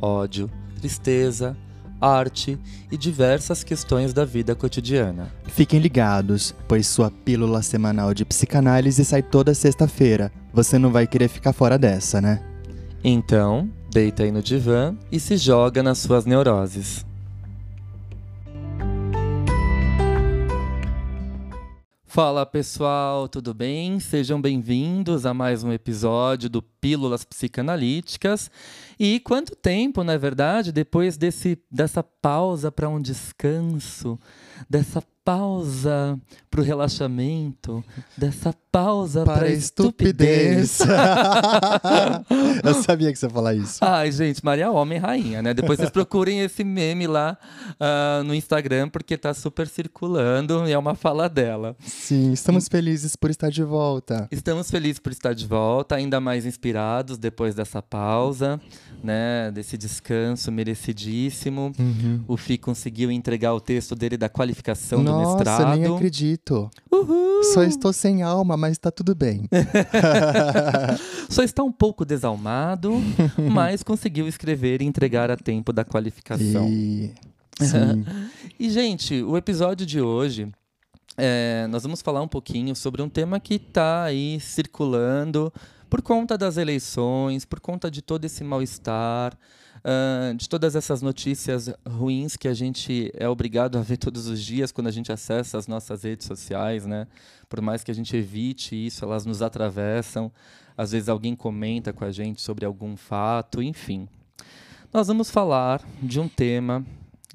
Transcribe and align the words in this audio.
ódio, 0.00 0.50
tristeza, 0.78 1.56
arte 2.00 2.58
e 2.90 2.96
diversas 2.96 3.62
questões 3.62 4.12
da 4.12 4.24
vida 4.24 4.54
cotidiana. 4.54 5.30
Fiquem 5.44 5.78
ligados, 5.78 6.54
pois 6.66 6.86
sua 6.86 7.10
pílula 7.10 7.62
semanal 7.62 8.14
de 8.14 8.24
psicanálise 8.24 9.04
sai 9.04 9.22
toda 9.22 9.54
sexta-feira. 9.54 10.32
Você 10.52 10.78
não 10.78 10.90
vai 10.90 11.06
querer 11.06 11.28
ficar 11.28 11.52
fora 11.52 11.78
dessa, 11.78 12.20
né? 12.20 12.42
Então, 13.04 13.70
deita 13.90 14.22
aí 14.22 14.30
no 14.30 14.42
divã 14.42 14.96
e 15.12 15.20
se 15.20 15.36
joga 15.36 15.82
nas 15.82 15.98
suas 15.98 16.24
neuroses. 16.24 17.04
Fala 22.12 22.44
pessoal, 22.44 23.28
tudo 23.28 23.54
bem? 23.54 24.00
Sejam 24.00 24.40
bem-vindos 24.40 25.24
a 25.24 25.32
mais 25.32 25.62
um 25.62 25.72
episódio 25.72 26.50
do 26.50 26.60
Pílulas 26.60 27.24
Psicanalíticas. 27.24 28.50
E 29.02 29.18
quanto 29.18 29.56
tempo, 29.56 30.04
na 30.04 30.18
verdade, 30.18 30.70
depois 30.70 31.16
desse, 31.16 31.58
dessa 31.70 32.02
pausa 32.02 32.70
para 32.70 32.86
um 32.86 33.00
descanso, 33.00 34.18
dessa 34.68 35.02
pausa 35.24 36.18
para 36.50 36.60
o 36.60 36.64
relaxamento, 36.64 37.84
dessa 38.16 38.52
pausa 38.72 39.24
para 39.24 39.46
a 39.46 39.50
estupidez. 39.50 40.80
Eu 42.64 42.74
sabia 42.74 43.12
que 43.12 43.18
você 43.18 43.26
ia 43.26 43.30
falar 43.30 43.54
isso. 43.54 43.78
Ai, 43.80 44.10
gente, 44.10 44.44
Maria 44.44 44.70
Homem 44.70 44.98
Rainha, 44.98 45.42
né? 45.42 45.54
Depois 45.54 45.78
vocês 45.78 45.90
procurem 45.90 46.40
esse 46.40 46.64
meme 46.64 47.06
lá 47.06 47.36
uh, 47.72 48.24
no 48.24 48.34
Instagram, 48.34 48.88
porque 48.88 49.16
tá 49.16 49.32
super 49.34 49.68
circulando 49.68 50.66
e 50.66 50.72
é 50.72 50.78
uma 50.78 50.94
fala 50.94 51.28
dela. 51.28 51.76
Sim, 51.80 52.32
estamos 52.32 52.68
felizes 52.68 53.14
por 53.14 53.30
estar 53.30 53.50
de 53.50 53.62
volta. 53.62 54.28
Estamos 54.30 54.70
felizes 54.70 54.98
por 54.98 55.12
estar 55.12 55.34
de 55.34 55.46
volta, 55.46 55.94
ainda 55.96 56.20
mais 56.20 56.46
inspirados 56.46 57.18
depois 57.18 57.54
dessa 57.54 57.82
pausa, 57.82 58.60
né? 59.02 59.50
Desse 59.52 59.76
descanso 59.76 60.50
merecidíssimo. 60.50 61.72
Uhum. 61.78 62.24
O 62.26 62.36
Fi 62.36 62.58
conseguiu 62.58 63.10
entregar 63.10 63.54
o 63.54 63.60
texto 63.60 63.94
dele 63.94 64.16
da 64.16 64.28
qualificação 64.28 65.02
Nossa, 65.02 65.18
do 65.18 65.19
mestrado. 65.20 65.60
Nossa, 65.62 65.76
nem 65.76 65.94
acredito. 65.94 66.70
Uhul. 66.90 67.44
Só 67.52 67.62
estou 67.62 67.92
sem 67.92 68.22
alma, 68.22 68.56
mas 68.56 68.78
tá 68.78 68.90
tudo 68.90 69.14
bem. 69.14 69.48
Só 71.28 71.42
está 71.42 71.62
um 71.62 71.72
pouco 71.72 72.04
desalmado, 72.04 72.92
mas 73.50 73.82
conseguiu 73.82 74.26
escrever 74.26 74.82
e 74.82 74.84
entregar 74.84 75.30
a 75.30 75.36
tempo 75.36 75.72
da 75.72 75.84
qualificação. 75.84 76.68
E... 76.68 77.12
Sim. 77.60 78.04
e, 78.58 78.70
gente, 78.70 79.22
o 79.22 79.36
episódio 79.36 79.86
de 79.86 80.00
hoje 80.00 80.50
é, 81.16 81.66
nós 81.68 81.82
vamos 81.82 82.00
falar 82.00 82.22
um 82.22 82.28
pouquinho 82.28 82.74
sobre 82.74 83.02
um 83.02 83.08
tema 83.08 83.38
que 83.38 83.54
está 83.54 84.04
aí 84.04 84.40
circulando 84.40 85.52
por 85.88 86.00
conta 86.00 86.38
das 86.38 86.56
eleições, 86.56 87.44
por 87.44 87.60
conta 87.60 87.90
de 87.90 88.00
todo 88.00 88.24
esse 88.24 88.44
mal-estar, 88.44 89.36
uh, 89.84 90.34
de 90.34 90.48
todas 90.48 90.76
essas 90.76 91.02
notícias 91.02 91.72
ruins 91.86 92.36
que 92.36 92.48
a 92.48 92.54
gente 92.54 93.10
é 93.14 93.28
obrigado 93.28 93.78
a 93.78 93.82
ver 93.82 93.96
todos 93.96 94.26
os 94.26 94.42
dias 94.42 94.72
quando 94.72 94.86
a 94.86 94.92
gente 94.92 95.12
acessa 95.12 95.58
as 95.58 95.66
nossas 95.66 96.02
redes 96.02 96.26
sociais, 96.26 96.86
né? 96.86 97.06
Por 97.48 97.60
mais 97.60 97.82
que 97.82 97.90
a 97.90 97.94
gente 97.94 98.16
evite 98.16 98.74
isso, 98.74 99.04
elas 99.04 99.26
nos 99.26 99.42
atravessam. 99.42 100.30
Às 100.76 100.92
vezes 100.92 101.08
alguém 101.08 101.34
comenta 101.34 101.92
com 101.92 102.04
a 102.04 102.10
gente 102.10 102.40
sobre 102.40 102.64
algum 102.64 102.96
fato, 102.96 103.62
enfim. 103.62 104.08
Nós 104.92 105.08
vamos 105.08 105.30
falar 105.30 105.82
de 106.02 106.18
um 106.18 106.28
tema 106.28 106.84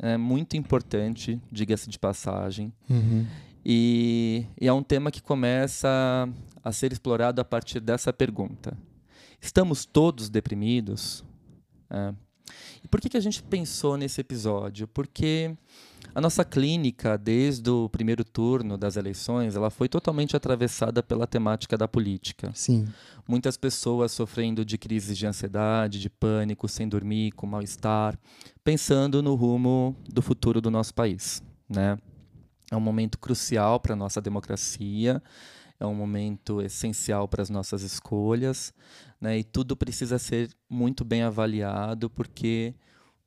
é, 0.01 0.17
muito 0.17 0.57
importante, 0.57 1.39
diga-se 1.51 1.89
de 1.89 2.00
passagem. 2.00 2.73
Uhum. 2.89 3.25
E, 3.63 4.45
e 4.59 4.67
é 4.67 4.73
um 4.73 4.84
tema 4.84 5.09
que 5.09 5.22
começa 5.22 6.29
a 6.63 6.72
ser 6.72 6.91
explorado 6.91 7.41
a 7.41 7.45
partir 7.45 7.79
dessa 7.79 8.11
pergunta: 8.11 8.78
Estamos 9.39 9.85
todos 9.85 10.29
deprimidos? 10.29 11.23
É. 11.89 12.13
E 12.85 12.88
por 12.88 13.01
que, 13.01 13.09
que 13.09 13.18
a 13.18 13.19
gente 13.19 13.41
pensou 13.41 13.97
nesse 13.97 14.22
episódio? 14.22 14.88
Porque 14.88 15.57
a 16.13 16.22
nossa 16.22 16.46
clínica, 16.46 17.18
desde 17.18 17.68
o 17.68 17.90
primeiro 17.90 18.23
turno 18.23 18.78
das 18.78 18.96
eleições, 18.96 19.56
ela 19.56 19.72
foi 19.72 19.90
totalmente 19.90 20.38
atravessada 20.38 21.01
pela 21.01 21.25
temática 21.25 21.75
da 21.75 21.88
política. 21.88 22.51
Sim. 22.53 22.88
Muitas 23.28 23.57
pessoas 23.57 24.12
sofrendo 24.12 24.63
de 24.63 24.78
crises 24.78 25.18
de 25.18 25.25
ansiedade, 25.25 26.00
de 26.00 26.12
pânico, 26.12 26.68
sem 26.68 26.88
dormir, 26.88 27.31
com 27.31 27.47
mal-estar, 27.47 28.19
pensando 28.63 29.23
no 29.23 29.34
rumo 29.34 29.96
do 30.07 30.22
futuro 30.22 30.62
do 30.62 30.69
nosso 30.69 30.94
país, 30.94 31.41
né? 31.67 31.97
É 32.69 32.75
um 32.75 32.81
momento 32.81 33.17
crucial 33.17 33.79
para 33.79 33.94
a 33.94 33.96
nossa 33.96 34.22
democracia, 34.22 35.23
é 35.80 35.86
um 35.86 35.94
momento 35.94 36.62
essencial 36.62 37.28
para 37.28 37.41
as 37.41 37.50
nossas 37.50 37.81
escolhas, 37.81 38.74
né? 39.19 39.40
e 39.40 39.44
tudo 39.44 39.75
precisa 39.75 40.18
ser 40.18 40.50
muito 40.69 41.03
bem 41.03 41.24
avaliado, 41.24 42.09
porque 42.09 42.74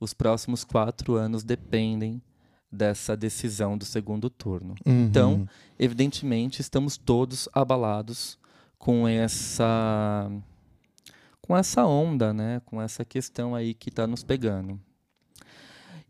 os 0.00 0.14
próximos 0.14 0.64
quatro 0.64 1.14
anos 1.14 1.42
dependem 1.42 2.22
dessa 2.70 3.16
decisão 3.16 3.76
do 3.76 3.84
segundo 3.84 4.28
turno. 4.28 4.74
Uhum. 4.86 5.04
Então, 5.04 5.48
evidentemente, 5.78 6.60
estamos 6.60 6.96
todos 6.96 7.48
abalados 7.52 8.38
com 8.78 9.08
essa 9.08 10.30
com 11.40 11.56
essa 11.56 11.86
onda, 11.86 12.32
né? 12.34 12.60
com 12.66 12.80
essa 12.80 13.06
questão 13.06 13.54
aí 13.54 13.72
que 13.72 13.88
está 13.88 14.06
nos 14.06 14.22
pegando. 14.22 14.78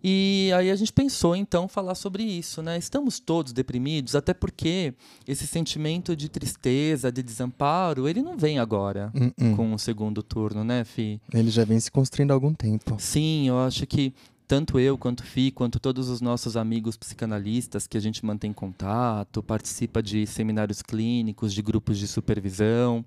E 0.02 0.50
aí 0.56 0.70
a 0.70 0.76
gente 0.76 0.92
pensou 0.92 1.34
então 1.34 1.66
falar 1.66 1.94
sobre 1.94 2.22
isso, 2.22 2.62
né? 2.62 2.78
Estamos 2.78 3.18
todos 3.18 3.52
deprimidos, 3.52 4.14
até 4.14 4.32
porque 4.32 4.94
esse 5.26 5.46
sentimento 5.46 6.14
de 6.14 6.28
tristeza, 6.28 7.10
de 7.10 7.22
desamparo, 7.22 8.08
ele 8.08 8.22
não 8.22 8.36
vem 8.36 8.58
agora 8.58 9.10
uh 9.14 9.18
-uh. 9.18 9.56
com 9.56 9.74
o 9.74 9.78
segundo 9.78 10.22
turno, 10.22 10.62
né, 10.62 10.84
Fi? 10.84 11.20
Ele 11.34 11.50
já 11.50 11.64
vem 11.64 11.80
se 11.80 11.90
construindo 11.90 12.30
há 12.30 12.34
algum 12.34 12.54
tempo. 12.54 12.96
Sim, 12.98 13.48
eu 13.48 13.58
acho 13.58 13.86
que 13.86 14.14
tanto 14.46 14.78
eu 14.80 14.96
quanto 14.96 15.22
Fi, 15.24 15.50
quanto 15.50 15.78
todos 15.78 16.08
os 16.08 16.20
nossos 16.20 16.56
amigos 16.56 16.96
psicanalistas 16.96 17.86
que 17.86 17.98
a 17.98 18.00
gente 18.00 18.24
mantém 18.24 18.52
contato, 18.52 19.42
participa 19.42 20.02
de 20.02 20.26
seminários 20.26 20.80
clínicos, 20.80 21.52
de 21.52 21.60
grupos 21.60 21.98
de 21.98 22.08
supervisão, 22.08 23.04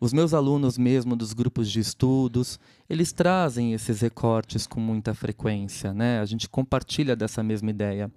os 0.00 0.14
meus 0.14 0.32
alunos 0.32 0.78
mesmo 0.78 1.14
dos 1.14 1.34
grupos 1.34 1.70
de 1.70 1.78
estudos, 1.78 2.58
eles 2.88 3.12
trazem 3.12 3.74
esses 3.74 4.00
recortes 4.00 4.66
com 4.66 4.80
muita 4.80 5.12
frequência, 5.12 5.92
né? 5.92 6.20
A 6.20 6.24
gente 6.24 6.48
compartilha 6.48 7.14
dessa 7.14 7.42
mesma 7.42 7.68
ideia. 7.68 8.10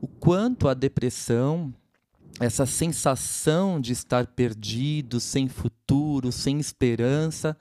O 0.00 0.08
quanto 0.08 0.66
a 0.66 0.72
depressão, 0.72 1.74
essa 2.40 2.64
sensação 2.64 3.78
de 3.78 3.92
estar 3.92 4.26
perdido, 4.26 5.20
sem 5.20 5.46
futuro, 5.46 6.32
sem 6.32 6.58
esperança, 6.58 7.54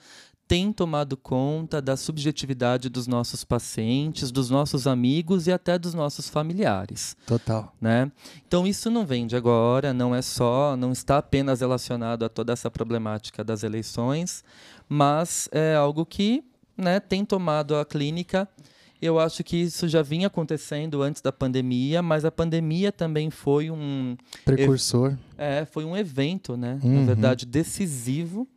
tem 0.48 0.72
tomado 0.72 1.18
conta 1.18 1.82
da 1.82 1.98
subjetividade 1.98 2.88
dos 2.90 3.08
nossos 3.08 3.44
pacientes, 3.44 4.32
dos 4.32 4.50
nossos 4.50 4.86
amigos 4.86 5.48
e 5.48 5.52
até 5.52 5.78
dos 5.78 5.94
nossos 5.94 6.30
familiares. 6.30 7.18
Total. 7.26 7.74
Né? 7.82 8.12
Então 8.48 8.68
isso 8.68 8.90
não 8.90 9.06
vem 9.06 9.26
de 9.26 9.36
agora, 9.36 9.94
não 9.94 10.14
é 10.14 10.22
só, 10.22 10.78
não 10.78 10.92
está 10.92 11.18
apenas 11.18 11.62
relacionado 11.62 12.24
a 12.24 12.30
toda 12.30 12.54
essa 12.54 12.70
problemática 12.70 13.44
das 13.44 13.64
eleições, 13.64 14.44
mas 14.88 15.50
é 15.52 15.76
algo 15.76 16.06
que 16.06 16.44
né, 16.78 17.00
tem 17.00 17.26
tomado 17.26 17.76
a 17.76 17.86
clínica. 17.86 18.48
Eu 19.02 19.20
acho 19.20 19.44
que 19.44 19.58
isso 19.58 19.88
já 19.88 20.02
vinha 20.02 20.28
acontecendo 20.28 21.02
antes 21.02 21.22
da 21.22 21.32
pandemia, 21.32 22.02
mas 22.02 22.24
a 22.24 22.32
pandemia 22.32 22.92
também 22.92 23.30
foi 23.30 23.70
um 23.70 24.16
precursor. 24.44 25.18
É, 25.38 25.66
foi 25.66 25.84
um 25.84 25.98
evento, 25.98 26.56
né? 26.56 26.80
Uhum. 26.82 27.02
Na 27.02 27.06
verdade, 27.06 27.46
decisivo 27.46 28.48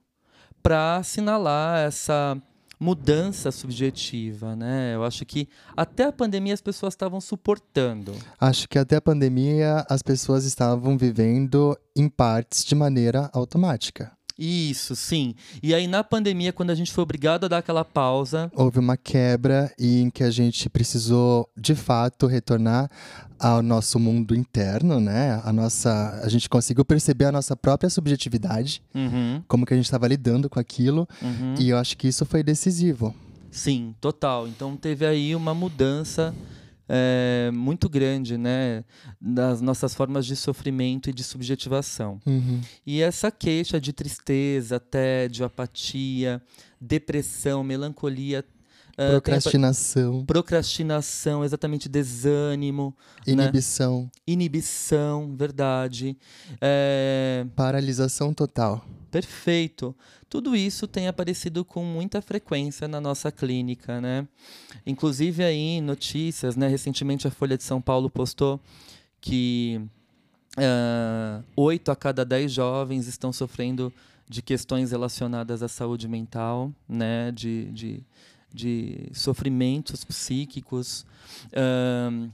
para 0.68 0.96
assinalar 0.96 1.78
essa 1.78 2.36
mudança 2.78 3.50
subjetiva, 3.50 4.54
né? 4.54 4.94
Eu 4.94 5.02
acho 5.02 5.24
que 5.24 5.48
até 5.74 6.04
a 6.04 6.12
pandemia 6.12 6.52
as 6.52 6.60
pessoas 6.60 6.92
estavam 6.92 7.22
suportando. 7.22 8.14
Acho 8.38 8.68
que 8.68 8.78
até 8.78 8.96
a 8.96 9.00
pandemia 9.00 9.86
as 9.88 10.02
pessoas 10.02 10.44
estavam 10.44 10.98
vivendo 10.98 11.74
em 11.96 12.06
partes 12.06 12.66
de 12.66 12.74
maneira 12.74 13.30
automática. 13.32 14.12
Isso, 14.38 14.94
sim. 14.94 15.34
E 15.60 15.74
aí 15.74 15.88
na 15.88 16.04
pandemia, 16.04 16.52
quando 16.52 16.70
a 16.70 16.74
gente 16.74 16.92
foi 16.92 17.02
obrigado 17.02 17.44
a 17.44 17.48
dar 17.48 17.58
aquela 17.58 17.84
pausa, 17.84 18.50
houve 18.54 18.78
uma 18.78 18.96
quebra 18.96 19.72
em 19.78 20.08
que 20.10 20.22
a 20.22 20.30
gente 20.30 20.70
precisou 20.70 21.50
de 21.56 21.74
fato 21.74 22.26
retornar 22.26 22.88
ao 23.38 23.62
nosso 23.62 23.98
mundo 23.98 24.34
interno, 24.34 25.00
né? 25.00 25.40
A 25.44 25.52
nossa, 25.52 26.20
a 26.22 26.28
gente 26.28 26.48
conseguiu 26.48 26.84
perceber 26.84 27.26
a 27.26 27.32
nossa 27.32 27.56
própria 27.56 27.90
subjetividade, 27.90 28.82
uhum. 28.94 29.42
como 29.48 29.66
que 29.66 29.74
a 29.74 29.76
gente 29.76 29.86
estava 29.86 30.06
lidando 30.06 30.48
com 30.48 30.60
aquilo, 30.60 31.08
uhum. 31.20 31.54
e 31.58 31.70
eu 31.70 31.78
acho 31.78 31.96
que 31.96 32.06
isso 32.06 32.24
foi 32.24 32.42
decisivo. 32.42 33.14
Sim, 33.50 33.94
total. 34.00 34.46
Então 34.46 34.76
teve 34.76 35.06
aí 35.06 35.34
uma 35.34 35.54
mudança 35.54 36.34
é, 36.88 37.50
muito 37.52 37.88
grande, 37.88 38.38
né, 38.38 38.84
das 39.20 39.60
nossas 39.60 39.94
formas 39.94 40.24
de 40.24 40.34
sofrimento 40.34 41.10
e 41.10 41.12
de 41.12 41.22
subjetivação. 41.22 42.18
Uhum. 42.26 42.60
E 42.86 43.02
essa 43.02 43.30
queixa 43.30 43.80
de 43.80 43.92
tristeza, 43.92 44.80
tédio, 44.80 45.44
apatia, 45.44 46.40
depressão, 46.80 47.62
melancolia, 47.62 48.44
uh, 48.92 49.10
procrastinação, 49.12 50.24
procrastinação, 50.24 51.44
exatamente 51.44 51.88
desânimo, 51.88 52.96
né? 53.26 53.32
inibição, 53.32 54.02
né? 54.02 54.10
inibição, 54.26 55.36
verdade, 55.36 56.16
é... 56.60 57.46
paralisação 57.54 58.32
total. 58.32 58.84
Perfeito. 59.10 59.94
Tudo 60.28 60.54
isso 60.54 60.86
tem 60.86 61.08
aparecido 61.08 61.64
com 61.64 61.82
muita 61.82 62.20
frequência 62.20 62.86
na 62.86 63.00
nossa 63.00 63.32
clínica, 63.32 64.00
né? 64.00 64.28
Inclusive 64.86 65.42
aí 65.42 65.80
notícias, 65.80 66.56
né? 66.56 66.68
Recentemente 66.68 67.26
a 67.26 67.30
Folha 67.30 67.56
de 67.56 67.64
São 67.64 67.80
Paulo 67.80 68.10
postou 68.10 68.60
que 69.20 69.80
uh, 70.58 71.42
oito 71.56 71.90
a 71.90 71.96
cada 71.96 72.24
dez 72.24 72.52
jovens 72.52 73.06
estão 73.06 73.32
sofrendo 73.32 73.92
de 74.28 74.42
questões 74.42 74.90
relacionadas 74.90 75.62
à 75.62 75.68
saúde 75.68 76.06
mental, 76.06 76.70
né? 76.86 77.32
De, 77.32 77.64
de, 77.72 78.02
de 78.52 79.08
sofrimentos 79.14 80.04
psíquicos. 80.04 81.06
Uh, 81.46 82.30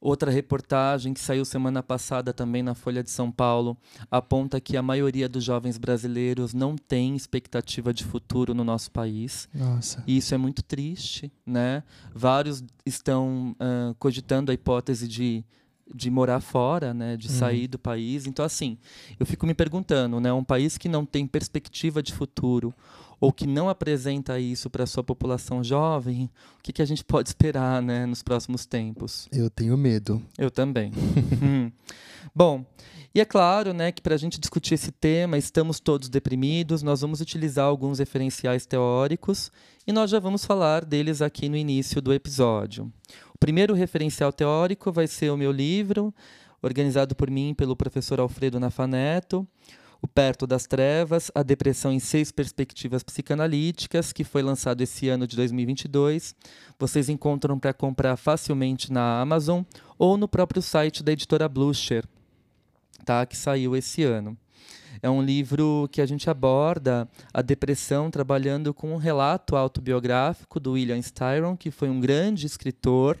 Outra 0.00 0.30
reportagem 0.30 1.12
que 1.12 1.20
saiu 1.20 1.44
semana 1.44 1.82
passada 1.82 2.32
também 2.32 2.62
na 2.62 2.74
Folha 2.74 3.02
de 3.02 3.10
São 3.10 3.30
Paulo 3.30 3.76
aponta 4.10 4.58
que 4.58 4.74
a 4.76 4.82
maioria 4.82 5.28
dos 5.28 5.44
jovens 5.44 5.76
brasileiros 5.76 6.54
não 6.54 6.74
tem 6.74 7.14
expectativa 7.14 7.92
de 7.92 8.02
futuro 8.02 8.54
no 8.54 8.64
nosso 8.64 8.90
país. 8.90 9.46
Nossa. 9.52 10.02
E 10.06 10.16
isso 10.16 10.34
é 10.34 10.38
muito 10.38 10.62
triste, 10.62 11.30
né? 11.44 11.82
Vários 12.14 12.64
estão 12.86 13.54
uh, 13.60 13.94
cogitando 13.98 14.50
a 14.50 14.54
hipótese 14.54 15.06
de 15.06 15.44
de 15.92 16.08
morar 16.08 16.40
fora, 16.40 16.94
né, 16.94 17.16
de 17.16 17.26
uhum. 17.26 17.34
sair 17.34 17.66
do 17.66 17.76
país. 17.76 18.24
Então 18.24 18.44
assim, 18.44 18.78
eu 19.18 19.26
fico 19.26 19.44
me 19.44 19.54
perguntando, 19.54 20.20
né, 20.20 20.32
um 20.32 20.44
país 20.44 20.78
que 20.78 20.88
não 20.88 21.04
tem 21.04 21.26
perspectiva 21.26 22.00
de 22.00 22.12
futuro, 22.12 22.72
ou 23.20 23.32
que 23.32 23.46
não 23.46 23.68
apresenta 23.68 24.40
isso 24.40 24.70
para 24.70 24.84
a 24.84 24.86
sua 24.86 25.04
população 25.04 25.62
jovem, 25.62 26.30
o 26.58 26.62
que, 26.62 26.72
que 26.72 26.80
a 26.80 26.86
gente 26.86 27.04
pode 27.04 27.28
esperar 27.28 27.82
né, 27.82 28.06
nos 28.06 28.22
próximos 28.22 28.64
tempos? 28.64 29.28
Eu 29.30 29.50
tenho 29.50 29.76
medo. 29.76 30.22
Eu 30.38 30.50
também. 30.50 30.92
Hum. 31.42 31.72
Bom, 32.34 32.64
e 33.14 33.20
é 33.20 33.24
claro 33.24 33.72
né, 33.72 33.90
que 33.90 34.02
para 34.02 34.14
a 34.14 34.18
gente 34.18 34.38
discutir 34.38 34.74
esse 34.74 34.92
tema, 34.92 35.36
estamos 35.36 35.80
todos 35.80 36.08
deprimidos, 36.08 36.82
nós 36.82 37.00
vamos 37.00 37.20
utilizar 37.20 37.64
alguns 37.64 37.98
referenciais 37.98 38.66
teóricos 38.66 39.50
e 39.86 39.92
nós 39.92 40.10
já 40.10 40.20
vamos 40.20 40.44
falar 40.44 40.84
deles 40.84 41.22
aqui 41.22 41.48
no 41.48 41.56
início 41.56 42.00
do 42.00 42.12
episódio. 42.12 42.92
O 43.34 43.38
primeiro 43.38 43.74
referencial 43.74 44.32
teórico 44.32 44.92
vai 44.92 45.06
ser 45.06 45.30
o 45.30 45.36
meu 45.36 45.50
livro, 45.50 46.14
organizado 46.62 47.16
por 47.16 47.30
mim 47.30 47.54
pelo 47.54 47.74
professor 47.74 48.20
Alfredo 48.20 48.60
Nafaneto, 48.60 49.48
o 50.02 50.08
Perto 50.08 50.46
das 50.46 50.66
Trevas, 50.66 51.30
A 51.34 51.42
Depressão 51.42 51.92
em 51.92 51.98
Seis 51.98 52.32
Perspectivas 52.32 53.02
Psicanalíticas, 53.02 54.12
que 54.12 54.24
foi 54.24 54.42
lançado 54.42 54.80
esse 54.80 55.08
ano 55.08 55.26
de 55.26 55.36
2022. 55.36 56.34
Vocês 56.78 57.08
encontram 57.08 57.58
para 57.58 57.74
comprar 57.74 58.16
facilmente 58.16 58.92
na 58.92 59.20
Amazon 59.20 59.62
ou 59.98 60.16
no 60.16 60.26
próprio 60.26 60.62
site 60.62 61.02
da 61.02 61.12
editora 61.12 61.48
Blucher, 61.48 62.04
tá? 63.04 63.26
que 63.26 63.36
saiu 63.36 63.76
esse 63.76 64.02
ano. 64.02 64.36
É 65.02 65.08
um 65.08 65.22
livro 65.22 65.88
que 65.92 66.00
a 66.00 66.06
gente 66.06 66.28
aborda 66.28 67.08
a 67.32 67.40
depressão 67.40 68.10
trabalhando 68.10 68.74
com 68.74 68.92
um 68.92 68.96
relato 68.96 69.56
autobiográfico 69.56 70.58
do 70.58 70.72
William 70.72 70.98
Styron, 70.98 71.56
que 71.56 71.70
foi 71.70 71.88
um 71.88 72.00
grande 72.00 72.46
escritor 72.46 73.18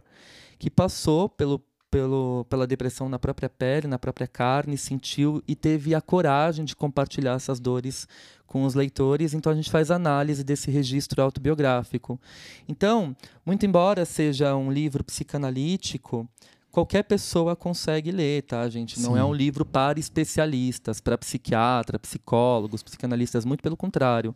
que 0.58 0.68
passou 0.68 1.28
pelo 1.28 1.58
pelo, 1.90 2.46
pela 2.48 2.66
depressão 2.66 3.08
na 3.08 3.18
própria 3.18 3.48
pele, 3.48 3.88
na 3.88 3.98
própria 3.98 4.26
carne, 4.26 4.78
sentiu 4.78 5.42
e 5.46 5.54
teve 5.54 5.94
a 5.94 6.00
coragem 6.00 6.64
de 6.64 6.76
compartilhar 6.76 7.34
essas 7.34 7.58
dores 7.58 8.06
com 8.46 8.64
os 8.64 8.74
leitores. 8.74 9.34
Então 9.34 9.52
a 9.52 9.54
gente 9.54 9.70
faz 9.70 9.90
análise 9.90 10.44
desse 10.44 10.70
registro 10.70 11.22
autobiográfico. 11.22 12.20
Então, 12.68 13.16
muito 13.44 13.66
embora 13.66 14.04
seja 14.04 14.54
um 14.54 14.70
livro 14.70 15.02
psicanalítico, 15.04 16.28
qualquer 16.70 17.02
pessoa 17.02 17.56
consegue 17.56 18.10
ler, 18.10 18.42
tá, 18.42 18.68
gente? 18.68 19.00
Não 19.00 19.16
é 19.16 19.20
Sim. 19.20 19.20
é 19.20 19.24
um 19.24 19.34
livro 19.34 19.64
para 19.64 19.98
especialistas, 19.98 21.00
para 21.00 21.18
psiquiatra, 21.18 21.98
psicólogos, 21.98 22.82
psicanalistas, 22.82 23.44
muito 23.44 23.62
pelo 23.62 23.76
contrário. 23.76 24.34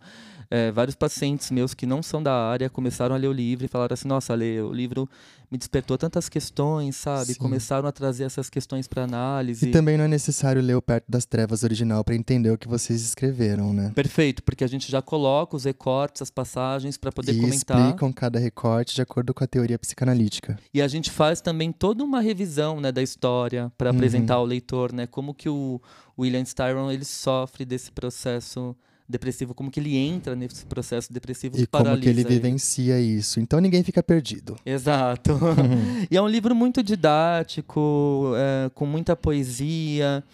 É, 0.51 0.71
vários 0.71 0.95
pacientes 0.95 1.51
meus 1.51 1.75
que 1.75 1.87
não 1.87 2.03
são 2.03 2.23
da 2.23 2.35
área 2.35 2.69
começaram 2.69 3.15
a 3.15 3.19
ler 3.19 3.29
o 3.29 3.33
livro 3.33 3.65
e 3.65 3.69
falaram 3.69 3.95
assim: 3.95 4.09
nossa, 4.09 4.35
lê, 4.35 4.61
o 4.61 4.73
livro 4.73 5.09
me 5.55 5.59
despertou 5.59 5.97
tantas 5.97 6.29
questões, 6.29 6.97
sabe? 6.97 7.35
Sim. 7.35 7.39
Começaram 7.39 7.87
a 7.87 7.93
trazer 7.93 8.25
essas 8.25 8.51
questões 8.51 8.89
para 8.89 9.05
análise. 9.05 9.69
E 9.69 9.71
também 9.71 9.97
não 9.97 10.05
é 10.05 10.09
necessário 10.09 10.61
ler 10.61 10.75
o 10.75 10.83
Perto 10.83 11.05
das 11.09 11.25
Trevas 11.25 11.63
original 11.63 12.03
para 12.03 12.17
entender 12.17 12.51
o 12.51 12.59
que 12.59 12.67
vocês 12.67 13.01
escreveram, 13.03 13.73
né? 13.73 13.93
Perfeito, 13.95 14.43
porque 14.43 14.65
a 14.65 14.67
gente 14.67 14.91
já 14.91 15.01
coloca 15.01 15.55
os 15.55 15.63
recortes, 15.63 16.23
as 16.23 16.31
passagens 16.31 16.97
para 16.97 17.13
poder 17.13 17.35
e 17.35 17.41
comentar. 17.41 17.79
explicam 17.79 18.13
cada 18.13 18.41
recorte 18.41 18.97
de 18.97 19.03
acordo 19.03 19.33
com 19.33 19.45
a 19.45 19.47
teoria 19.47 19.79
psicanalítica. 19.79 20.59
E 20.75 20.83
a 20.83 20.89
gente 20.89 21.09
faz 21.09 21.41
também 21.41 21.71
toda 21.71 22.03
uma 22.03 22.21
revisão, 22.21 22.81
né, 22.81 22.91
da 22.91 23.03
história 23.03 23.71
para 23.79 23.91
uhum. 23.91 23.97
apresentar 23.97 24.35
ao 24.35 24.45
leitor, 24.45 24.93
né, 24.93 25.07
como 25.07 25.33
que 25.33 25.49
o 25.49 25.81
William 26.19 26.43
Styron 26.43 26.91
ele 26.91 27.05
sofre 27.05 27.65
desse 27.65 27.93
processo 27.93 28.77
depressivo, 29.09 29.55
como 29.55 29.71
que 29.71 29.79
ele 29.79 29.97
entra 29.97 30.35
nesse 30.35 30.65
processo 30.65 31.13
depressivo 31.13 31.59
e 31.59 31.67
como 31.67 31.99
que 31.99 32.09
ele 32.09 32.25
vivencia 32.25 32.99
isso. 32.99 33.39
Então 33.39 33.61
ninguém 33.61 33.83
fica 33.83 34.03
perdido. 34.03 34.57
Exato. 34.65 35.33
Uhum. 35.33 36.07
e 36.11 36.17
é 36.17 36.23
um 36.23 36.29
livro 36.29 36.55
muito 36.55 36.83
didático, 36.83 38.33
é, 38.37 38.71
com 38.71 38.87
muita 38.87 39.15
poesia, 39.15 40.25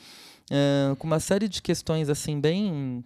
é, 0.50 0.94
com 0.96 1.06
uma 1.06 1.20
série 1.20 1.48
de 1.48 1.60
questões 1.60 2.08
assim 2.08 2.40
bem 2.40 3.04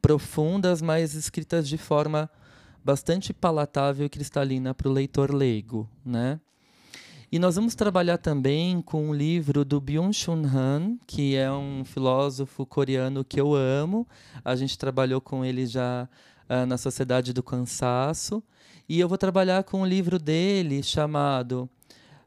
profundas, 0.00 0.82
mas 0.82 1.14
escritas 1.14 1.68
de 1.68 1.78
forma 1.78 2.28
bastante 2.84 3.32
palatável 3.32 4.04
e 4.04 4.08
cristalina 4.08 4.74
para 4.74 4.88
o 4.88 4.92
leitor 4.92 5.32
leigo, 5.32 5.88
né? 6.04 6.40
E 7.32 7.38
nós 7.38 7.56
vamos 7.56 7.74
trabalhar 7.74 8.18
também 8.18 8.82
com 8.82 9.08
um 9.08 9.14
livro 9.14 9.64
do 9.64 9.80
Byung-Chun 9.80 10.44
Han, 10.44 10.98
que 11.06 11.34
é 11.34 11.50
um 11.50 11.82
filósofo 11.82 12.66
coreano 12.66 13.24
que 13.24 13.40
eu 13.40 13.54
amo. 13.54 14.06
A 14.44 14.54
gente 14.54 14.76
trabalhou 14.76 15.18
com 15.18 15.42
ele 15.42 15.64
já 15.64 16.06
uh, 16.46 16.66
na 16.66 16.76
Sociedade 16.76 17.32
do 17.32 17.42
Cansaço. 17.42 18.42
E 18.86 19.00
eu 19.00 19.08
vou 19.08 19.16
trabalhar 19.16 19.64
com 19.64 19.80
um 19.80 19.86
livro 19.86 20.18
dele 20.18 20.82
chamado 20.82 21.70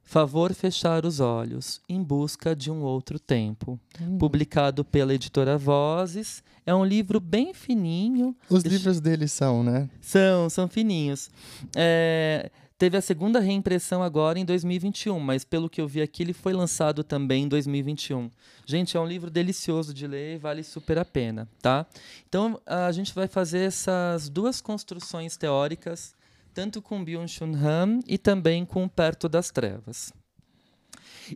Favor 0.02 0.52
Fechar 0.56 1.06
os 1.06 1.20
Olhos, 1.20 1.80
em 1.88 2.02
Busca 2.02 2.56
de 2.56 2.72
um 2.72 2.82
Outro 2.82 3.20
Tempo, 3.20 3.80
hum. 4.02 4.18
publicado 4.18 4.84
pela 4.84 5.14
editora 5.14 5.56
Vozes. 5.56 6.44
É 6.66 6.74
um 6.74 6.84
livro 6.84 7.20
bem 7.20 7.54
fininho. 7.54 8.36
Os 8.50 8.64
Deixa... 8.64 8.76
livros 8.76 9.00
dele 9.00 9.28
são, 9.28 9.64
né? 9.64 9.88
São, 10.02 10.50
são 10.50 10.68
fininhos. 10.68 11.30
É... 11.76 12.50
Teve 12.78 12.98
a 12.98 13.02
segunda 13.02 13.40
reimpressão 13.40 14.04
agora 14.04 14.38
em 14.38 14.44
2021, 14.44 15.18
mas 15.18 15.46
pelo 15.46 15.70
que 15.70 15.80
eu 15.80 15.88
vi 15.88 16.02
aqui, 16.02 16.24
ele 16.24 16.34
foi 16.34 16.52
lançado 16.52 17.06
também 17.06 17.44
em 17.44 17.48
2021. 17.48 18.30
Gente, 18.66 18.98
é 18.98 19.00
um 19.00 19.08
livro 19.08 19.32
delicioso 19.32 19.94
de 19.94 20.06
ler 20.06 20.36
e 20.36 20.38
vale 20.38 20.62
super 20.62 20.98
a 20.98 21.06
pena, 21.06 21.48
tá? 21.62 21.86
Então, 22.28 22.60
a 22.66 22.92
gente 22.92 23.16
vai 23.16 23.30
fazer 23.30 23.60
essas 23.60 24.28
duas 24.28 24.60
construções 24.60 25.38
teóricas, 25.38 26.14
tanto 26.54 26.82
com 26.82 27.04
Byung-Chun 27.04 27.56
Han 27.56 28.00
e 28.06 28.18
também 28.18 28.66
com 28.66 28.90
Perto 28.90 29.30
das 29.30 29.50
Trevas. 29.50 30.12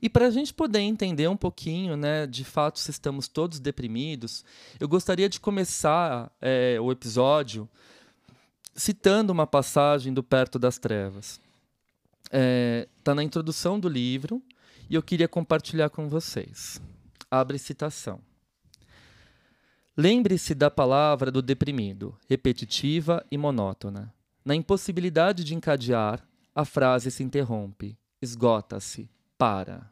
E 0.02 0.10
para 0.10 0.28
a 0.28 0.32
gente 0.32 0.54
poder 0.54 0.82
entender 0.82 1.30
um 1.30 1.38
pouquinho, 1.38 1.96
né, 1.96 2.28
de 2.28 2.44
fato, 2.44 2.80
se 2.80 2.92
estamos 2.92 3.30
todos 3.30 3.62
deprimidos, 3.62 4.44
eu 4.78 4.90
gostaria 4.90 5.30
de 5.30 5.40
começar 5.40 6.30
é, 6.42 6.78
o 6.82 6.92
episódio 6.92 7.68
citando 8.76 9.34
uma 9.34 9.48
passagem 9.48 10.14
do 10.14 10.24
Perto 10.24 10.58
das 10.58 10.78
Trevas. 10.78 11.40
Está 12.26 12.32
é, 12.32 12.88
tá 13.04 13.16
na 13.16 13.24
introdução 13.24 13.80
do 13.80 13.90
livro 13.90 14.42
e 14.90 14.96
eu 14.96 15.04
queria 15.04 15.28
compartilhar 15.28 15.90
com 15.90 16.08
vocês. 16.08 16.82
Abre 17.30 17.58
citação. 17.58 18.20
Lembre-se 19.98 20.56
da 20.56 20.72
palavra 20.72 21.30
do 21.30 21.42
deprimido, 21.42 22.18
repetitiva 22.30 23.26
e 23.30 23.38
monótona. 23.38 24.14
Na 24.46 24.56
impossibilidade 24.56 25.44
de 25.44 25.54
encadear, 25.54 26.26
a 26.56 26.64
frase 26.64 27.12
se 27.12 27.22
interrompe, 27.22 27.98
esgota-se, 28.22 29.10
para. 29.38 29.92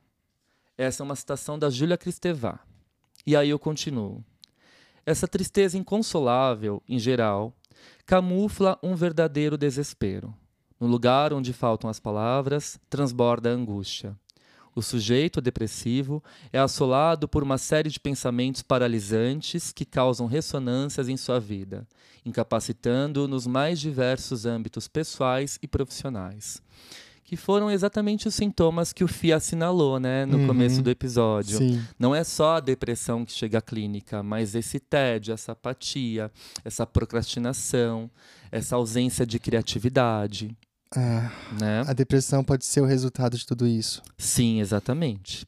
Essa 0.77 1.01
é 1.01 1.05
uma 1.05 1.15
citação 1.15 1.57
da 1.57 1.69
Júlia 1.69 1.97
Cristevá. 1.97 2.59
E 3.25 3.35
aí 3.35 3.49
eu 3.49 3.59
continuo. 3.59 4.23
Essa 5.05 5.27
tristeza 5.27 5.77
inconsolável, 5.77 6.81
em 6.87 6.99
geral, 6.99 7.53
camufla 8.05 8.77
um 8.81 8.95
verdadeiro 8.95 9.57
desespero. 9.57 10.33
No 10.79 10.87
lugar 10.87 11.33
onde 11.33 11.53
faltam 11.53 11.89
as 11.89 11.99
palavras, 11.99 12.79
transborda 12.89 13.49
a 13.49 13.53
angústia. 13.53 14.15
O 14.75 14.81
sujeito 14.83 15.41
depressivo 15.41 16.23
é 16.53 16.59
assolado 16.59 17.27
por 17.27 17.41
uma 17.41 17.57
série 17.57 17.89
de 17.89 17.99
pensamentos 17.99 18.61
paralisantes 18.61 19.71
que 19.71 19.83
causam 19.83 20.27
ressonâncias 20.27 21.09
em 21.09 21.17
sua 21.17 21.39
vida, 21.39 21.87
incapacitando-o 22.23 23.27
nos 23.27 23.47
mais 23.47 23.79
diversos 23.79 24.45
âmbitos 24.45 24.87
pessoais 24.87 25.57
e 25.63 25.67
profissionais. 25.67 26.61
Que 27.29 27.35
foram 27.35 27.69
exatamente 27.69 28.25
os 28.25 28.33
sintomas 28.35 28.93
que 28.93 29.03
o 29.03 29.07
Fia 29.07 29.35
assinalou 29.35 29.99
né, 29.99 30.25
no 30.25 30.37
Uhum. 30.37 30.47
começo 30.47 30.81
do 30.81 30.89
episódio. 30.89 31.57
Sim. 31.57 31.83
Não 31.99 32.15
é 32.15 32.23
só 32.23 32.55
a 32.55 32.59
depressão 32.61 33.25
que 33.25 33.33
chega 33.33 33.57
à 33.57 33.61
clínica, 33.61 34.23
mas 34.23 34.55
esse 34.55 34.79
tédio, 34.79 35.33
essa 35.33 35.51
apatia, 35.51 36.31
essa 36.63 36.87
procrastinação, 36.87 38.09
essa 38.49 38.77
ausência 38.77 39.25
de 39.25 39.39
criatividade, 39.39 40.55
Ah, 40.95 41.29
né? 41.59 41.83
a 41.85 41.91
depressão 41.91 42.45
pode 42.45 42.65
ser 42.65 42.79
o 42.79 42.85
resultado 42.85 43.37
de 43.37 43.45
tudo 43.45 43.67
isso. 43.67 44.01
Sim, 44.17 44.61
exatamente. 44.61 45.45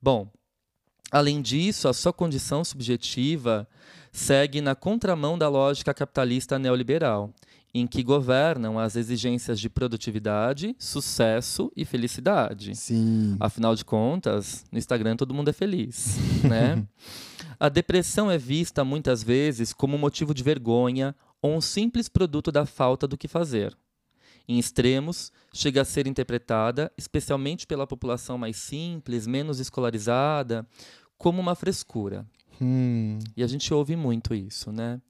Bom, 0.00 0.26
além 1.10 1.42
disso, 1.42 1.86
a 1.86 1.92
sua 1.92 2.14
condição 2.14 2.64
subjetiva 2.64 3.68
segue 4.10 4.62
na 4.62 4.74
contramão 4.74 5.36
da 5.36 5.50
lógica 5.50 5.92
capitalista 5.92 6.58
neoliberal, 6.58 7.30
em 7.74 7.86
que 7.86 8.02
governam 8.02 8.78
as 8.78 8.96
exigências 8.96 9.58
de 9.58 9.70
produtividade, 9.70 10.74
sucesso 10.78 11.72
e 11.74 11.84
felicidade. 11.84 12.74
Sim. 12.76 13.36
Afinal 13.40 13.74
de 13.74 13.84
contas, 13.84 14.64
no 14.70 14.78
Instagram 14.78 15.16
todo 15.16 15.32
mundo 15.32 15.48
é 15.48 15.52
feliz, 15.52 16.18
né? 16.44 16.84
A 17.58 17.68
depressão 17.68 18.30
é 18.30 18.36
vista 18.36 18.84
muitas 18.84 19.22
vezes 19.22 19.72
como 19.72 19.96
motivo 19.96 20.34
de 20.34 20.42
vergonha 20.42 21.14
ou 21.40 21.54
um 21.54 21.60
simples 21.60 22.08
produto 22.08 22.52
da 22.52 22.66
falta 22.66 23.06
do 23.06 23.16
que 23.16 23.26
fazer. 23.28 23.76
Em 24.48 24.58
extremos, 24.58 25.32
chega 25.52 25.82
a 25.82 25.84
ser 25.84 26.06
interpretada, 26.06 26.92
especialmente 26.98 27.66
pela 27.66 27.86
população 27.86 28.36
mais 28.36 28.56
simples, 28.56 29.26
menos 29.26 29.60
escolarizada, 29.60 30.66
como 31.16 31.40
uma 31.40 31.54
frescura. 31.54 32.26
Hum, 32.60 33.18
E 33.36 33.42
a 33.42 33.46
gente 33.46 33.72
ouve 33.72 33.96
muito 33.96 34.34
isso, 34.34 34.72
né? 34.72 35.00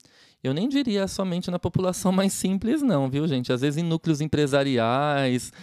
Eu 0.43 0.53
nem 0.53 0.67
diria 0.67 1.07
somente 1.07 1.49
na 1.49 1.57
população 1.57 2.11
mais 2.13 2.33
simples, 2.33 2.81
não, 2.81 3.09
viu, 3.09 3.27
gente? 3.27 3.53
Às 3.53 3.61
vezes 3.61 3.81
em 3.81 3.85
núcleos 3.85 4.19
empresariais, 4.19 5.53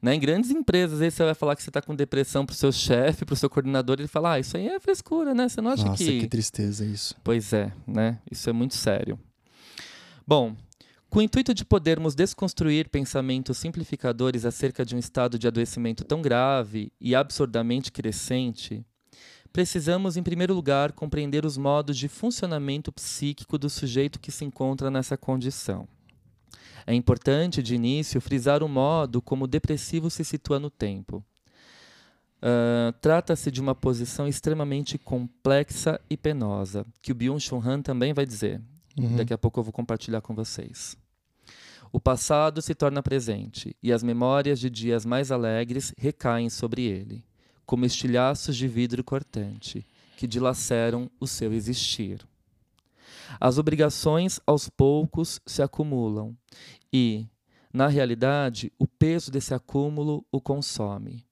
né? 0.00 0.14
em 0.14 0.20
grandes 0.20 0.50
empresas, 0.50 0.94
às 0.94 1.00
vezes 1.00 1.14
você 1.14 1.24
vai 1.24 1.34
falar 1.34 1.56
que 1.56 1.62
você 1.62 1.70
está 1.70 1.82
com 1.82 1.94
depressão 1.94 2.46
pro 2.46 2.54
seu 2.54 2.70
chefe, 2.70 3.24
pro 3.24 3.34
seu 3.34 3.50
coordenador, 3.50 3.96
ele 3.98 4.08
fala, 4.08 4.34
ah, 4.34 4.38
isso 4.38 4.56
aí 4.56 4.68
é 4.68 4.78
frescura, 4.78 5.34
né? 5.34 5.48
Você 5.48 5.60
não 5.60 5.72
acha 5.72 5.84
nossa, 5.84 6.04
que... 6.04 6.20
que 6.20 6.28
tristeza 6.28 6.84
isso. 6.84 7.16
Pois 7.24 7.52
é, 7.52 7.72
né? 7.86 8.18
Isso 8.30 8.48
é 8.48 8.52
muito 8.52 8.76
sério. 8.76 9.18
Bom, 10.26 10.54
com 11.10 11.20
o 11.20 11.22
intuito 11.22 11.54
de 11.54 11.64
podermos 11.64 12.14
desconstruir 12.14 12.90
pensamentos 12.90 13.56
simplificadores 13.56 14.44
acerca 14.44 14.84
de 14.84 14.94
um 14.94 14.98
estado 14.98 15.38
de 15.38 15.48
adoecimento 15.48 16.04
tão 16.04 16.20
grave 16.20 16.92
e 17.00 17.14
absurdamente 17.14 17.90
crescente, 17.90 18.84
precisamos, 19.52 20.16
em 20.16 20.22
primeiro 20.22 20.54
lugar, 20.54 20.92
compreender 20.92 21.44
os 21.44 21.56
modos 21.56 21.96
de 21.96 22.08
funcionamento 22.08 22.92
psíquico 22.92 23.58
do 23.58 23.68
sujeito 23.68 24.20
que 24.20 24.30
se 24.30 24.44
encontra 24.44 24.90
nessa 24.90 25.16
condição. 25.16 25.88
É 26.86 26.94
importante, 26.94 27.62
de 27.62 27.74
início, 27.74 28.20
frisar 28.20 28.62
o 28.62 28.68
modo 28.68 29.20
como 29.20 29.44
o 29.44 29.48
depressivo 29.48 30.08
se 30.08 30.24
situa 30.24 30.58
no 30.58 30.70
tempo. 30.70 31.22
Ah, 32.40 32.94
Trata-se 33.00 33.50
de 33.50 33.60
uma 33.60 33.74
posição 33.74 34.26
extremamente 34.26 34.96
complexa 34.98 36.00
e 36.08 36.16
penosa, 36.16 36.86
que 37.02 37.12
o 37.12 37.14
Byung-Chul 37.14 37.62
Han 37.64 37.82
também 37.82 38.12
vai 38.12 38.24
dizer. 38.24 38.60
Uhum. 38.96 39.16
Daqui 39.16 39.32
a 39.32 39.38
pouco 39.38 39.60
eu 39.60 39.64
vou 39.64 39.72
compartilhar 39.72 40.20
com 40.20 40.34
vocês. 40.34 40.96
O 41.92 41.98
passado 41.98 42.60
se 42.60 42.74
torna 42.74 43.02
presente 43.02 43.74
e 43.82 43.92
as 43.92 44.02
memórias 44.02 44.60
de 44.60 44.68
dias 44.68 45.06
mais 45.06 45.32
alegres 45.32 45.94
recaem 45.96 46.50
sobre 46.50 46.82
ele, 46.82 47.24
como 47.68 47.84
estilhaços 47.84 48.56
de 48.56 48.66
vidro 48.66 49.04
cortante 49.04 49.86
que 50.16 50.26
dilaceram 50.26 51.10
o 51.20 51.26
seu 51.26 51.52
existir. 51.52 52.26
As 53.38 53.58
obrigações 53.58 54.40
aos 54.46 54.70
poucos 54.70 55.38
se 55.44 55.60
acumulam 55.60 56.34
e, 56.90 57.26
na 57.70 57.86
realidade, 57.86 58.72
o 58.78 58.86
peso 58.86 59.30
desse 59.30 59.52
acúmulo 59.52 60.24
o 60.32 60.40
consome. 60.40 61.26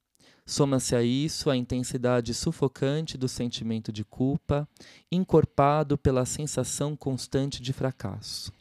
Soma-se 0.45 0.95
a 0.95 1.03
isso 1.03 1.49
a 1.49 1.57
intensidade 1.57 2.35
sufocante 2.35 3.17
do 3.17 3.29
sentimento 3.29 3.91
de 3.91 4.05
culpa, 4.05 4.69
encorpado 5.11 5.97
pela 5.97 6.27
sensação 6.27 6.95
constante 6.95 7.63
de 7.63 7.73
fracasso. 7.73 8.53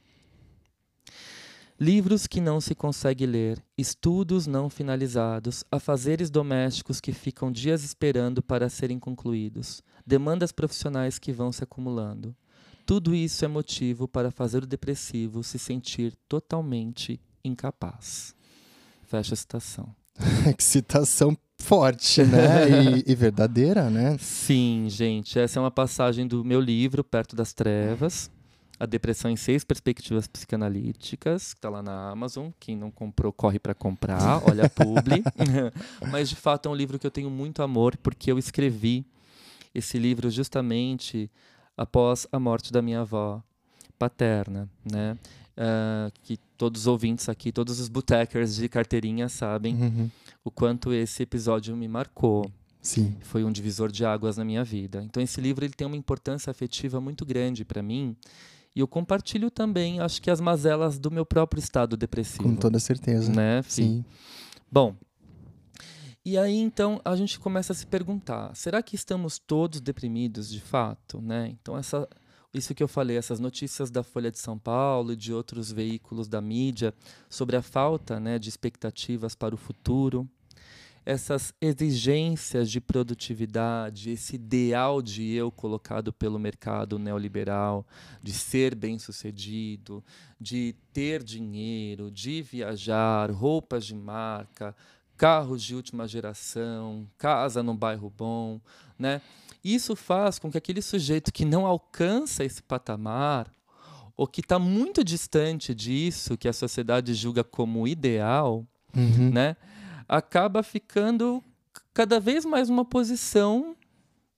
Livros 1.77 2.25
que 2.25 2.39
não 2.39 2.61
se 2.61 2.73
consegue 2.73 3.25
ler, 3.25 3.61
estudos 3.77 4.47
não 4.47 4.69
finalizados, 4.69 5.61
afazeres 5.69 6.29
domésticos 6.29 7.01
que 7.01 7.11
ficam 7.11 7.51
dias 7.51 7.83
esperando 7.83 8.41
para 8.41 8.69
serem 8.69 8.97
concluídos, 8.97 9.83
demandas 10.07 10.53
profissionais 10.53 11.19
que 11.19 11.33
vão 11.33 11.51
se 11.51 11.65
acumulando. 11.65 12.33
Tudo 12.85 13.13
isso 13.13 13.43
é 13.43 13.49
motivo 13.49 14.07
para 14.07 14.31
fazer 14.31 14.63
o 14.63 14.67
depressivo 14.67 15.43
se 15.43 15.59
sentir 15.59 16.15
totalmente 16.29 17.19
incapaz. 17.43 18.33
Fecha 19.03 19.33
a 19.33 19.37
citação. 19.37 19.93
que 20.57 20.63
citação 20.63 21.37
forte, 21.59 22.23
né? 22.23 22.69
E, 22.69 23.11
e 23.11 23.15
verdadeira, 23.15 23.89
né? 23.89 24.17
Sim, 24.17 24.85
gente, 24.87 25.37
essa 25.37 25.59
é 25.59 25.61
uma 25.61 25.71
passagem 25.71 26.25
do 26.25 26.41
meu 26.41 26.61
livro, 26.61 27.03
Perto 27.03 27.35
das 27.35 27.51
Trevas. 27.51 28.31
A 28.79 28.85
Depressão 28.85 29.31
em 29.31 29.35
Seis 29.37 29.63
Perspectivas 29.63 30.27
Psicanalíticas, 30.27 31.53
que 31.53 31.59
está 31.59 31.69
lá 31.69 31.81
na 31.81 32.09
Amazon. 32.09 32.49
Quem 32.59 32.75
não 32.75 32.91
comprou, 32.91 33.31
corre 33.31 33.57
para 33.57 33.73
comprar, 33.73 34.41
olha 34.49 34.65
a 34.65 34.69
publi. 34.69 35.23
Mas, 36.11 36.29
de 36.29 36.35
fato, 36.35 36.67
é 36.67 36.71
um 36.71 36.75
livro 36.75 36.99
que 36.99 37.07
eu 37.07 37.11
tenho 37.11 37.29
muito 37.29 37.61
amor, 37.63 37.95
porque 37.97 38.31
eu 38.31 38.37
escrevi 38.37 39.05
esse 39.73 39.97
livro 39.97 40.29
justamente 40.29 41.29
após 41.77 42.27
a 42.31 42.39
morte 42.39 42.71
da 42.71 42.81
minha 42.81 43.01
avó 43.01 43.41
paterna, 43.97 44.69
né? 44.89 45.17
Ah, 45.57 46.09
que 46.23 46.37
todos 46.57 46.81
os 46.81 46.87
ouvintes 46.87 47.29
aqui, 47.29 47.51
todos 47.51 47.79
os 47.79 47.87
botecers 47.87 48.55
de 48.57 48.67
carteirinha 48.67 49.29
sabem 49.29 49.75
Uhum. 49.75 50.09
o 50.43 50.51
quanto 50.51 50.91
esse 50.93 51.23
episódio 51.23 51.75
me 51.77 51.87
marcou 51.87 52.51
Sim. 52.81 53.15
foi 53.21 53.43
um 53.45 53.51
divisor 53.53 53.89
de 53.89 54.05
águas 54.05 54.35
na 54.35 54.43
minha 54.43 54.65
vida. 54.65 55.01
Então 55.01 55.23
esse 55.23 55.39
livro 55.39 55.63
ele 55.63 55.73
tem 55.73 55.87
uma 55.87 55.95
importância 55.95 56.51
afetiva 56.51 56.99
muito 56.99 57.25
grande 57.25 57.63
para 57.63 57.81
mim 57.81 58.17
e 58.75 58.79
eu 58.81 58.87
compartilho 58.87 59.49
também, 59.49 59.99
acho 59.99 60.21
que 60.21 60.29
as 60.29 60.41
mazelas 60.41 60.99
do 60.99 61.09
meu 61.09 61.25
próprio 61.25 61.59
estado 61.59 61.95
depressivo, 61.95 62.43
Com 62.43 62.55
toda 62.55 62.77
certeza. 62.79 63.31
né? 63.31 63.63
Fih? 63.63 63.71
Sim. 63.71 64.05
Bom, 64.71 64.95
e 66.25 66.37
aí 66.37 66.57
então 66.57 66.99
a 67.05 67.15
gente 67.15 67.39
começa 67.39 67.71
a 67.71 67.75
se 67.75 67.85
perguntar: 67.85 68.53
será 68.55 68.81
que 68.83 68.95
estamos 68.95 69.37
todos 69.39 69.79
deprimidos 69.79 70.49
de 70.49 70.59
fato, 70.59 71.21
né? 71.21 71.49
Então 71.61 71.77
essa 71.77 72.07
isso 72.53 72.73
que 72.73 72.81
eu 72.81 72.87
falei, 72.87 73.17
essas 73.17 73.39
notícias 73.39 73.91
da 73.91 74.01
Folha 74.01 74.31
de 74.31 74.39
São 74.39 74.57
Paulo 74.57 75.11
e 75.11 75.15
de 75.15 75.33
outros 75.33 75.71
veículos 75.71 76.27
da 76.29 76.39
mídia 76.41 76.93
sobre 77.29 77.57
a 77.57 77.61
falta, 77.61 78.17
né, 78.17 78.39
de 78.39 78.47
expectativas 78.47 79.35
para 79.35 79.53
o 79.53 79.57
futuro, 79.57 80.25
essas 81.05 81.53
exigências 81.61 82.71
de 82.71 82.81
produtividade, 82.81 84.09
esse 84.09 84.35
ideal 84.35 85.01
de 85.01 85.31
eu 85.33 85.51
colocado 85.51 86.11
pelo 86.11 86.39
mercado 86.39 86.97
neoliberal, 86.97 87.85
de 88.23 88.31
ser 88.33 88.73
bem-sucedido, 88.73 90.03
de 90.41 90.75
ter 90.91 91.23
dinheiro, 91.23 92.09
de 92.09 92.41
viajar, 92.41 93.29
roupas 93.31 93.85
de 93.85 93.93
marca, 93.95 94.75
carros 95.15 95.61
de 95.63 95.75
última 95.75 96.07
geração, 96.07 97.07
casa 97.17 97.61
num 97.61 97.75
bairro 97.75 98.09
bom, 98.09 98.59
né? 98.97 99.21
Isso 99.63 99.95
faz 99.95 100.37
com 100.37 100.51
que 100.51 100.57
aquele 100.57 100.81
sujeito 100.81 101.31
que 101.31 101.45
não 101.45 101.65
alcança 101.65 102.43
esse 102.43 102.61
patamar 102.61 103.49
ou 104.17 104.27
que 104.27 104.41
está 104.41 104.57
muito 104.59 105.03
distante 105.03 105.73
disso, 105.73 106.37
que 106.37 106.47
a 106.47 106.53
sociedade 106.53 107.13
julga 107.13 107.43
como 107.43 107.87
ideal, 107.87 108.65
Uhum. 108.95 109.29
né? 109.29 109.57
Acaba 110.07 110.61
ficando 110.63 111.43
cada 111.93 112.19
vez 112.19 112.45
mais 112.45 112.69
numa 112.69 112.85
posição, 112.85 113.75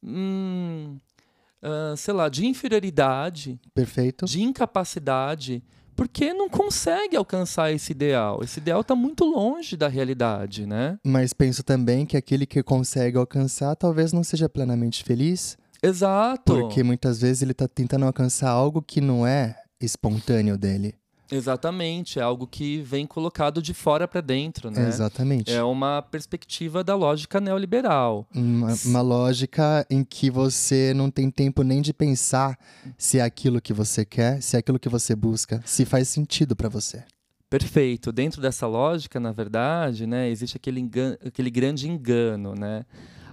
hum, 0.04 0.98
ah, 1.62 1.96
sei 1.98 2.14
lá, 2.14 2.30
de 2.30 2.46
inferioridade, 2.46 3.60
Perfeito. 3.74 4.26
de 4.26 4.42
incapacidade, 4.42 5.64
porque 5.96 6.32
não 6.32 6.48
consegue 6.48 7.18
alcançar 7.18 7.72
esse 7.72 7.92
ideal. 7.92 8.42
Esse 8.44 8.60
ideal 8.60 8.82
está 8.82 8.96
muito 8.96 9.26
longe 9.26 9.76
da 9.76 9.88
realidade, 9.88 10.68
né? 10.68 11.00
Mas 11.04 11.34
penso 11.34 11.64
também 11.64 12.06
que 12.06 12.16
aquele 12.16 12.46
que 12.46 12.62
consegue 12.62 13.18
alcançar 13.18 13.76
talvez 13.76 14.14
não 14.14 14.24
seja 14.24 14.48
plenamente 14.48 15.04
feliz, 15.04 15.58
Exato. 15.82 16.54
porque 16.54 16.84
muitas 16.84 17.20
vezes 17.20 17.42
ele 17.42 17.52
está 17.52 17.68
tentando 17.68 18.06
alcançar 18.06 18.50
algo 18.50 18.82
que 18.82 19.02
não 19.02 19.26
é 19.26 19.56
espontâneo 19.82 20.58
dele. 20.58 20.94
Exatamente, 21.32 22.20
é 22.20 22.22
algo 22.22 22.48
que 22.48 22.82
vem 22.82 23.06
colocado 23.06 23.62
de 23.62 23.74
fora 23.74 24.08
para 24.08 24.22
dentro, 24.22 24.72
né? 24.72 24.88
Exatamente. 24.88 25.52
É 25.52 25.64
uma 25.64 26.02
perspectiva 26.02 26.84
da 26.84 26.96
lógica 26.96 27.40
neoliberal. 27.40 28.28
Uma, 28.34 28.74
uma 28.86 29.02
lógica 29.02 29.86
em 29.90 30.04
que 30.04 30.30
você 30.32 30.94
não 30.96 31.12
tem 31.12 31.30
tempo 31.30 31.64
nem 31.64 31.82
de 31.82 31.94
pensar 31.94 32.58
se 32.98 33.20
é 33.20 33.22
aquilo 33.22 33.62
que 33.62 33.74
você 33.74 34.06
quer, 34.06 34.42
se 34.42 34.56
é 34.56 34.60
aquilo 34.60 34.80
que 34.80 34.90
você 34.90 35.16
busca, 35.16 35.62
se 35.66 35.86
faz 35.86 36.08
sentido 36.08 36.56
pra 36.56 36.70
você. 36.70 37.04
Perfeito. 37.50 38.12
Dentro 38.12 38.42
dessa 38.42 38.68
lógica, 38.68 39.20
na 39.20 39.32
verdade, 39.32 40.06
né, 40.06 40.30
existe 40.30 40.58
aquele, 40.58 40.80
engano, 40.82 41.18
aquele 41.26 41.50
grande 41.50 41.90
engano, 41.90 42.54
né? 42.54 42.86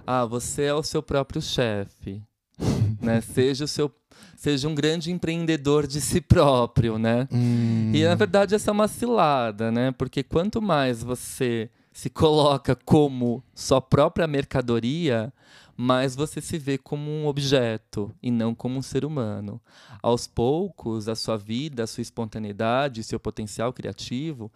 Ah, 0.07 0.25
você 0.25 0.63
é 0.63 0.73
o 0.73 0.83
seu 0.83 1.03
próprio 1.03 1.41
chefe, 1.41 2.21
né? 3.01 3.19
Seja 3.21 3.65
o 3.65 3.67
seu 3.67 3.91
seja 4.35 4.67
um 4.67 4.75
grande 4.75 5.11
empreendedor 5.11 5.87
de 5.87 6.01
si 6.01 6.21
próprio, 6.21 6.97
né? 6.97 7.27
Hum. 7.31 7.91
E 7.93 8.03
na 8.03 8.15
verdade 8.15 8.55
essa 8.55 8.71
é 8.71 8.73
uma 8.73 8.87
cilada, 8.87 9.71
né? 9.71 9.91
Porque 9.91 10.23
quanto 10.23 10.61
mais 10.61 11.01
você 11.01 11.69
se 11.91 12.09
coloca 12.09 12.75
como 12.75 13.41
sua 13.53 13.79
própria 13.79 14.27
mercadoria, 14.27 15.31
mais 15.77 16.15
você 16.15 16.41
se 16.41 16.57
vê 16.57 16.77
como 16.77 17.09
um 17.09 17.25
objeto 17.27 18.13
e 18.21 18.29
não 18.29 18.53
como 18.53 18.77
um 18.77 18.81
ser 18.81 19.05
humano. 19.05 19.61
Aos 20.01 20.27
poucos, 20.27 21.07
a 21.07 21.15
sua 21.15 21.37
vida, 21.37 21.83
a 21.83 21.87
sua 21.87 22.01
espontaneidade, 22.01 23.03
seu 23.03 23.19
potencial 23.19 23.73
criativo 23.73 24.51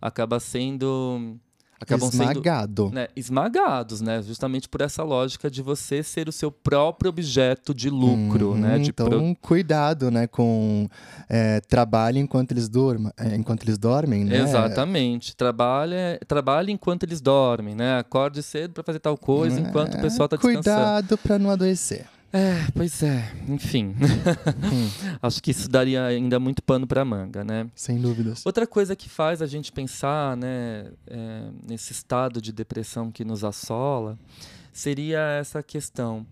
acaba 0.00 0.38
sendo 0.38 1.36
acabam 1.80 2.08
Esmagado. 2.08 2.84
sendo 2.84 2.94
né, 2.94 3.08
esmagados, 3.16 4.00
né? 4.00 4.22
Justamente 4.22 4.68
por 4.68 4.80
essa 4.80 5.02
lógica 5.02 5.50
de 5.50 5.60
você 5.62 6.02
ser 6.02 6.28
o 6.28 6.32
seu 6.32 6.50
próprio 6.50 7.08
objeto 7.08 7.74
de 7.74 7.90
lucro, 7.90 8.50
Uhum, 8.50 8.58
né? 8.58 8.78
De 8.78 8.90
então, 8.90 9.06
pro- 9.08 9.36
cuidado, 9.40 10.10
né, 10.10 10.26
com 10.26 10.88
é, 11.28 11.60
trabalho 11.60 12.18
enquanto 12.18 12.52
eles 12.52 12.68
durmam, 12.68 13.12
é, 13.16 13.34
enquanto 13.36 13.62
eles 13.64 13.76
dormem, 13.78 14.24
né? 14.24 14.38
Exatamente. 14.40 15.36
Trabalha, 15.36 16.18
trabalha 16.26 16.70
enquanto 16.70 17.02
eles 17.04 17.20
dormem, 17.20 17.74
né? 17.74 17.98
Acorde 17.98 18.42
cedo 18.42 18.72
para 18.72 18.82
fazer 18.84 18.98
tal 19.00 19.16
coisa 19.18 19.60
enquanto 19.60 19.94
o 19.94 20.00
pessoal 20.00 20.26
está 20.26 20.36
descansando. 20.36 20.68
É, 20.70 20.84
Cuidado 20.84 21.18
para 21.18 21.38
não 21.38 21.50
adoecer. 21.50 22.06
É, 22.36 22.68
pois 22.74 23.00
é. 23.00 23.32
Enfim. 23.48 23.94
Acho 25.22 25.40
que 25.40 25.52
isso 25.52 25.68
daria 25.68 26.04
ainda 26.04 26.40
muito 26.40 26.64
pano 26.64 26.84
para 26.84 27.04
manga, 27.04 27.44
né? 27.44 27.70
Sem 27.76 28.00
dúvidas. 28.00 28.44
Outra 28.44 28.66
coisa 28.66 28.96
que 28.96 29.08
faz 29.08 29.40
a 29.40 29.46
gente 29.46 29.70
pensar, 29.70 30.36
né, 30.36 30.90
é, 31.06 31.48
nesse 31.62 31.92
estado 31.92 32.42
de 32.42 32.52
depressão 32.52 33.12
que 33.12 33.24
nos 33.24 33.44
assola, 33.44 34.18
seria 34.72 35.20
essa 35.38 35.62
questão 35.62 36.26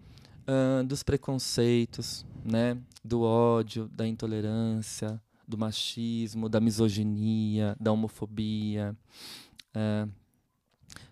ah, 0.44 0.82
dos 0.82 1.04
preconceitos, 1.04 2.26
né, 2.44 2.76
do 3.04 3.22
ódio, 3.22 3.88
da 3.94 4.04
intolerância, 4.04 5.22
do 5.46 5.56
machismo, 5.56 6.48
da 6.48 6.58
misoginia, 6.58 7.76
da 7.78 7.92
homofobia. 7.92 8.96
É, 9.72 10.08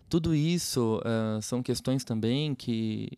tudo 0.08 0.34
isso 0.34 1.00
ah, 1.04 1.38
são 1.40 1.62
questões 1.62 2.02
também 2.02 2.56
que, 2.56 3.16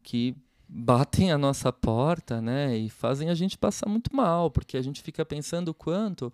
que 0.00 0.36
batem 0.76 1.30
a 1.30 1.38
nossa 1.38 1.72
porta, 1.72 2.40
né, 2.42 2.76
e 2.76 2.90
fazem 2.90 3.30
a 3.30 3.34
gente 3.34 3.56
passar 3.56 3.88
muito 3.88 4.14
mal, 4.14 4.50
porque 4.50 4.76
a 4.76 4.82
gente 4.82 5.00
fica 5.02 5.24
pensando 5.24 5.68
o 5.68 5.74
quanto 5.74 6.32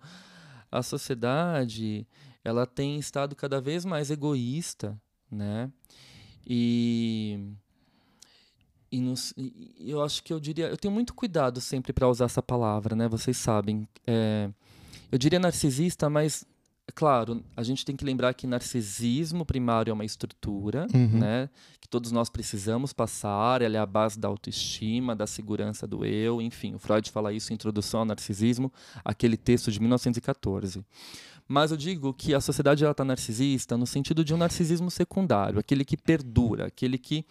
a 0.71 0.81
sociedade 0.81 2.07
ela 2.43 2.65
tem 2.65 2.97
estado 2.97 3.35
cada 3.35 3.61
vez 3.61 3.85
mais 3.85 4.09
egoísta, 4.09 4.99
né, 5.29 5.69
e 6.45 7.39
e, 8.91 8.99
nos- 8.99 9.33
eu 9.79 10.01
acho 10.03 10.21
que 10.23 10.33
eu 10.33 10.39
diria, 10.39 10.67
eu 10.67 10.75
tenho 10.75 10.93
muito 10.93 11.13
cuidado 11.13 11.61
sempre 11.61 11.93
para 11.93 12.09
usar 12.09 12.25
essa 12.25 12.41
palavra, 12.43 12.93
né? 12.93 13.07
Vocês 13.07 13.37
sabem, 13.37 13.87
é, 14.05 14.49
eu 15.09 15.17
diria 15.17 15.39
narcisista, 15.39 16.09
mas 16.09 16.43
claro, 16.93 17.43
a 17.55 17.63
gente 17.63 17.85
tem 17.85 17.95
que 17.95 18.03
lembrar 18.03 18.33
que 18.33 18.45
narcisismo 18.45 19.45
primário 19.45 19.91
é 19.91 19.93
uma 19.93 20.03
estrutura, 20.05 20.87
Uhum. 20.93 21.19
né? 21.19 21.49
Que 21.79 21.87
todos 21.87 22.11
nós 22.11 22.29
precisamos 22.29 22.91
passar, 22.93 23.61
ela 23.61 23.77
é 23.77 23.79
a 23.79 23.85
base 23.85 24.19
da 24.19 24.27
autoestima, 24.27 25.15
da 25.15 25.25
segurança 25.25 25.87
do 25.87 26.05
eu, 26.05 26.41
enfim, 26.41 26.73
o 26.75 26.79
Freud 26.79 27.09
fala 27.09 27.31
isso 27.31 27.51
em 27.51 27.55
Introdução 27.55 28.01
ao 28.01 28.05
Narcisismo, 28.05 28.71
aquele 29.05 29.37
texto 29.37 29.71
de 29.71 29.79
1914. 29.79 30.83
Mas 31.47 31.71
eu 31.71 31.77
digo 31.77 32.13
que 32.13 32.33
a 32.33 32.39
sociedade 32.41 32.83
está 32.85 33.03
narcisista 33.03 33.75
no 33.77 33.85
sentido 33.85 34.23
de 34.23 34.33
um 34.33 34.37
narcisismo 34.37 34.89
secundário, 34.91 35.59
aquele 35.59 35.83
que 35.83 35.97
perdura, 35.97 36.67
aquele 36.67 36.97
que 36.97 37.25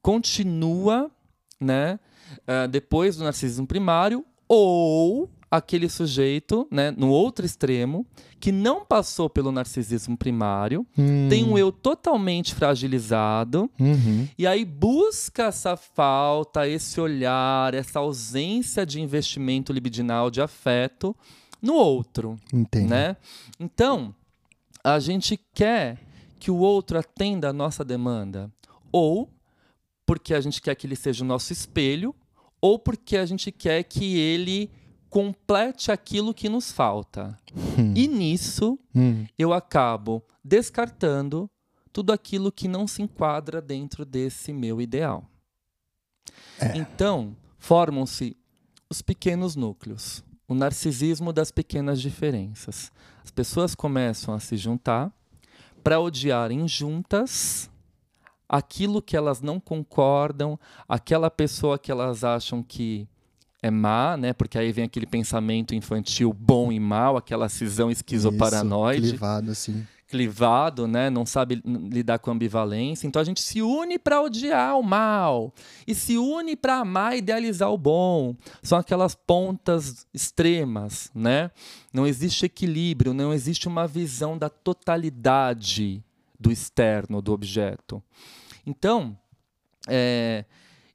continua, 0.00 1.10
né, 1.60 1.98
ah, 2.46 2.66
depois 2.66 3.16
do 3.16 3.24
narcisismo 3.24 3.66
primário, 3.66 4.24
ou 4.48 5.30
aquele 5.52 5.86
sujeito, 5.86 6.66
né, 6.70 6.90
no 6.92 7.10
outro 7.10 7.44
extremo, 7.44 8.06
que 8.40 8.50
não 8.50 8.86
passou 8.86 9.28
pelo 9.28 9.52
narcisismo 9.52 10.16
primário, 10.16 10.86
Hum, 10.96 11.28
tem 11.28 11.44
um 11.44 11.58
eu 11.58 11.70
totalmente 11.70 12.54
fragilizado, 12.54 13.70
uhum. 13.78 14.26
e 14.38 14.46
aí 14.46 14.64
busca 14.64 15.44
essa 15.44 15.76
falta, 15.76 16.66
esse 16.66 16.98
olhar, 16.98 17.74
essa 17.74 17.98
ausência 17.98 18.86
de 18.86 18.98
investimento 18.98 19.74
libidinal, 19.74 20.30
de 20.30 20.40
afeto 20.40 21.14
no 21.60 21.74
outro 21.74 22.38
Entendo. 22.50 22.88
né? 22.88 23.14
Então, 23.60 24.14
a 24.82 24.98
gente 24.98 25.38
quer 25.52 25.98
que 26.40 26.50
o 26.50 26.56
outro 26.56 26.98
atenda 26.98 27.50
a 27.50 27.52
nossa 27.52 27.84
demanda, 27.84 28.50
ou 28.90 29.28
porque 30.06 30.32
a 30.32 30.40
gente 30.40 30.62
quer 30.62 30.74
que 30.74 30.86
ele 30.86 30.96
seja 30.96 31.22
o 31.22 31.26
nosso 31.26 31.52
espelho, 31.52 32.14
ou 32.58 32.78
porque 32.78 33.18
a 33.18 33.26
gente 33.26 33.52
quer 33.52 33.82
que 33.82 34.16
ele 34.16 34.70
complete 35.12 35.92
aquilo 35.92 36.32
que 36.32 36.48
nos 36.48 36.72
falta. 36.72 37.38
E 37.94 38.08
nisso, 38.08 38.78
Hum, 38.94 39.26
eu 39.38 39.52
acabo 39.52 40.24
descartando 40.42 41.50
tudo 41.92 42.14
aquilo 42.14 42.50
que 42.50 42.66
não 42.66 42.86
se 42.88 43.02
enquadra 43.02 43.60
dentro 43.60 44.06
desse 44.06 44.54
meu 44.54 44.80
ideal. 44.80 45.28
Então, 46.74 47.36
formam-se 47.58 48.34
os 48.88 49.02
pequenos 49.02 49.54
núcleos, 49.54 50.24
o 50.48 50.54
narcisismo 50.54 51.30
das 51.30 51.50
pequenas 51.50 52.00
diferenças. 52.00 52.90
As 53.22 53.30
pessoas 53.30 53.74
começam 53.74 54.32
a 54.32 54.40
se 54.40 54.56
juntar 54.56 55.12
para 55.84 56.00
odiarem 56.00 56.66
juntas 56.66 57.70
aquilo 58.48 59.02
que 59.02 59.14
elas 59.14 59.42
não 59.42 59.60
concordam, 59.60 60.58
aquela 60.88 61.30
pessoa 61.30 61.78
que 61.78 61.92
elas 61.92 62.24
acham 62.24 62.62
que 62.62 63.06
é 63.62 63.70
má, 63.70 64.16
né? 64.16 64.32
Porque 64.32 64.58
aí 64.58 64.72
vem 64.72 64.84
aquele 64.84 65.06
pensamento 65.06 65.74
infantil 65.74 66.32
bom 66.32 66.72
e 66.72 66.80
mal, 66.80 67.16
aquela 67.16 67.48
cisão 67.48 67.90
esquizoparanoide 67.90 69.02
Isso, 69.02 69.10
clivado, 69.10 69.50
assim. 69.52 69.86
clivado, 70.08 70.88
né? 70.88 71.08
Não 71.08 71.24
sabe 71.24 71.62
lidar 71.64 72.18
com 72.18 72.32
ambivalência. 72.32 73.06
Então 73.06 73.22
a 73.22 73.24
gente 73.24 73.40
se 73.40 73.62
une 73.62 74.00
para 74.00 74.20
odiar 74.20 74.76
o 74.76 74.82
mal 74.82 75.54
e 75.86 75.94
se 75.94 76.18
une 76.18 76.56
para 76.56 76.78
amar 76.80 77.14
e 77.14 77.18
idealizar 77.18 77.70
o 77.70 77.78
bom. 77.78 78.34
São 78.62 78.76
aquelas 78.76 79.14
pontas 79.14 80.06
extremas, 80.12 81.08
né? 81.14 81.50
Não 81.92 82.04
existe 82.04 82.44
equilíbrio, 82.46 83.14
não 83.14 83.32
existe 83.32 83.68
uma 83.68 83.86
visão 83.86 84.36
da 84.36 84.50
totalidade 84.50 86.02
do 86.38 86.50
externo, 86.50 87.22
do 87.22 87.32
objeto. 87.32 88.02
Então, 88.66 89.16
é, 89.88 90.44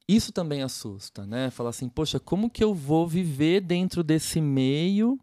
isso 0.08 0.32
também 0.32 0.62
assusta, 0.64 1.26
né? 1.26 1.50
Falar 1.50 1.72
assim, 1.72 1.90
poxa, 1.90 2.20
como 2.20 2.50
que 2.50 2.64
eu 2.64 2.74
vou 2.74 3.08
viver 3.08 3.62
dentro 3.62 4.04
desse 4.04 4.40
meio 4.42 5.20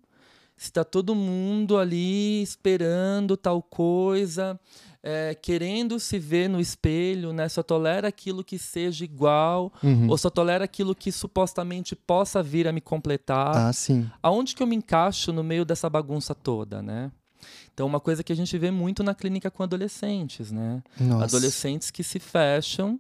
se 0.57 0.67
está 0.69 0.85
todo 0.85 1.15
mundo 1.17 1.77
ali 1.77 2.41
esperando 2.43 3.37
tal 3.37 3.61
coisa, 3.61 4.59
é, 5.03 5.35
querendo 5.35 5.99
se 5.99 6.17
ver 6.19 6.49
no 6.49 6.61
espelho, 6.61 7.33
né? 7.33 7.49
Só 7.49 7.61
tolera 7.63 8.07
aquilo 8.09 8.45
que 8.45 8.57
seja 8.59 9.05
igual, 9.05 9.73
Uhum. 9.83 10.09
ou 10.09 10.17
só 10.17 10.31
tolera 10.31 10.65
aquilo 10.65 10.95
que 10.95 11.11
supostamente 11.11 11.97
possa 11.97 12.41
vir 12.43 12.69
a 12.69 12.73
me 12.73 12.81
completar. 12.81 13.57
Ah, 13.69 13.73
sim. 13.73 14.09
Aonde 14.23 14.55
que 14.55 14.63
eu 14.63 14.67
me 14.67 14.77
encaixo 14.77 15.33
no 15.33 15.43
meio 15.43 15.65
dessa 15.65 15.91
bagunça 15.91 16.35
toda, 16.35 16.81
né? 16.81 17.11
Então, 17.75 17.87
uma 17.87 17.99
coisa 18.01 18.23
que 18.23 18.33
a 18.33 18.37
gente 18.37 18.57
vê 18.57 18.71
muito 18.71 19.03
na 19.03 19.15
clínica 19.15 19.51
com 19.51 19.63
adolescentes, 19.65 20.53
né? 20.53 20.83
Nossa. 21.01 21.25
Adolescentes 21.37 21.91
que 21.91 22.05
se 22.05 22.21
fecham 22.21 22.99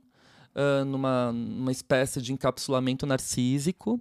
ah, 0.54 0.84
numa, 0.84 1.32
numa 1.32 1.72
espécie 1.72 2.20
de 2.20 2.32
encapsulamento 2.32 3.06
narcísico 3.06 4.00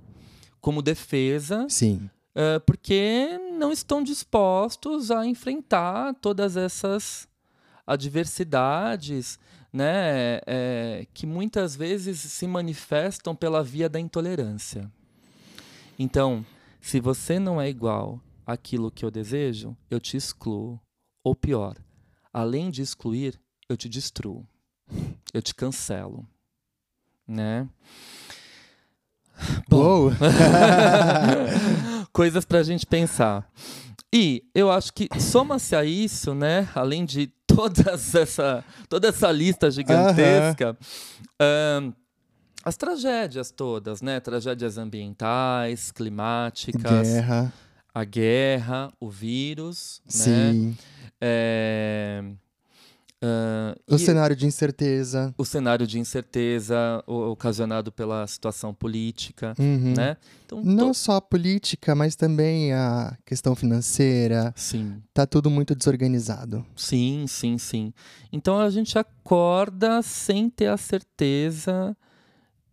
como 0.61 0.81
defesa 0.81 1.65
Sim. 1.69 2.09
ah, 2.35 2.61
porque 2.65 3.39
não 3.57 3.71
estão 3.71 4.03
dispostos 4.03 5.11
a 5.11 5.25
enfrentar 5.25 6.13
todas 6.15 6.55
essas 6.57 7.27
adversidades 7.85 9.39
né, 9.73 10.39
é, 10.45 11.07
que 11.13 11.25
muitas 11.25 11.75
vezes 11.75 12.19
se 12.19 12.45
manifestam 12.45 13.35
pela 13.35 13.63
via 13.63 13.89
da 13.89 13.99
intolerância. 13.99 14.89
Então, 15.97 16.45
se 16.79 16.99
você 16.99 17.39
não 17.39 17.59
é 17.59 17.67
igual 17.69 18.21
àquilo 18.45 18.91
que 18.91 19.03
eu 19.03 19.09
desejo, 19.09 19.75
eu 19.89 19.99
te 19.99 20.15
excluo. 20.15 20.79
Ou 21.23 21.35
pior, 21.35 21.75
além 22.31 22.69
de 22.69 22.81
excluir, 22.81 23.39
eu 23.67 23.75
te 23.75 23.89
destruo. 23.89 24.45
Eu 25.33 25.41
te 25.41 25.55
cancelo. 25.55 26.27
Né? 27.27 27.67
Uou! 29.71 30.12
Coisas 32.12 32.45
pra 32.45 32.63
gente 32.63 32.86
pensar. 32.86 33.49
E 34.13 34.43
eu 34.53 34.69
acho 34.69 34.93
que 34.93 35.09
soma-se 35.19 35.75
a 35.75 35.83
isso, 35.83 36.36
né? 36.36 36.69
Além 36.75 37.03
de 37.03 37.27
todas 37.47 38.13
essa, 38.13 38.63
toda 38.88 39.07
essa 39.07 39.31
lista 39.31 39.71
gigantesca, 39.71 40.77
ahn, 41.41 41.91
as 42.63 42.77
tragédias 42.77 43.49
todas, 43.51 44.01
né? 44.01 44.19
Tragédias 44.19 44.77
ambientais, 44.77 45.91
climáticas, 45.91 47.07
Guerra. 47.07 47.53
a 47.93 48.03
guerra, 48.03 48.93
o 48.99 49.09
vírus, 49.09 50.01
né? 50.05 50.12
Sim. 50.12 50.77
É, 51.19 52.23
ah, 53.23 53.75
O 53.89 53.97
cenário 53.97 54.36
de 54.36 54.45
incerteza. 54.45 55.33
o 55.38 55.45
cenário 55.45 55.88
de 55.88 55.97
incerteza 55.99 57.01
o- 57.07 57.31
ocasionado 57.31 57.91
pela 57.91 58.27
situação 58.27 58.73
política, 58.73 59.53
Uhum. 59.57 59.93
né? 59.95 60.17
Então, 60.45 60.62
Não 60.63 60.88
to- 60.89 60.93
só 60.93 61.15
a 61.15 61.21
política, 61.21 61.95
mas 61.95 62.15
também 62.15 62.73
a 62.73 63.17
questão 63.25 63.55
financeira. 63.55 64.53
sim, 64.55 65.01
Tá 65.13 65.25
tudo 65.25 65.49
muito 65.49 65.73
desorganizado. 65.73 66.65
sim, 66.75 67.25
sim, 67.27 67.57
sim. 67.57 67.93
Então 68.31 68.59
a 68.59 68.69
gente 68.69 68.97
acorda 68.99 70.01
sem 70.01 70.49
ter 70.49 70.67
a 70.67 70.77
certeza 70.77 71.95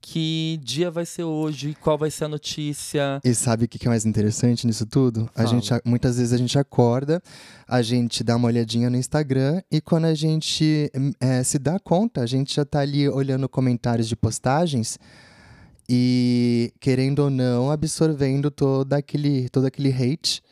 que 0.02 0.58
dia 0.62 0.90
vai 0.90 1.04
ser 1.04 1.24
hoje, 1.24 1.76
qual 1.80 1.98
vai 1.98 2.10
ser 2.10 2.24
a 2.24 2.28
notícia. 2.28 3.20
E 3.24 3.34
sabe 3.34 3.64
o 3.64 3.68
que 3.68 3.86
é 3.86 3.88
mais 3.90 4.06
interessante 4.06 4.66
nisso 4.66 4.86
tudo? 4.86 5.28
A 5.34 5.42
Fala. 5.42 5.48
gente, 5.48 5.74
a- 5.74 5.80
muitas 5.84 6.16
vezes 6.16 6.32
a 6.32 6.36
gente 6.38 6.58
acorda, 6.58 7.22
a 7.68 7.82
gente 7.82 8.24
dá 8.24 8.34
uma 8.36 8.48
olhadinha 8.48 8.88
no 8.88 8.96
Instagram 8.96 9.62
e 9.70 9.80
quando 9.80 10.06
a 10.06 10.14
gente 10.14 10.90
hum, 10.96 11.12
eh, 11.20 11.42
se 11.44 11.58
dá 11.58 11.78
conta, 11.78 12.22
a 12.22 12.26
gente 12.26 12.54
já 12.54 12.64
tá 12.64 12.80
ali 12.80 13.08
olhando 13.08 13.48
comentários 13.48 14.08
de 14.08 14.16
postagens 14.16 14.98
e, 15.88 16.72
querendo 16.80 17.20
ou 17.20 17.30
não, 17.30 17.70
absorvendo 17.70 18.50
todo 18.50 18.92
aquele, 18.92 19.48
todo 19.48 19.66
aquele 19.66 19.90
hate, 19.90 20.42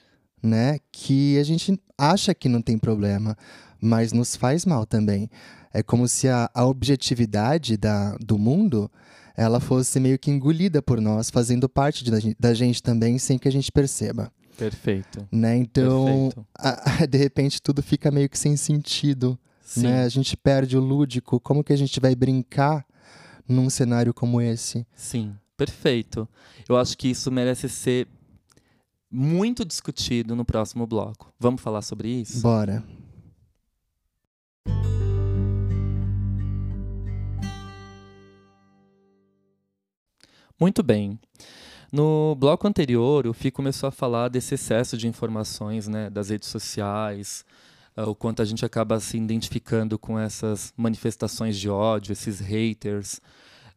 né? 0.43 0.79
Que 0.91 1.39
a 1.39 1.43
gente 1.45 1.81
acha 1.97 2.35
que 2.35 2.49
não 2.49 2.61
tem 2.61 2.77
problema, 2.79 3.37
mas 3.81 4.13
nos 4.13 4.35
faz 4.37 4.65
mal 4.65 4.85
também. 4.85 5.31
É 5.73 5.83
como 5.83 6.09
se 6.09 6.29
a, 6.29 6.51
a 6.53 6.65
objetividade 6.67 7.77
da, 7.77 8.17
do 8.17 8.39
mundo 8.39 8.91
ela 9.39 9.61
fosse 9.61 10.01
meio 10.01 10.19
que 10.19 10.31
engolida 10.33 10.83
por 10.83 11.01
nós, 11.01 11.31
fazendo 11.31 11.69
parte 11.69 12.03
de- 12.03 12.11
da 12.11 12.19
gen- 12.19 12.37
da 12.41 12.53
gente 12.53 12.83
também, 12.83 13.19
sem 13.19 13.39
que 13.39 13.47
a 13.47 13.53
gente 13.53 13.71
perceba. 13.71 14.33
Perfeito. 14.57 15.27
Né? 15.31 15.57
Então, 15.59 16.05
Perfeito. 16.35 16.47
a- 16.59 16.75
de 17.07 17.17
repente, 17.17 17.63
tudo 17.63 17.81
fica 17.81 18.11
meio 18.11 18.29
que 18.29 18.37
sem 18.37 18.57
sentido. 18.57 19.39
Sim. 19.63 19.83
Né? 19.83 20.03
A 20.03 20.09
gente 20.09 20.37
perde 20.37 20.77
o 20.77 20.81
lúdico. 20.81 21.39
Como 21.39 21.63
que 21.63 21.73
a 21.73 21.77
gente 21.77 22.01
vai 22.01 22.17
brincar 22.17 22.85
num 23.49 23.71
cenário 23.71 24.13
como 24.13 24.41
esse? 24.41 24.85
Sim, 24.97 25.35
perfeito. 25.57 26.29
Eu 26.69 26.77
acho 26.77 26.99
que 26.99 27.07
isso 27.09 27.31
merece 27.31 27.69
ser 27.69 28.09
muito 29.11 29.65
discutido 29.65 30.35
no 30.35 30.45
próximo 30.45 30.87
bloco. 30.87 31.33
Vamos 31.39 31.61
falar 31.63 31.83
sobre 31.83 32.09
isso? 32.09 32.41
Bora. 32.41 32.83
Muito 40.61 40.83
bem. 40.83 41.19
No 41.93 42.35
bloco 42.35 42.67
anterior, 42.67 43.27
o 43.27 43.33
Fih 43.33 43.51
começou 43.51 43.89
a 43.89 43.93
falar 43.93 44.29
desse 44.29 44.55
excesso 44.55 44.97
de 44.97 45.09
informações 45.09 45.89
né, 45.89 46.11
das 46.11 46.29
redes 46.29 46.49
sociais, 46.49 47.45
ah, 47.97 48.09
o 48.09 48.15
quanto 48.15 48.43
a 48.43 48.45
gente 48.45 48.65
acaba 48.65 49.01
se 49.01 49.17
identificando 49.17 49.99
com 49.99 50.19
essas 50.19 50.73
manifestações 50.77 51.59
de 51.59 51.71
ódio, 51.71 52.13
esses 52.13 52.41
haters. 52.41 53.21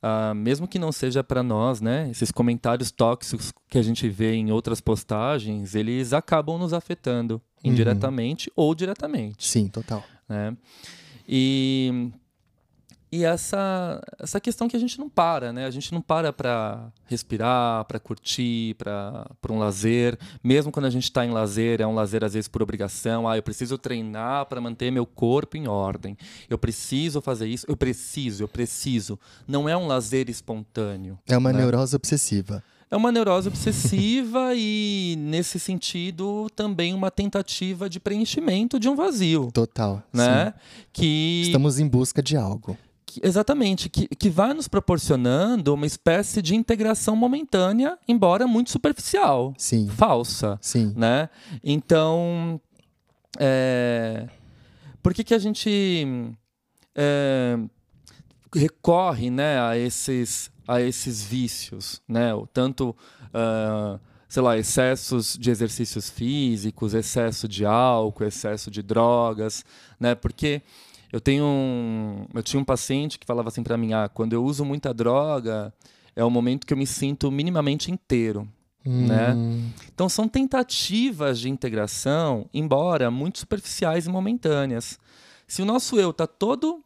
Ah, 0.02 0.34
mesmo 0.34 0.67
que 0.67 0.78
não 0.78 0.91
seja 0.91 1.24
para 1.24 1.41
nós, 1.41 1.80
né, 1.80 2.10
esses 2.10 2.32
comentários 2.32 2.91
tóxicos 2.91 3.54
que 3.70 3.78
a 3.78 3.84
gente 3.84 4.10
vê 4.10 4.34
em 4.34 4.52
outras 4.52 4.82
postagens, 4.82 5.74
eles 5.74 6.12
acabam 6.12 6.58
nos 6.58 6.74
afetando 6.74 7.41
indiretamente 7.63 8.52
ou 8.56 8.74
diretamente 8.74 9.48
Sim, 9.48 9.67
total. 9.67 10.04
né? 10.28 10.58
E, 11.28 12.12
e 13.12 13.26
essa, 13.26 14.02
essa 14.17 14.39
questão 14.39 14.69
que 14.69 14.76
a 14.76 14.80
gente 14.80 14.97
não 14.97 15.10
para, 15.10 15.52
né? 15.52 15.65
A 15.65 15.69
gente 15.69 15.93
não 15.93 16.02
para 16.02 16.32
para 16.32 16.89
respirar, 17.08 17.84
para 17.84 18.00
curtir, 18.00 18.76
para 18.76 19.28
um 19.50 19.60
lazer. 19.60 20.17
Mesmo 20.41 20.71
quando 20.71 20.86
a 20.86 20.89
gente 20.89 21.04
está 21.04 21.26
em 21.26 21.30
lazer, 21.30 21.82
é 21.82 21.86
um 21.88 21.93
lazer 21.93 22.24
às 22.24 22.34
vezes 22.34 22.47
por 22.47 22.63
obrigação. 22.63 23.28
Ah, 23.28 23.36
eu 23.36 23.43
preciso 23.43 23.78
treinar 23.78 24.45
para 24.45 24.62
manter 24.62 24.91
meu 24.91 25.06
corpo 25.06 25.58
em 25.58 25.67
ordem. 25.67 26.17
Eu 26.50 26.58
preciso 26.58 27.19
fazer 27.19 27.47
isso. 27.47 27.65
Eu 27.67 27.76
preciso, 27.76 28.43
eu 28.43 28.47
preciso. 28.47 29.19
Não 29.45 29.67
é 29.67 29.76
um 29.76 29.88
lazer 29.88 30.30
espontâneo. 30.30 31.19
É 31.28 31.38
uma 31.38 31.52
né? 31.52 31.60
neurose 31.60 31.93
obsessiva. 31.93 32.63
É 32.89 32.95
uma 32.95 33.12
neurose 33.12 33.50
obsessiva 33.50 34.52
e, 34.56 35.15
nesse 35.17 35.60
sentido, 35.60 36.50
também 36.56 36.93
uma 36.93 37.12
tentativa 37.12 37.89
de 37.89 38.00
preenchimento 38.00 38.80
de 38.80 38.88
um 38.88 38.95
vazio 38.95 39.50
Total. 39.52 40.02
né? 40.13 40.54
sim. 40.54 40.86
Que, 40.93 41.41
Estamos 41.45 41.78
em 41.78 41.88
busca 41.88 42.24
de 42.24 42.38
algo. 42.38 42.78
Que- 43.13 43.21
exatamente 43.28 43.89
que, 43.89 44.08
que 44.08 44.30
vai 44.30 44.54
nos 44.54 44.67
proporcionando 44.67 45.74
uma 45.74 45.86
espécie 45.86 46.41
de 46.41 46.56
integração 46.56 47.15
momentânea, 47.15 47.97
embora 48.08 48.47
muito 48.47 48.71
superficial, 48.71 49.54
Sim. 49.58 49.88
falsa, 49.89 50.58
Sim. 50.62 50.93
né? 50.95 51.30
Então, 51.63 52.60
é, 53.39 54.28
por 55.02 55.13
que 55.13 55.24
que 55.24 55.34
a 55.34 55.39
gente 55.39 56.06
é, 56.95 57.58
recorre, 58.54 59.30
né, 59.30 59.60
a 59.62 59.78
esses 59.78 60.50
a 60.67 60.80
esses 60.80 61.21
vícios, 61.24 62.02
né? 62.08 62.34
O 62.34 62.45
Tanto 62.47 62.95
ah, 63.34 64.00
sei 64.30 64.41
lá, 64.41 64.58
excessos 64.58 65.38
de 65.38 65.52
exercícios 65.52 66.10
físicos, 66.10 66.93
excesso 66.93 67.45
de 67.50 67.65
álcool, 67.65 68.24
excesso 68.24 68.71
de 68.71 68.82
drogas, 68.82 69.65
né? 70.00 70.15
Porque 70.15 70.62
eu 71.12 71.19
tenho 71.19 71.43
um, 71.43 72.26
eu 72.34 72.41
tinha 72.41 72.60
um 72.60 72.65
paciente 72.65 73.19
que 73.19 73.26
falava 73.26 73.50
assim 73.50 73.63
para 73.63 73.78
mim, 73.78 73.93
ah, 73.93 74.10
quando 74.10 74.34
eu 74.34 74.43
uso 74.43 74.63
muita 74.63 74.93
droga, 74.93 75.74
é 76.15 76.24
o 76.24 76.30
momento 76.30 76.65
que 76.65 76.74
eu 76.74 76.78
me 76.78 76.88
sinto 76.88 77.32
minimamente 77.32 77.91
inteiro. 77.91 78.47
Né? 78.84 79.34
Hum, 79.34 79.69
Então 79.93 80.10
são 80.10 80.28
tentativas 80.28 81.39
de 81.39 81.50
integração, 81.50 82.50
embora 82.54 83.12
muito 83.12 83.39
superficiais 83.39 84.08
e 84.08 84.10
momentâneas. 84.10 85.00
Se 85.47 85.62
o 85.62 85.65
nosso 85.65 86.00
eu 86.00 86.10
está 86.10 86.26
todo 86.26 86.84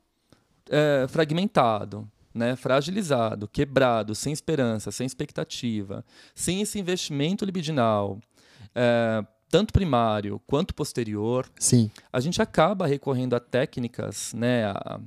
é, 0.69 1.05
fragmentado, 1.07 2.09
né, 2.33 2.55
fragilizado, 2.57 3.47
quebrado, 3.47 4.13
sem 4.13 4.33
esperança, 4.33 4.91
sem 4.91 5.05
expectativa, 5.05 6.03
sem 6.33 6.61
esse 6.61 6.77
investimento 6.77 7.45
libidinal, 7.45 8.19
é, 8.73 9.25
tanto 9.55 9.71
primário 9.71 10.41
quanto 10.45 10.75
posterior, 10.75 11.49
Sim. 11.57 11.89
a 12.11 12.19
gente 12.19 12.41
acaba 12.41 12.85
recorrendo 12.85 13.37
a 13.37 13.39
técnicas, 13.39 14.33
né, 14.33 14.65
a, 14.65 14.99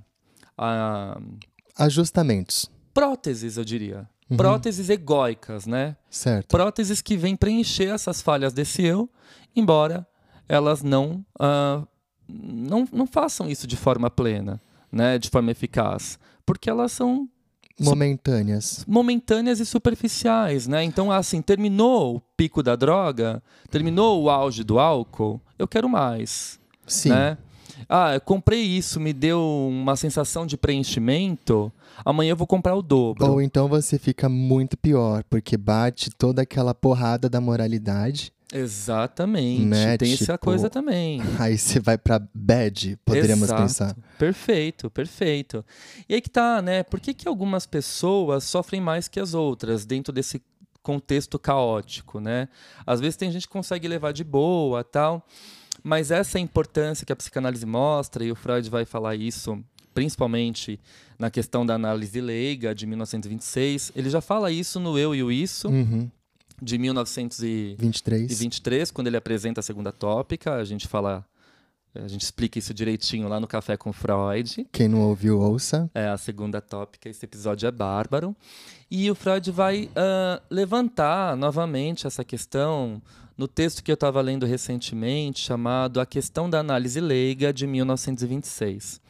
a 0.57 1.21
Ajustamentos. 1.77 2.71
próteses, 2.95 3.59
eu 3.59 3.65
diria. 3.65 4.09
Uhum. 4.31 4.39
Próteses 4.39 4.89
egóicas, 4.89 5.67
né? 5.67 5.99
Certo. 6.09 6.49
próteses 6.49 7.03
que 7.03 7.15
vêm 7.15 7.37
preencher 7.37 7.91
essas 7.91 8.23
falhas 8.23 8.55
desse 8.55 8.83
eu, 8.83 9.11
embora 9.55 10.07
elas 10.49 10.83
não, 10.83 11.23
ah, 11.39 11.87
não, 12.27 12.89
não 12.91 13.07
façam 13.07 13.51
isso 13.51 13.67
de 13.67 13.77
forma 13.77 14.09
plena, 14.09 14.59
né, 14.91 15.19
de 15.19 15.29
forma 15.29 15.51
eficaz, 15.51 16.19
porque 16.47 16.71
elas 16.71 16.93
são 16.93 17.29
Momentâneas. 17.81 18.85
momentâneas 18.87 19.61
e 19.61 19.67
superficiais, 19.67 20.67
né? 20.67 20.83
Então, 20.83 21.13
assim, 21.13 21.41
terminou 21.41 22.17
o 22.17 22.23
pico 22.37 22.63
da 22.63 22.75
droga, 22.75 23.43
terminou 23.71 24.23
o 24.23 24.31
auge 24.31 24.65
do 24.65 24.79
álcool, 24.79 25.41
eu 25.59 25.69
quero 25.69 25.89
mais, 25.89 26.59
Sim. 26.87 27.11
né? 27.11 27.39
Ah, 27.89 28.15
eu 28.15 28.21
comprei 28.21 28.61
isso, 28.61 28.99
me 28.99 29.13
deu 29.13 29.41
uma 29.71 29.95
sensação 29.95 30.45
de 30.45 30.57
preenchimento, 30.57 31.73
amanhã 32.05 32.31
eu 32.31 32.37
vou 32.37 32.47
comprar 32.47 32.75
o 32.75 32.83
dobro. 32.83 33.27
Ou 33.27 33.43
então 33.43 33.69
você 33.69 33.99
fica 33.99 34.29
muito 34.29 34.77
pior, 34.77 35.25
porque 35.25 35.57
bate 35.57 36.11
toda 36.11 36.43
aquela 36.43 36.75
porrada 36.75 37.29
da 37.29 37.41
moralidade. 37.41 38.33
Exatamente, 38.53 39.67
Né, 39.67 39.99
tem 39.99 40.13
essa 40.15 40.33
tipo, 40.33 40.39
coisa 40.39 40.71
também. 40.71 41.21
Aí 41.39 41.59
você 41.59 41.79
vai 41.79 41.99
pra 41.99 42.19
bad, 42.33 42.99
poderíamos 43.05 43.45
Exato. 43.45 43.63
pensar. 43.63 43.97
Perfeito, 44.19 44.91
perfeito. 44.91 45.63
E 46.09 46.15
aí 46.15 46.21
que 46.21 46.31
tá, 46.31 46.63
né? 46.63 46.83
Por 46.83 46.99
que, 46.99 47.13
que 47.13 47.29
algumas 47.29 47.67
pessoas 47.67 48.45
sofrem 48.45 48.81
mais 48.81 49.07
que 49.07 49.21
as 49.21 49.35
outras 49.35 49.85
dentro 49.85 50.13
desse 50.13 50.43
contexto 50.83 51.39
caótico, 51.39 52.19
né? 52.21 52.49
Às 52.87 53.01
vezes 53.01 53.17
tem 53.17 53.31
gente 53.31 53.47
que 53.47 53.53
consegue 53.53 53.87
levar 53.87 54.13
de 54.13 54.25
boa, 54.25 54.83
tal, 54.83 55.27
mas 55.83 56.11
essa 56.11 56.39
importância 56.39 57.05
que 57.05 57.13
a 57.13 57.17
psicanálise 57.17 57.67
mostra 57.67 58.25
e 58.25 58.33
o 58.33 58.35
Freud 58.35 58.71
vai 58.71 58.87
falar 58.87 59.15
isso 59.15 59.63
principalmente 59.99 60.79
na 61.19 61.29
questão 61.29 61.67
da 61.67 61.75
análise 61.75 62.21
leiga 62.21 62.73
de 62.73 62.87
1926, 62.87 63.91
ele 63.97 64.09
já 64.09 64.21
fala 64.21 64.49
isso 64.53 64.79
no 64.79 64.97
Eu 64.97 65.13
e 65.13 65.25
o 65.25 65.33
Isso 65.33 65.67
Uhum. 65.69 66.09
de 66.63 66.79
1923 66.79 68.39
23. 68.39 68.91
quando 68.93 69.09
ele 69.09 69.17
apresenta 69.17 69.59
a 69.59 69.63
segunda 69.63 69.91
tópica, 69.91 70.55
a 70.55 70.65
gente 70.65 70.87
fala 70.87 71.27
a 71.95 72.07
gente 72.07 72.23
explica 72.23 72.61
isso 72.61 72.73
direitinho 72.73 73.27
lá 73.27 73.41
no 73.41 73.49
Café 73.49 73.77
com 73.77 73.93
Freud. 73.93 74.69
Quem 74.71 74.87
não 74.87 75.01
ouviu, 75.01 75.41
ouça. 75.41 75.91
É 75.93 76.07
a 76.07 76.17
segunda 76.17 76.61
tópica, 76.61 77.09
esse 77.09 77.25
episódio 77.25 77.67
é 77.67 77.73
bárbaro. 77.73 78.37
E 78.89 79.11
o 79.11 79.17
Freud 79.17 79.51
vai 79.51 79.91
ah, 79.97 80.41
levantar 80.49 81.37
novamente 81.37 82.07
essa 82.07 82.23
questão 82.23 83.03
no 83.37 83.49
texto 83.49 83.83
que 83.83 83.91
eu 83.91 83.95
estava 83.95 84.21
lendo 84.21 84.47
recentemente, 84.47 85.41
chamado 85.41 86.01
A 86.01 86.07
Questão 86.07 86.49
da 86.49 86.61
Análise 86.61 87.01
Leiga, 87.01 87.53
de 87.53 87.67
1926. 87.67 89.01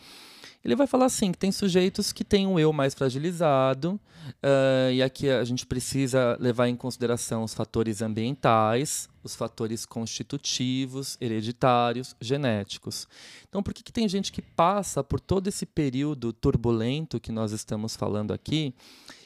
Ele 0.69 0.77
vai 0.77 0.87
falar 0.87 1.07
assim 1.07 1.33
que 1.33 1.39
tem 1.39 1.51
sujeitos 1.51 2.13
que 2.13 2.23
têm 2.23 2.47
um 2.47 2.59
eu 2.59 2.73
mais 2.75 2.93
fragilizado 2.93 3.99
uh, 4.43 4.93
e 4.93 5.03
aqui 5.03 5.31
a 5.31 5.43
gente 5.43 5.67
precisa 5.67 6.37
levar 6.39 6.69
em 6.69 6.77
consideração 6.77 7.43
os 7.43 7.55
fatores 7.55 8.03
ambientais, 8.03 9.09
os 9.25 9.35
fatores 9.35 9.87
constitutivos, 9.87 11.17
hereditários, 11.21 12.15
genéticos. 12.21 13.09
Então, 13.49 13.63
por 13.63 13.73
que, 13.73 13.83
que 13.83 13.93
tem 13.93 14.07
gente 14.07 14.31
que 14.31 14.43
passa 14.43 15.03
por 15.03 15.21
todo 15.21 15.49
esse 15.49 15.65
período 15.65 16.35
turbulento 16.35 17.19
que 17.19 17.33
nós 17.33 17.53
estamos 17.53 17.97
falando 17.97 18.33
aqui 18.33 18.75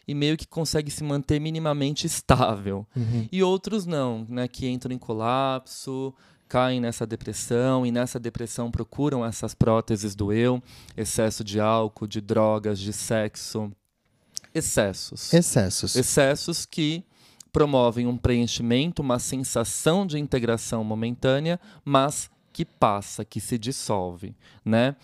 e 0.06 0.14
meio 0.14 0.36
que 0.36 0.46
consegue 0.46 0.90
se 0.90 1.02
manter 1.04 1.40
minimamente 1.40 2.06
estável. 2.08 2.86
Uhum. 2.94 3.28
E 3.30 3.42
outros 3.42 3.86
não, 3.86 4.26
né, 4.28 4.48
que 4.48 4.68
entram 4.68 4.94
em 4.94 4.98
colapso, 4.98 6.14
caem 6.52 6.82
nessa 6.82 7.06
depressão 7.06 7.86
e 7.86 7.90
nessa 7.90 8.20
depressão 8.20 8.70
procuram 8.70 9.24
essas 9.24 9.54
próteses 9.54 10.14
do 10.14 10.30
eu, 10.30 10.62
excesso 10.94 11.42
de 11.42 11.58
álcool, 11.58 12.06
de 12.06 12.20
drogas, 12.20 12.78
de 12.78 12.92
sexo, 12.92 13.72
excessos. 14.54 15.32
Excessos. 15.32 15.96
Excessos 15.96 16.66
que 16.66 17.02
promovem 17.50 18.06
um 18.06 18.18
preenchimento, 18.18 19.00
uma 19.00 19.18
sensação 19.18 20.06
de 20.06 20.18
integração 20.18 20.84
momentânea, 20.84 21.58
mas 21.82 22.30
que 22.52 22.66
passa, 22.66 23.24
que 23.24 23.40
se 23.40 23.56
dissolve, 23.56 24.36
né? 24.62 24.94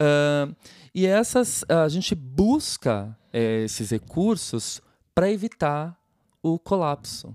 Uh, 0.00 0.54
e 0.94 1.04
essas 1.04 1.64
a 1.68 1.88
gente 1.88 2.14
busca 2.14 3.18
é, 3.32 3.64
esses 3.64 3.90
recursos 3.90 4.80
para 5.12 5.28
evitar 5.28 6.00
o 6.40 6.60
colapso. 6.60 7.34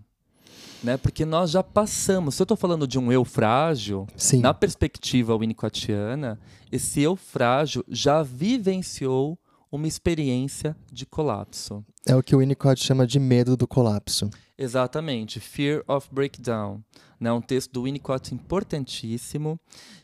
Né? 0.84 0.98
Porque 0.98 1.26
nós 1.26 1.52
já 1.52 1.64
passamos. 1.64 2.36
Se 2.36 2.42
eu 2.42 2.46
estou 2.46 2.58
falando 2.58 2.88
de 2.88 3.00
um 3.00 3.12
eu 3.12 3.26
frágil, 3.26 4.08
Sim. 4.16 4.40
na 4.40 4.54
perspectiva 4.54 5.36
winnicottiana, 5.36 6.40
esse 6.72 7.02
eu 7.02 7.16
frágil 7.16 7.84
já 7.88 8.22
vivenciou 8.24 9.38
uma 9.72 9.88
experiência 9.88 10.76
de 10.92 11.06
colapso. 11.06 11.84
É 12.06 12.16
o 12.16 12.24
que 12.24 12.36
o 12.36 12.40
Winnicott 12.40 12.82
chama 12.82 13.06
de 13.06 13.20
medo 13.20 13.58
do 13.58 13.68
colapso. 13.68 14.30
Exatamente, 14.58 15.40
Fear 15.40 15.84
of 15.88 16.08
Breakdown. 16.12 16.82
Né? 17.20 17.32
Um 17.32 17.42
texto 17.42 17.72
do 17.72 17.84
Winnicott 17.84 18.34
importantíssimo, 18.34 19.60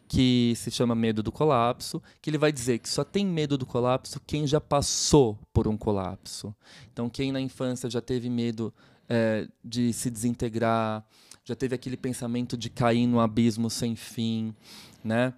que 0.08 0.54
se 0.56 0.70
chama 0.70 0.94
Medo 0.94 1.24
do 1.24 1.32
Colapso, 1.32 2.02
que 2.22 2.30
ele 2.30 2.38
vai 2.38 2.52
dizer 2.52 2.80
que 2.80 2.90
só 2.90 3.04
tem 3.04 3.26
medo 3.26 3.58
do 3.58 3.66
colapso 3.66 4.22
quem 4.28 4.46
já 4.46 4.62
passou 4.62 5.40
por 5.52 5.68
um 5.68 5.76
colapso. 5.78 6.54
Então, 6.92 7.10
quem 7.10 7.32
na 7.32 7.42
infância 7.42 7.90
já 7.90 8.02
teve 8.02 8.30
medo 8.30 8.72
é, 9.10 9.48
de 9.64 9.92
se 9.94 10.10
desintegrar, 10.10 11.06
já 11.46 11.56
teve 11.56 11.76
aquele 11.76 11.98
pensamento 11.98 12.56
de 12.56 12.70
cair 12.70 13.06
no 13.06 13.20
abismo 13.20 13.70
sem 13.70 13.96
fim, 13.96 14.54
né? 15.04 15.34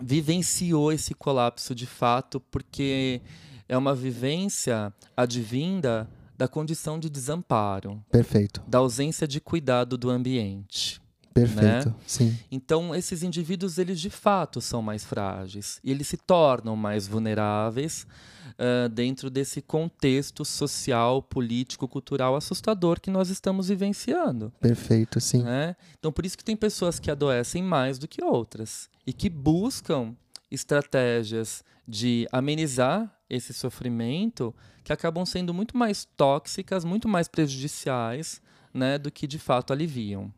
vivenciou 0.00 0.92
esse 0.92 1.14
colapso 1.14 1.74
de 1.74 1.86
fato, 1.86 2.40
porque 2.40 3.20
é 3.68 3.76
uma 3.76 3.94
vivência 3.94 4.92
advinda 5.16 6.08
da 6.36 6.46
condição 6.46 6.98
de 6.98 7.10
desamparo. 7.10 8.02
Perfeito. 8.10 8.62
Da 8.66 8.78
ausência 8.78 9.26
de 9.26 9.40
cuidado 9.40 9.98
do 9.98 10.08
ambiente. 10.08 11.00
Perfeito, 11.40 11.88
né? 11.88 11.94
sim. 12.06 12.38
Então, 12.50 12.94
esses 12.94 13.22
indivíduos, 13.22 13.78
eles 13.78 14.00
de 14.00 14.10
fato 14.10 14.60
são 14.60 14.82
mais 14.82 15.04
frágeis. 15.04 15.80
E 15.82 15.90
eles 15.90 16.06
se 16.06 16.16
tornam 16.16 16.76
mais 16.76 17.06
vulneráveis 17.06 18.06
uh, 18.50 18.88
dentro 18.88 19.30
desse 19.30 19.60
contexto 19.62 20.44
social, 20.44 21.22
político, 21.22 21.88
cultural 21.88 22.36
assustador 22.36 23.00
que 23.00 23.10
nós 23.10 23.30
estamos 23.30 23.68
vivenciando. 23.68 24.52
Perfeito, 24.60 25.20
sim. 25.20 25.42
Né? 25.42 25.76
Então, 25.98 26.12
por 26.12 26.24
isso 26.24 26.36
que 26.36 26.44
tem 26.44 26.56
pessoas 26.56 26.98
que 26.98 27.10
adoecem 27.10 27.62
mais 27.62 27.98
do 27.98 28.08
que 28.08 28.22
outras. 28.22 28.88
E 29.06 29.12
que 29.12 29.28
buscam 29.28 30.14
estratégias 30.50 31.62
de 31.86 32.26
amenizar 32.32 33.10
esse 33.28 33.52
sofrimento 33.52 34.54
que 34.82 34.92
acabam 34.92 35.24
sendo 35.24 35.52
muito 35.52 35.76
mais 35.76 36.06
tóxicas, 36.16 36.84
muito 36.84 37.08
mais 37.08 37.28
prejudiciais 37.28 38.40
né, 38.72 38.98
do 38.98 39.10
que 39.10 39.26
de 39.26 39.38
fato 39.38 39.72
aliviam. 39.72 40.32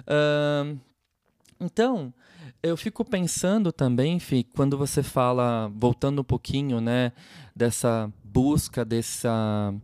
Uh, 0.00 0.78
então, 1.60 2.12
eu 2.62 2.76
fico 2.76 3.04
pensando 3.04 3.72
também, 3.72 4.18
Fih, 4.18 4.44
quando 4.44 4.76
você 4.76 5.02
fala, 5.02 5.70
voltando 5.74 6.20
um 6.20 6.24
pouquinho, 6.24 6.80
né, 6.80 7.12
dessa 7.54 8.10
busca, 8.24 8.84
dessa. 8.84 9.74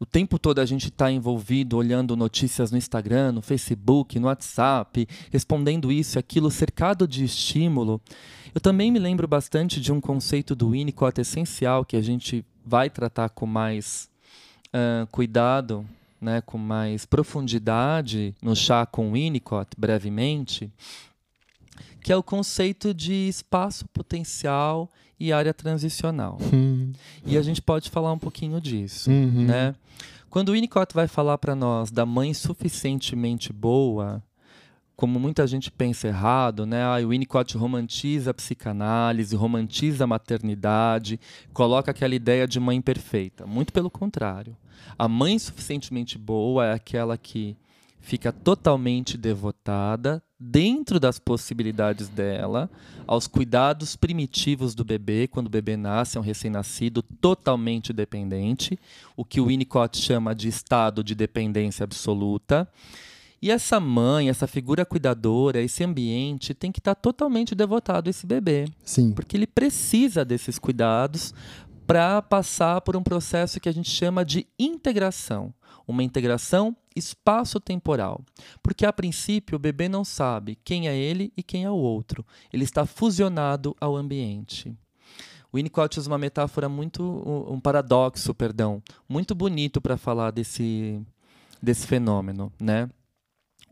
O 0.00 0.06
tempo 0.06 0.38
todo 0.38 0.60
a 0.60 0.64
gente 0.64 0.88
está 0.88 1.10
envolvido 1.10 1.76
olhando 1.76 2.16
notícias 2.16 2.70
no 2.70 2.78
Instagram, 2.78 3.32
no 3.32 3.42
Facebook, 3.42 4.18
no 4.18 4.28
WhatsApp, 4.28 5.08
respondendo 5.30 5.90
isso 5.90 6.16
e 6.16 6.20
aquilo, 6.20 6.50
cercado 6.50 7.06
de 7.08 7.24
estímulo. 7.24 8.00
Eu 8.54 8.60
também 8.60 8.92
me 8.92 8.98
lembro 8.98 9.26
bastante 9.26 9.80
de 9.80 9.92
um 9.92 10.00
conceito 10.00 10.54
do 10.54 10.70
Winnicott 10.70 11.20
essencial 11.20 11.84
que 11.84 11.96
a 11.96 12.02
gente 12.02 12.44
vai 12.64 12.88
tratar 12.88 13.30
com 13.30 13.44
mais 13.44 14.08
uh, 14.68 15.06
cuidado 15.08 15.84
né, 16.20 16.40
com 16.40 16.58
mais 16.58 17.04
profundidade 17.04 18.34
no 18.42 18.54
chá 18.54 18.84
com 18.86 19.12
Winnicott, 19.12 19.70
brevemente, 19.76 20.72
que 22.02 22.12
é 22.12 22.16
o 22.16 22.22
conceito 22.22 22.94
de 22.94 23.28
espaço 23.28 23.86
potencial 23.88 24.88
e 25.18 25.32
área 25.32 25.52
transicional. 25.52 26.38
Hum. 26.52 26.92
E 27.26 27.36
a 27.36 27.42
gente 27.42 27.60
pode 27.60 27.90
falar 27.90 28.12
um 28.12 28.18
pouquinho 28.18 28.60
disso. 28.60 29.10
Uhum. 29.10 29.46
Né? 29.46 29.74
Quando 30.30 30.50
o 30.50 30.52
Winnicott 30.52 30.94
vai 30.94 31.08
falar 31.08 31.38
para 31.38 31.54
nós 31.54 31.90
da 31.90 32.06
mãe 32.06 32.32
suficientemente 32.34 33.52
boa, 33.52 34.22
como 34.98 35.18
muita 35.18 35.46
gente 35.46 35.70
pensa 35.70 36.08
errado, 36.08 36.66
né? 36.66 36.82
Ah, 36.82 36.98
o 37.04 37.10
Winnicott 37.10 37.56
romantiza 37.56 38.32
a 38.32 38.34
psicanálise, 38.34 39.36
romantiza 39.36 40.04
a 40.04 40.06
maternidade, 40.08 41.20
coloca 41.52 41.92
aquela 41.92 42.16
ideia 42.16 42.48
de 42.48 42.58
mãe 42.58 42.80
perfeita. 42.80 43.46
Muito 43.46 43.72
pelo 43.72 43.88
contrário. 43.88 44.56
A 44.98 45.08
mãe 45.08 45.38
suficientemente 45.38 46.18
boa 46.18 46.66
é 46.66 46.72
aquela 46.72 47.16
que 47.16 47.56
fica 48.00 48.32
totalmente 48.32 49.16
devotada, 49.16 50.22
dentro 50.38 51.00
das 51.00 51.18
possibilidades 51.18 52.08
dela, 52.08 52.70
aos 53.06 53.26
cuidados 53.26 53.96
primitivos 53.96 54.74
do 54.74 54.84
bebê, 54.84 55.26
quando 55.26 55.48
o 55.48 55.50
bebê 55.50 55.76
nasce, 55.76 56.16
é 56.16 56.20
um 56.20 56.24
recém-nascido 56.24 57.02
totalmente 57.02 57.92
dependente, 57.92 58.78
o 59.16 59.24
que 59.24 59.40
o 59.40 59.46
Winnicott 59.46 59.98
chama 59.98 60.34
de 60.34 60.48
estado 60.48 61.02
de 61.02 61.14
dependência 61.14 61.84
absoluta. 61.84 62.68
E 63.40 63.50
essa 63.52 63.78
mãe, 63.78 64.28
essa 64.28 64.48
figura 64.48 64.84
cuidadora, 64.84 65.60
esse 65.60 65.84
ambiente 65.84 66.54
tem 66.54 66.72
que 66.72 66.80
estar 66.80 66.96
totalmente 66.96 67.54
devotado 67.54 68.08
a 68.08 68.10
esse 68.10 68.26
bebê. 68.26 68.66
Sim. 68.84 69.12
Porque 69.12 69.36
ele 69.36 69.46
precisa 69.46 70.24
desses 70.24 70.58
cuidados 70.58 71.32
para 71.88 72.20
passar 72.20 72.82
por 72.82 72.98
um 72.98 73.02
processo 73.02 73.58
que 73.58 73.68
a 73.68 73.72
gente 73.72 73.88
chama 73.88 74.22
de 74.22 74.46
integração. 74.58 75.54
Uma 75.86 76.02
integração 76.02 76.76
espaço-temporal. 76.94 78.20
Porque, 78.62 78.84
a 78.84 78.92
princípio, 78.92 79.56
o 79.56 79.58
bebê 79.58 79.88
não 79.88 80.04
sabe 80.04 80.58
quem 80.62 80.86
é 80.86 80.94
ele 80.94 81.32
e 81.34 81.42
quem 81.42 81.64
é 81.64 81.70
o 81.70 81.74
outro. 81.74 82.26
Ele 82.52 82.62
está 82.62 82.84
fusionado 82.84 83.74
ao 83.80 83.96
ambiente. 83.96 84.76
O 85.50 85.56
Winnicott 85.56 85.98
usa 85.98 86.10
uma 86.10 86.18
metáfora 86.18 86.68
muito, 86.68 87.02
um 87.50 87.58
paradoxo, 87.58 88.34
perdão, 88.34 88.82
muito 89.08 89.34
bonito 89.34 89.80
para 89.80 89.96
falar 89.96 90.30
desse, 90.30 91.00
desse 91.62 91.86
fenômeno, 91.86 92.52
né? 92.60 92.90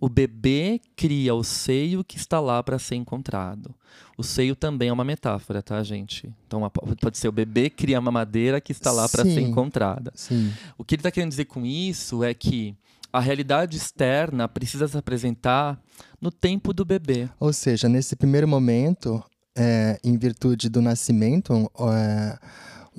O 0.00 0.08
bebê 0.08 0.80
cria 0.94 1.34
o 1.34 1.42
seio 1.42 2.04
que 2.04 2.16
está 2.16 2.38
lá 2.38 2.62
para 2.62 2.78
ser 2.78 2.96
encontrado. 2.96 3.74
O 4.18 4.22
seio 4.22 4.54
também 4.54 4.88
é 4.88 4.92
uma 4.92 5.04
metáfora, 5.04 5.62
tá, 5.62 5.82
gente? 5.82 6.32
Então 6.46 6.70
pode 7.00 7.18
ser 7.18 7.28
o 7.28 7.32
bebê 7.32 7.70
cria 7.70 7.98
uma 7.98 8.10
madeira 8.10 8.60
que 8.60 8.72
está 8.72 8.90
lá 8.92 9.08
para 9.08 9.24
ser 9.24 9.40
encontrada. 9.40 10.12
Sim. 10.14 10.52
O 10.76 10.84
que 10.84 10.94
ele 10.94 11.00
está 11.00 11.10
querendo 11.10 11.30
dizer 11.30 11.46
com 11.46 11.64
isso 11.64 12.22
é 12.22 12.34
que 12.34 12.76
a 13.12 13.20
realidade 13.20 13.76
externa 13.76 14.46
precisa 14.46 14.86
se 14.86 14.96
apresentar 14.96 15.80
no 16.20 16.30
tempo 16.30 16.72
do 16.74 16.84
bebê. 16.84 17.28
Ou 17.40 17.52
seja, 17.52 17.88
nesse 17.88 18.14
primeiro 18.16 18.46
momento, 18.46 19.22
é, 19.56 19.98
em 20.04 20.18
virtude 20.18 20.68
do 20.68 20.82
nascimento, 20.82 21.70
é, 21.90 22.38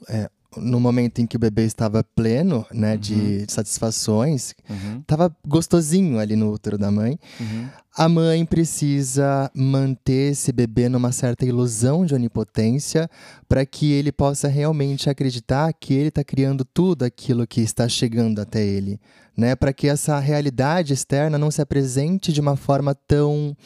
é, 0.10 0.30
no 0.60 0.80
momento 0.80 1.20
em 1.20 1.28
que 1.28 1.36
o 1.36 1.39
bebê 1.39 1.63
estava 1.63 2.04
pleno, 2.04 2.65
né, 2.72 2.93
uhum. 2.93 2.98
de 2.98 3.46
satisfações, 3.48 4.54
estava 5.02 5.26
uhum. 5.26 5.32
gostosinho 5.46 6.20
ali 6.20 6.36
no 6.36 6.52
útero 6.52 6.78
da 6.78 6.91
mãe. 6.91 7.20
Uhum. 7.39 7.67
A 7.98 8.08
mãe 8.08 8.46
precisa 8.46 9.50
manter 9.56 10.32
esse 10.32 10.52
bebê 10.52 10.88
numa 10.88 11.12
certa 11.12 11.46
ilusão 11.46 12.06
de 12.06 12.13
onipotência 12.13 13.10
para 13.50 13.65
que 13.65 13.91
ele 13.91 14.12
possa 14.12 14.48
realmente 14.48 15.10
acreditar 15.10 15.74
que 15.74 15.96
ele 15.96 16.10
está 16.10 16.24
criando 16.24 16.63
tudo 16.63 17.04
aquilo 17.04 17.48
que 17.48 17.60
está 17.60 17.89
chegando 17.89 18.39
até 18.39 18.63
ele, 18.63 19.00
né? 19.36 19.56
Para 19.56 19.74
que 19.74 19.88
essa 19.88 20.20
realidade 20.20 20.93
externa 20.93 21.39
não 21.39 21.50
se 21.50 21.60
apresente 21.60 22.32
de 22.32 22.39
uma 22.39 22.56
forma 22.56 22.93
tão 22.93 23.58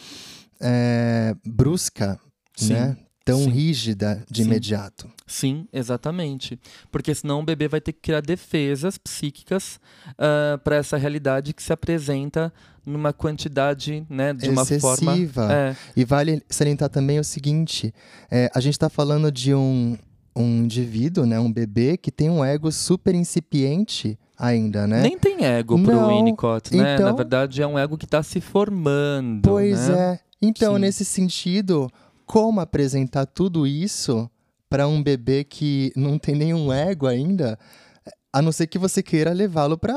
é, 0.62 1.36
brusca, 1.46 2.18
Sim. 2.56 2.74
né? 2.74 2.98
Tão 3.24 3.40
Sim. 3.44 3.50
rígida 3.52 4.24
de 4.30 4.42
Sim. 4.44 4.48
imediato. 4.50 5.10
Sim, 5.28 5.68
exatamente. 5.72 6.60
Porque 6.92 7.14
senão 7.16 7.40
o 7.40 7.44
bebê 7.44 7.68
vai 7.68 7.80
ter 7.80 7.94
que 7.94 8.00
criar 8.02 8.22
defesas 8.22 8.98
psíquicas 8.98 9.80
uh, 10.14 10.58
para 10.64 10.76
essa 10.76 10.98
realidade 10.98 11.54
que 11.54 11.62
se 11.64 11.72
apresenta 11.72 12.52
numa 12.86 13.14
quantidade, 13.14 14.04
né, 14.10 14.34
de 14.34 14.50
uma 14.50 14.66
forma 14.66 15.14
Excessiva. 15.14 15.54
É, 15.54 15.76
E 15.96 16.04
vale 16.04 16.42
salientar 16.50 16.90
também 16.90 17.20
o 17.20 17.24
seguinte: 17.24 17.94
é, 18.30 18.50
a 18.56 18.60
gente 18.60 18.74
está 18.74 18.90
falando 18.90 19.32
de 19.32 19.54
um 19.54 19.98
um 20.34 20.64
indivíduo, 20.64 21.26
né, 21.26 21.38
um 21.38 21.52
bebê 21.52 21.98
que 21.98 22.10
tem 22.10 22.30
um 22.30 22.44
ego 22.44 22.72
super 22.72 23.14
incipiente 23.14 24.18
ainda, 24.40 24.88
né? 24.88 25.02
Nem 25.02 25.20
tem 25.20 25.44
ego 25.44 25.78
pro 25.78 25.94
Não, 25.94 26.08
Winnicott, 26.08 26.74
né? 26.74 26.94
então- 26.96 27.06
Na 27.06 27.12
verdade, 27.12 27.62
é 27.62 27.68
um 27.68 27.78
ego 27.78 27.98
que 27.98 28.06
está 28.06 28.24
se 28.24 28.40
formando. 28.40 29.42
Pois 29.50 29.90
né? 29.90 30.14
é. 30.14 30.20
Então, 30.42 30.76
Sim. 30.76 30.80
nesse 30.82 31.04
sentido, 31.04 31.92
como 32.32 32.62
apresentar 32.62 33.26
tudo 33.26 33.68
isso 33.68 34.30
para 34.70 34.88
um 34.88 35.04
bebê 35.04 35.44
que 35.44 35.92
não 35.98 36.18
tem 36.18 36.34
nenhum 36.34 36.72
ego 36.72 37.06
ainda, 37.06 37.60
a 38.32 38.42
não 38.42 38.54
ser 38.54 38.68
que 38.68 38.80
você 38.80 39.04
queira 39.04 39.34
levá-lo 39.34 39.78
para 39.78 39.94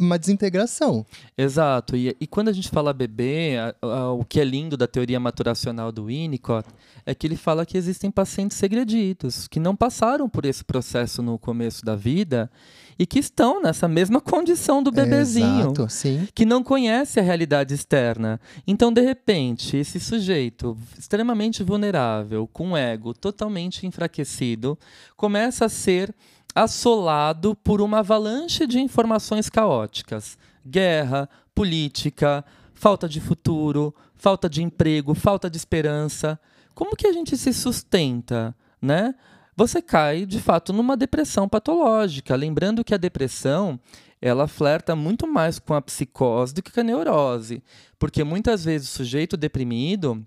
uma 0.00 0.18
desintegração. 0.18 1.04
Exato. 1.36 1.94
E, 1.94 2.16
e 2.18 2.26
quando 2.26 2.48
a 2.48 2.52
gente 2.54 2.70
fala 2.70 2.94
bebê, 2.94 3.58
a- 3.58 3.74
a- 3.86 4.12
o 4.12 4.24
que 4.24 4.40
é 4.40 4.44
lindo 4.44 4.74
da 4.74 4.86
teoria 4.86 5.20
maturacional 5.20 5.92
do 5.92 6.06
Winnicott 6.06 6.66
é 7.04 7.14
que 7.14 7.26
ele 7.26 7.36
fala 7.36 7.66
que 7.66 7.76
existem 7.76 8.10
pacientes 8.10 8.56
segreditos, 8.56 9.46
que 9.46 9.60
não 9.60 9.76
passaram 9.76 10.30
por 10.30 10.46
esse 10.46 10.64
processo 10.64 11.20
no 11.22 11.38
começo 11.38 11.84
da 11.84 11.94
vida 11.94 12.50
e 12.98 13.06
que 13.06 13.18
estão 13.18 13.60
nessa 13.60 13.86
mesma 13.86 14.20
condição 14.20 14.82
do 14.82 14.90
bebezinho. 14.90 15.72
Exato, 15.72 15.88
sim. 15.88 16.28
que 16.34 16.44
não 16.44 16.62
conhece 16.62 17.20
a 17.20 17.22
realidade 17.22 17.74
externa. 17.74 18.40
Então, 18.66 18.92
de 18.92 19.00
repente, 19.00 19.76
esse 19.76 20.00
sujeito 20.00 20.76
extremamente 20.98 21.62
vulnerável, 21.62 22.48
com 22.52 22.72
o 22.72 22.76
ego 22.76 23.12
totalmente 23.12 23.86
enfraquecido, 23.86 24.78
começa 25.16 25.66
a 25.66 25.68
ser 25.68 26.14
assolado 26.54 27.54
por 27.54 27.82
uma 27.82 27.98
avalanche 27.98 28.66
de 28.66 28.80
informações 28.80 29.50
caóticas: 29.50 30.38
guerra, 30.64 31.28
política, 31.54 32.44
falta 32.72 33.08
de 33.08 33.20
futuro, 33.20 33.94
falta 34.14 34.48
de 34.48 34.62
emprego, 34.62 35.14
falta 35.14 35.50
de 35.50 35.56
esperança. 35.56 36.40
Como 36.74 36.96
que 36.96 37.06
a 37.06 37.12
gente 37.12 37.36
se 37.36 37.52
sustenta, 37.52 38.54
né? 38.80 39.14
Você 39.56 39.80
cai, 39.80 40.26
de 40.26 40.38
fato, 40.38 40.72
numa 40.72 40.96
depressão 40.96 41.48
patológica. 41.48 42.36
Lembrando 42.36 42.84
que 42.84 42.94
a 42.94 42.98
depressão 42.98 43.80
ela 44.20 44.46
flerta 44.46 44.94
muito 44.96 45.26
mais 45.26 45.58
com 45.58 45.74
a 45.74 45.80
psicose 45.80 46.54
do 46.54 46.62
que 46.62 46.70
com 46.70 46.80
a 46.80 46.82
neurose. 46.82 47.62
Porque 47.98 48.22
muitas 48.22 48.64
vezes 48.64 48.88
o 48.88 48.96
sujeito 48.96 49.36
deprimido 49.36 50.24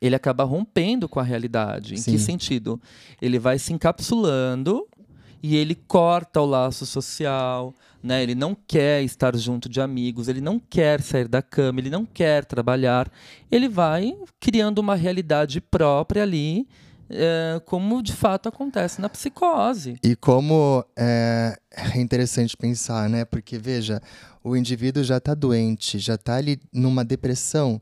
ele 0.00 0.16
acaba 0.16 0.42
rompendo 0.42 1.08
com 1.08 1.20
a 1.20 1.22
realidade. 1.22 1.94
Em 1.94 1.96
Sim. 1.96 2.12
que 2.12 2.18
sentido? 2.18 2.80
Ele 3.20 3.38
vai 3.38 3.58
se 3.58 3.72
encapsulando 3.72 4.86
e 5.40 5.56
ele 5.56 5.76
corta 5.76 6.40
o 6.40 6.46
laço 6.46 6.84
social, 6.84 7.72
né? 8.02 8.20
Ele 8.20 8.34
não 8.34 8.56
quer 8.66 9.02
estar 9.04 9.36
junto 9.36 9.68
de 9.68 9.80
amigos, 9.80 10.26
ele 10.26 10.40
não 10.40 10.58
quer 10.58 11.00
sair 11.00 11.28
da 11.28 11.40
cama, 11.40 11.78
ele 11.78 11.90
não 11.90 12.04
quer 12.04 12.44
trabalhar. 12.44 13.10
Ele 13.50 13.68
vai 13.68 14.16
criando 14.40 14.80
uma 14.80 14.96
realidade 14.96 15.60
própria 15.60 16.24
ali, 16.24 16.66
eh, 17.12 17.60
como 17.66 18.02
de 18.02 18.12
fato 18.12 18.48
acontece 18.48 19.00
na 19.00 19.08
psicose. 19.08 19.96
E 20.02 20.16
como 20.16 20.84
é, 20.96 21.56
é 21.94 22.00
interessante 22.00 22.56
pensar, 22.56 23.08
né? 23.08 23.24
Porque, 23.24 23.58
veja, 23.58 24.00
o 24.42 24.56
indivíduo 24.56 25.04
já 25.04 25.18
está 25.18 25.34
doente, 25.34 25.98
já 25.98 26.14
está 26.14 26.36
ali 26.36 26.58
numa 26.72 27.04
depressão. 27.04 27.80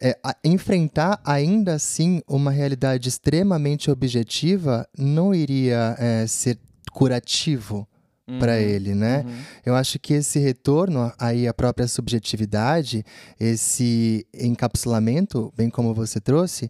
É, 0.00 0.16
a- 0.22 0.36
enfrentar 0.44 1.18
ainda 1.24 1.74
assim 1.74 2.20
uma 2.28 2.50
realidade 2.50 3.08
extremamente 3.08 3.90
objetiva 3.90 4.86
não 4.96 5.34
iria 5.34 5.96
é, 5.98 6.26
ser 6.26 6.58
curativo 6.92 7.88
para 8.40 8.54
Uhum, 8.56 8.58
ele, 8.60 8.94
né? 8.94 9.22
uhum. 9.24 9.36
Eu 9.64 9.74
acho 9.76 10.00
que 10.00 10.12
esse 10.14 10.40
retorno 10.40 11.12
aí 11.16 11.46
à 11.46 11.54
própria 11.54 11.86
subjetividade, 11.86 13.04
esse 13.38 14.26
encapsulamento, 14.34 15.52
bem 15.56 15.70
como 15.70 15.94
você 15.94 16.20
trouxe, 16.20 16.68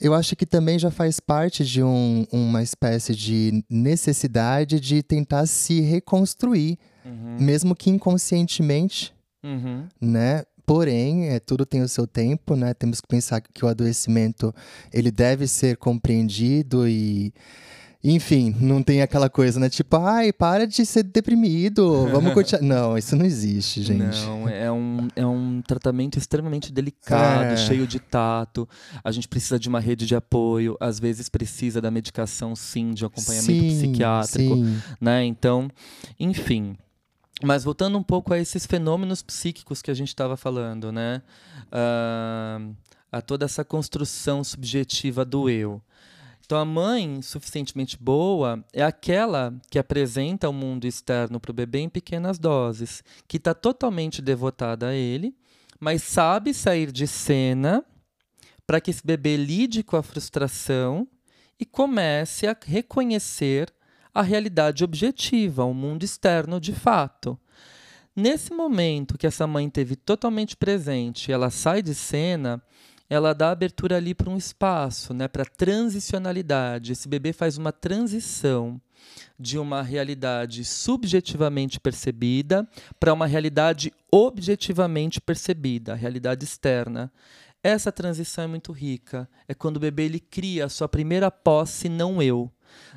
eu 0.00 0.14
acho 0.14 0.34
que 0.36 0.44
também 0.46 0.78
já 0.78 0.90
faz 0.90 1.18
parte 1.20 1.64
de 1.64 1.82
um- 1.82 2.26
uma 2.32 2.62
espécie 2.62 3.14
de 3.14 3.64
necessidade 3.70 4.78
de 4.80 5.02
tentar 5.02 5.46
se 5.46 5.80
reconstruir, 5.80 6.78
Uhum, 7.04 7.36
mesmo 7.40 7.74
que 7.74 7.88
inconscientemente, 7.88 9.14
uhum. 9.44 9.86
né? 10.00 10.42
Porém, 10.66 11.28
é, 11.28 11.38
tudo 11.38 11.64
tem 11.64 11.80
o 11.82 11.88
seu 11.88 12.04
tempo, 12.08 12.56
né? 12.56 12.74
Temos 12.74 13.00
que 13.00 13.06
pensar 13.06 13.40
que 13.40 13.64
o 13.64 13.68
adoecimento 13.68 14.52
ele 14.92 15.12
deve 15.12 15.46
ser 15.46 15.76
compreendido 15.76 16.88
e 16.88 17.32
enfim, 18.14 18.54
não 18.60 18.82
tem 18.82 19.02
aquela 19.02 19.28
coisa, 19.28 19.58
né? 19.58 19.68
Tipo, 19.68 19.96
ai, 19.96 20.32
para 20.32 20.66
de 20.66 20.84
ser 20.86 21.02
deprimido, 21.02 22.06
vamos 22.08 22.32
continuar. 22.34 22.62
Não, 22.62 22.96
isso 22.98 23.16
não 23.16 23.24
existe, 23.24 23.82
gente. 23.82 24.20
Não, 24.24 24.48
é 24.48 24.70
um, 24.70 25.08
é 25.16 25.26
um 25.26 25.60
tratamento 25.62 26.18
extremamente 26.18 26.72
delicado, 26.72 27.52
É. 27.52 27.56
cheio 27.56 27.86
de 27.86 27.98
tato. 27.98 28.68
A 29.02 29.10
gente 29.10 29.26
precisa 29.26 29.58
de 29.58 29.68
uma 29.68 29.80
rede 29.80 30.06
de 30.06 30.14
apoio, 30.14 30.76
às 30.78 30.98
vezes 31.00 31.28
precisa 31.28 31.80
da 31.80 31.90
medicação, 31.90 32.54
sim, 32.54 32.92
de 32.94 33.04
acompanhamento 33.04 33.46
Sim, 33.52 33.76
psiquiátrico, 33.76 34.54
sim. 34.56 34.82
né? 35.00 35.24
Então, 35.24 35.68
enfim. 36.18 36.76
Mas 37.42 37.64
voltando 37.64 37.98
um 37.98 38.02
pouco 38.02 38.32
a 38.32 38.38
esses 38.38 38.64
fenômenos 38.64 39.22
psíquicos 39.22 39.82
que 39.82 39.90
a 39.90 39.94
gente 39.94 40.08
estava 40.08 40.36
falando, 40.36 40.90
né? 40.90 41.20
Ah, 41.70 42.60
a 43.12 43.20
toda 43.20 43.44
essa 43.44 43.64
construção 43.64 44.42
subjetiva 44.42 45.24
do 45.24 45.48
eu. 45.48 45.80
Então, 46.46 46.58
a 46.58 46.64
mãe 46.64 47.20
suficientemente 47.22 47.98
boa 48.00 48.64
é 48.72 48.80
aquela 48.80 49.52
que 49.68 49.80
apresenta 49.80 50.48
o 50.48 50.52
mundo 50.52 50.86
externo 50.86 51.40
para 51.40 51.50
o 51.50 51.54
bebê 51.54 51.80
em 51.80 51.88
pequenas 51.88 52.38
doses, 52.38 53.02
que 53.26 53.36
está 53.36 53.52
totalmente 53.52 54.22
devotada 54.22 54.90
a 54.90 54.94
ele, 54.94 55.34
mas 55.80 56.04
sabe 56.04 56.54
sair 56.54 56.92
de 56.92 57.04
cena 57.08 57.84
para 58.64 58.80
que 58.80 58.92
esse 58.92 59.04
bebê 59.04 59.36
lide 59.36 59.82
com 59.82 59.96
a 59.96 60.04
frustração 60.04 61.08
e 61.58 61.66
comece 61.66 62.46
a 62.46 62.56
reconhecer 62.64 63.74
a 64.14 64.22
realidade 64.22 64.84
objetiva, 64.84 65.64
o 65.64 65.74
mundo 65.74 66.04
externo 66.04 66.60
de 66.60 66.72
fato. 66.72 67.36
Nesse 68.14 68.52
momento 68.52 69.18
que 69.18 69.26
essa 69.26 69.48
mãe 69.48 69.68
teve 69.68 69.96
totalmente 69.96 70.56
presente, 70.56 71.32
ela 71.32 71.50
sai 71.50 71.82
de 71.82 71.92
cena, 71.92 72.62
ela 73.08 73.32
dá 73.32 73.50
abertura 73.50 73.96
ali 73.96 74.14
para 74.14 74.30
um 74.30 74.36
espaço, 74.36 75.14
né, 75.14 75.28
para 75.28 75.44
transicionalidade. 75.44 76.92
Esse 76.92 77.08
bebê 77.08 77.32
faz 77.32 77.56
uma 77.56 77.72
transição 77.72 78.80
de 79.38 79.58
uma 79.58 79.82
realidade 79.82 80.64
subjetivamente 80.64 81.78
percebida 81.78 82.66
para 82.98 83.12
uma 83.12 83.26
realidade 83.26 83.92
objetivamente 84.10 85.20
percebida, 85.20 85.92
a 85.92 85.96
realidade 85.96 86.44
externa. 86.44 87.12
Essa 87.62 87.92
transição 87.92 88.44
é 88.44 88.46
muito 88.46 88.72
rica. 88.72 89.28
É 89.48 89.54
quando 89.54 89.76
o 89.76 89.80
bebê 89.80 90.04
ele 90.04 90.20
cria 90.20 90.66
a 90.66 90.68
sua 90.68 90.88
primeira 90.88 91.30
posse 91.30 91.88
não 91.88 92.22
eu, 92.22 92.50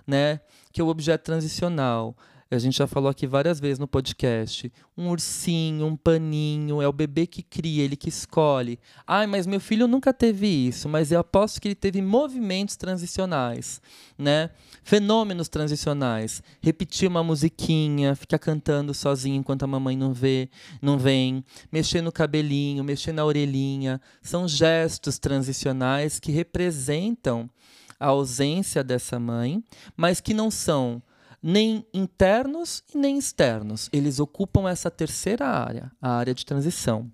né? 0.05 0.39
Que 0.71 0.81
é 0.81 0.83
o 0.83 0.87
objeto 0.87 1.23
transicional. 1.23 2.15
A 2.51 2.57
gente 2.57 2.79
já 2.79 2.87
falou 2.87 3.11
aqui 3.11 3.27
várias 3.27 3.59
vezes 3.59 3.77
no 3.77 3.87
podcast. 3.87 4.73
Um 4.97 5.09
ursinho, 5.09 5.85
um 5.85 5.95
paninho, 5.95 6.81
é 6.81 6.87
o 6.87 6.91
bebê 6.91 7.27
que 7.27 7.43
cria, 7.43 7.83
ele 7.83 7.95
que 7.95 8.09
escolhe. 8.09 8.79
Ai, 9.05 9.27
mas 9.27 9.45
meu 9.45 9.59
filho 9.59 9.87
nunca 9.87 10.11
teve 10.11 10.47
isso, 10.47 10.89
mas 10.89 11.11
eu 11.11 11.19
aposto 11.19 11.61
que 11.61 11.67
ele 11.67 11.75
teve 11.75 12.01
movimentos 12.01 12.75
transicionais, 12.75 13.79
né? 14.17 14.49
Fenômenos 14.83 15.47
transicionais. 15.47 16.41
Repetir 16.59 17.07
uma 17.07 17.23
musiquinha, 17.23 18.15
ficar 18.15 18.39
cantando 18.39 18.95
sozinho 18.95 19.35
enquanto 19.35 19.61
a 19.61 19.67
mamãe 19.67 19.95
não 19.95 20.11
vê, 20.11 20.49
não 20.81 20.97
vem, 20.97 21.45
mexer 21.71 22.01
no 22.01 22.11
cabelinho, 22.11 22.83
mexer 22.83 23.11
na 23.11 23.23
orelhinha. 23.23 24.01
São 24.23 24.47
gestos 24.47 25.19
transicionais 25.19 26.19
que 26.19 26.31
representam 26.31 27.47
a 27.99 28.07
ausência 28.07 28.83
dessa 28.83 29.19
mãe, 29.19 29.63
mas 29.95 30.19
que 30.19 30.33
não 30.33 30.49
são 30.49 30.99
nem 31.41 31.85
internos 31.93 32.83
e 32.93 32.97
nem 32.97 33.17
externos. 33.17 33.89
Eles 33.91 34.19
ocupam 34.19 34.69
essa 34.69 34.91
terceira 34.91 35.47
área, 35.47 35.91
a 36.01 36.11
área 36.11 36.33
de 36.33 36.45
transição, 36.45 37.11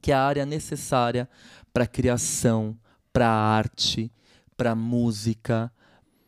que 0.00 0.12
é 0.12 0.14
a 0.14 0.22
área 0.22 0.46
necessária 0.46 1.28
para 1.72 1.84
a 1.84 1.88
criação, 1.88 2.76
para 3.12 3.28
a 3.28 3.56
arte, 3.56 4.10
para 4.56 4.72
a 4.72 4.74
música, 4.74 5.70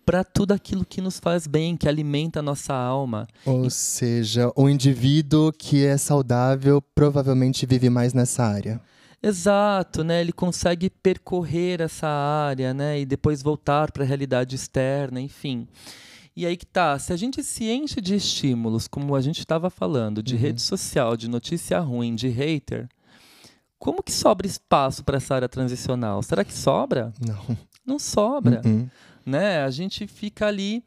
para 0.04 0.24
tudo 0.24 0.52
aquilo 0.52 0.84
que 0.84 1.00
nos 1.00 1.18
faz 1.18 1.46
bem, 1.46 1.76
que 1.76 1.88
alimenta 1.88 2.40
a 2.40 2.42
nossa 2.42 2.74
alma. 2.74 3.26
Ou 3.46 3.70
seja, 3.70 4.50
o 4.56 4.68
indivíduo 4.68 5.52
que 5.52 5.86
é 5.86 5.96
saudável 5.96 6.82
provavelmente 6.94 7.64
vive 7.66 7.88
mais 7.88 8.12
nessa 8.12 8.44
área. 8.44 8.80
Exato, 9.22 10.02
né? 10.02 10.20
Ele 10.20 10.32
consegue 10.32 10.90
percorrer 10.90 11.80
essa 11.80 12.08
área, 12.08 12.74
né? 12.74 13.00
E 13.00 13.06
depois 13.06 13.40
voltar 13.40 13.92
para 13.92 14.02
a 14.02 14.06
realidade 14.06 14.56
externa, 14.56 15.20
enfim. 15.20 15.68
E 16.34 16.46
aí 16.46 16.56
que 16.56 16.64
tá, 16.66 16.98
se 16.98 17.12
a 17.12 17.16
gente 17.16 17.42
se 17.44 17.70
enche 17.70 18.00
de 18.00 18.14
estímulos, 18.14 18.88
como 18.88 19.14
a 19.14 19.20
gente 19.20 19.40
estava 19.40 19.68
falando, 19.68 20.22
de 20.22 20.35
Uhum. 20.35 20.40
rede 20.40 20.62
social, 20.62 21.16
de 21.16 21.28
notícia 21.28 21.78
ruim, 21.80 22.14
de 22.14 22.28
hater, 22.28 22.88
como 23.78 24.02
que 24.02 24.12
sobra 24.12 24.46
espaço 24.46 25.04
para 25.04 25.16
essa 25.18 25.35
área 25.35 25.48
transicional? 25.48 26.22
Será 26.22 26.44
que 26.44 26.54
sobra? 26.54 27.12
Não. 27.20 27.56
Não 27.85 27.98
sobra, 27.98 28.62
Uh-uh. 28.64 28.88
né? 29.26 29.62
A 29.64 29.70
gente 29.70 30.06
fica 30.06 30.46
ali 30.46 30.83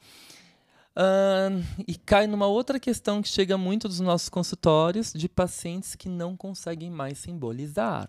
ahn, 0.96 1.62
e 1.88 1.96
cai 1.96 2.26
numa 2.26 2.48
outra 2.48 2.80
questão 2.80 3.22
que 3.22 3.28
chega 3.28 3.58
muito 3.58 3.88
dos 3.88 4.00
nossos 4.00 4.30
consultórios 4.30 5.12
de 5.14 5.28
pacientes 5.28 5.94
que 5.96 6.08
não 6.10 6.36
conseguem 6.38 6.90
mais 6.90 7.18
simbolizar. 7.18 8.08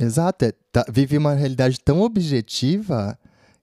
Exato. 0.00 0.44
é, 0.44 0.52
tá- 0.72 0.86
vive 0.88 1.18
uma 1.18 1.34
realidade 1.34 1.80
tão 1.80 2.00
objetiva 2.00 3.18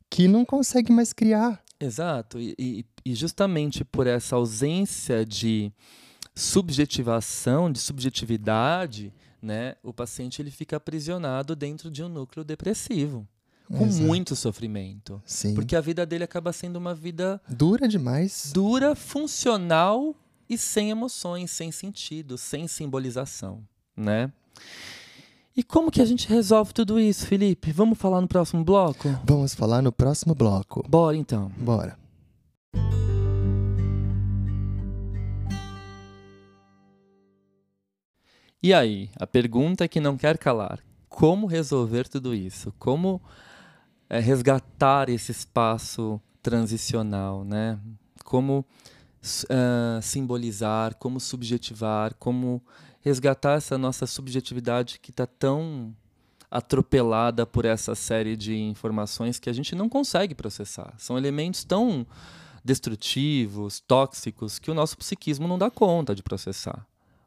que 0.10 0.28
não 0.28 0.44
consegue 0.44 0.92
mais 0.92 1.14
criar. 1.14 1.64
Exato. 1.80 2.40
E, 2.40 2.56
e, 2.58 2.86
e 3.06 3.16
justamente 3.16 3.84
por 3.84 4.08
essa 4.08 4.36
ausência 4.36 5.26
de 5.26 5.72
subjetivação, 6.34 7.72
de 7.72 7.80
subjetividade, 7.80 9.14
né, 9.42 9.76
o 9.84 9.94
paciente 9.94 10.42
ele 10.42 10.52
fica 10.52 10.78
aprisionado 10.78 11.56
dentro 11.56 11.90
de 11.90 12.04
um 12.04 12.10
núcleo 12.10 12.44
depressivo 12.44 13.28
com 13.68 13.86
Exato. 13.86 14.06
muito 14.06 14.36
sofrimento. 14.36 15.22
Sim. 15.26 15.56
Porque 15.56 15.76
a 15.76 15.82
vida 15.82 16.06
dele 16.06 16.24
acaba 16.24 16.54
sendo 16.54 16.76
uma 16.78 16.94
vida 16.94 17.42
dura 17.50 17.88
demais. 17.88 18.52
Dura, 18.54 18.96
funcional 18.96 20.16
e 20.50 20.58
sem 20.58 20.92
emoções, 20.92 21.52
sem 21.52 21.72
sentido, 21.72 22.38
sem 22.38 22.68
simbolização, 22.68 23.68
né? 23.96 24.32
E 25.58 25.64
como 25.64 25.90
que 25.90 26.02
a 26.02 26.06
gente 26.06 26.28
resolve 26.28 26.74
tudo 26.74 27.00
isso, 27.00 27.26
Felipe? 27.26 27.72
Vamos 27.72 27.98
falar 27.98 28.20
no 28.20 28.28
próximo 28.28 28.62
bloco? 28.62 29.08
Vamos 29.24 29.56
falar 29.56 29.82
no 29.82 29.90
próximo 29.90 30.36
bloco. 30.36 30.84
Bora 30.86 31.16
então. 31.16 31.50
Bora. 31.58 31.98
E 38.62 38.74
aí, 38.74 39.10
a 39.16 39.26
pergunta 39.26 39.88
que 39.88 40.02
não 40.02 40.18
quer 40.18 40.38
calar: 40.38 40.82
como 41.08 41.48
resolver 41.48 42.10
tudo 42.10 42.36
isso? 42.36 42.74
Como 42.78 43.22
é, 44.10 44.20
resgatar 44.20 45.08
esse 45.08 45.32
espaço 45.32 46.20
transicional, 46.44 47.46
né? 47.46 47.80
Como 48.26 48.66
uh, 49.24 50.02
simbolizar, 50.02 50.96
como 50.96 51.18
subjetivar, 51.18 52.14
como 52.16 52.62
resgatar 53.06 53.54
essa 53.54 53.78
nossa 53.78 54.08
subjetividade 54.08 55.00
que 55.00 55.12
está 55.12 55.28
tão 55.28 55.96
atropelada 56.50 57.46
por 57.46 57.64
essa 57.64 57.94
série 57.94 58.36
de 58.36 58.58
informações 58.58 59.38
que 59.38 59.50
a 59.50 59.54
gente 59.54 59.76
não 59.76 59.88
consegue 59.88 60.34
processar. 60.34 60.92
São 60.98 61.16
elementos 61.16 61.64
tão 61.64 62.08
destrutivos, 62.64 63.80
tóxicos, 63.80 64.58
que 64.58 64.72
o 64.72 64.74
nosso 64.74 64.98
psiquismo 64.98 65.48
não 65.48 65.60
dá 65.60 65.70
conta 65.70 66.16
de 66.16 66.24
processar 66.24 66.84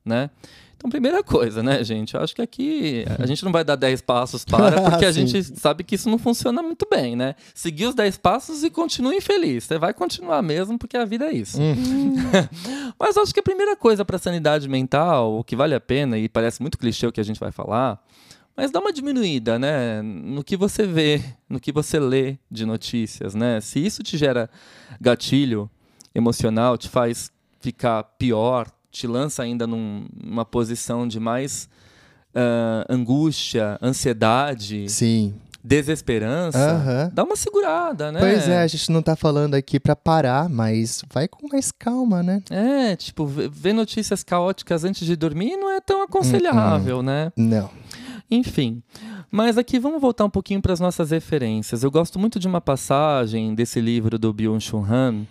né? 0.08 0.30
Então, 0.78 0.88
primeira 0.88 1.24
coisa, 1.24 1.60
né, 1.60 1.82
gente? 1.82 2.14
Eu 2.14 2.22
acho 2.22 2.32
que 2.32 2.40
aqui 2.40 3.04
a 3.18 3.26
gente 3.26 3.44
não 3.44 3.50
vai 3.50 3.64
dar 3.64 3.74
10 3.74 4.00
passos 4.02 4.44
para, 4.46 4.80
porque 4.80 5.04
a 5.04 5.10
gente 5.10 5.42
sabe 5.58 5.82
que 5.82 5.96
isso 5.96 6.08
não 6.08 6.18
funciona 6.18 6.62
muito 6.62 6.86
bem, 6.88 7.16
né? 7.16 7.34
Seguir 7.52 7.86
os 7.86 7.96
10 7.96 8.16
passos 8.18 8.62
e 8.62 8.70
continue 8.70 9.16
infeliz. 9.16 9.64
Você 9.64 9.76
vai 9.76 9.92
continuar 9.92 10.40
mesmo, 10.40 10.78
porque 10.78 10.96
a 10.96 11.04
vida 11.04 11.26
é 11.26 11.32
isso. 11.32 11.60
Uhum. 11.60 12.14
Mas 12.96 13.16
acho 13.16 13.34
que 13.34 13.40
a 13.40 13.42
primeira 13.42 13.74
coisa 13.74 14.04
para 14.04 14.16
a 14.16 14.20
sanidade 14.20 14.68
mental, 14.68 15.40
o 15.40 15.42
que 15.42 15.56
vale 15.56 15.74
a 15.74 15.80
pena, 15.80 16.16
e 16.16 16.28
parece 16.28 16.62
muito 16.62 16.78
clichê 16.78 17.08
o 17.08 17.12
que 17.12 17.20
a 17.20 17.24
gente 17.24 17.40
vai 17.40 17.50
falar, 17.50 18.00
mas 18.56 18.72
dá 18.72 18.80
uma 18.80 18.92
diminuída, 18.92 19.56
né? 19.56 20.02
No 20.02 20.42
que 20.42 20.56
você 20.56 20.84
vê, 20.84 21.22
no 21.48 21.60
que 21.60 21.70
você 21.70 22.00
lê 22.00 22.38
de 22.50 22.66
notícias, 22.66 23.32
né? 23.32 23.60
Se 23.60 23.78
isso 23.78 24.02
te 24.02 24.18
gera 24.18 24.50
gatilho 25.00 25.70
emocional, 26.12 26.76
te 26.76 26.88
faz 26.88 27.30
ficar 27.60 28.02
pior, 28.02 28.68
te 28.90 29.06
lança 29.06 29.42
ainda 29.42 29.66
num, 29.66 30.06
numa 30.14 30.44
posição 30.44 31.06
de 31.06 31.20
mais 31.20 31.68
uh, 32.34 32.92
angústia, 32.92 33.78
ansiedade. 33.82 34.88
Sim. 34.88 35.34
Desesperança, 35.62 37.10
dá 37.12 37.24
uma 37.24 37.36
segurada, 37.36 38.12
né? 38.12 38.20
Pois 38.20 38.48
é, 38.48 38.62
a 38.62 38.66
gente 38.66 38.90
não 38.90 39.02
tá 39.02 39.16
falando 39.16 39.54
aqui 39.54 39.78
para 39.78 39.94
parar, 39.94 40.48
mas 40.48 41.02
vai 41.12 41.26
com 41.26 41.48
mais 41.48 41.72
calma, 41.72 42.22
né? 42.22 42.40
É, 42.48 42.96
tipo, 42.96 43.26
ver 43.26 43.74
notícias 43.74 44.22
caóticas 44.22 44.84
antes 44.84 45.04
de 45.04 45.16
dormir 45.16 45.56
não 45.56 45.70
é 45.70 45.80
tão 45.80 46.00
aconselhável, 46.00 46.98
uh 46.98 47.00
-uh. 47.00 47.04
né? 47.04 47.32
Não. 47.36 47.68
Enfim, 48.30 48.82
mas 49.30 49.58
aqui 49.58 49.78
vamos 49.78 50.00
voltar 50.00 50.24
um 50.24 50.30
pouquinho 50.30 50.62
para 50.62 50.72
as 50.72 50.80
nossas 50.80 51.10
referências. 51.10 51.82
Eu 51.82 51.90
gosto 51.90 52.18
muito 52.18 52.38
de 52.38 52.46
uma 52.46 52.60
passagem 52.60 53.54
desse 53.54 53.80
livro 53.80 54.18
do 54.18 54.32
Byung-Chul 54.32 54.84
Han, 54.84 55.26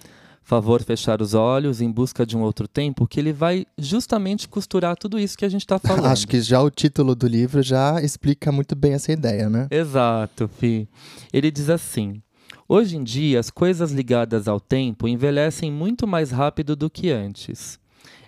favor 0.47 0.81
fechar 0.81 1.21
os 1.21 1.33
olhos 1.33 1.81
em 1.81 1.91
busca 1.91 2.25
de 2.25 2.37
um 2.37 2.41
outro 2.41 2.69
tempo, 2.69 3.05
que 3.05 3.19
ele 3.19 3.33
vai 3.33 3.67
justamente 3.77 4.47
costurar 4.47 4.95
tudo 4.95 5.19
isso 5.19 5.37
que 5.37 5.43
a 5.43 5.49
gente 5.49 5.63
está 5.67 5.77
falando. 5.77 6.05
Acho 6.05 6.25
que 6.25 6.39
já 6.39 6.61
o 6.61 6.71
título 6.71 7.13
do 7.13 7.27
livro 7.27 7.61
já 7.61 8.01
explica 8.01 8.49
muito 8.49 8.73
bem 8.73 8.93
essa 8.93 9.11
ideia, 9.11 9.49
né? 9.49 9.67
Exato, 9.69 10.47
Fi. 10.47 10.87
Ele 11.33 11.51
diz 11.51 11.69
assim: 11.69 12.21
Hoje 12.65 12.95
em 12.95 13.03
dia, 13.03 13.41
as 13.41 13.49
coisas 13.49 13.91
ligadas 13.91 14.47
ao 14.47 14.57
tempo 14.57 15.05
envelhecem 15.05 15.69
muito 15.69 16.07
mais 16.07 16.31
rápido 16.31 16.77
do 16.77 16.89
que 16.89 17.11
antes. 17.11 17.77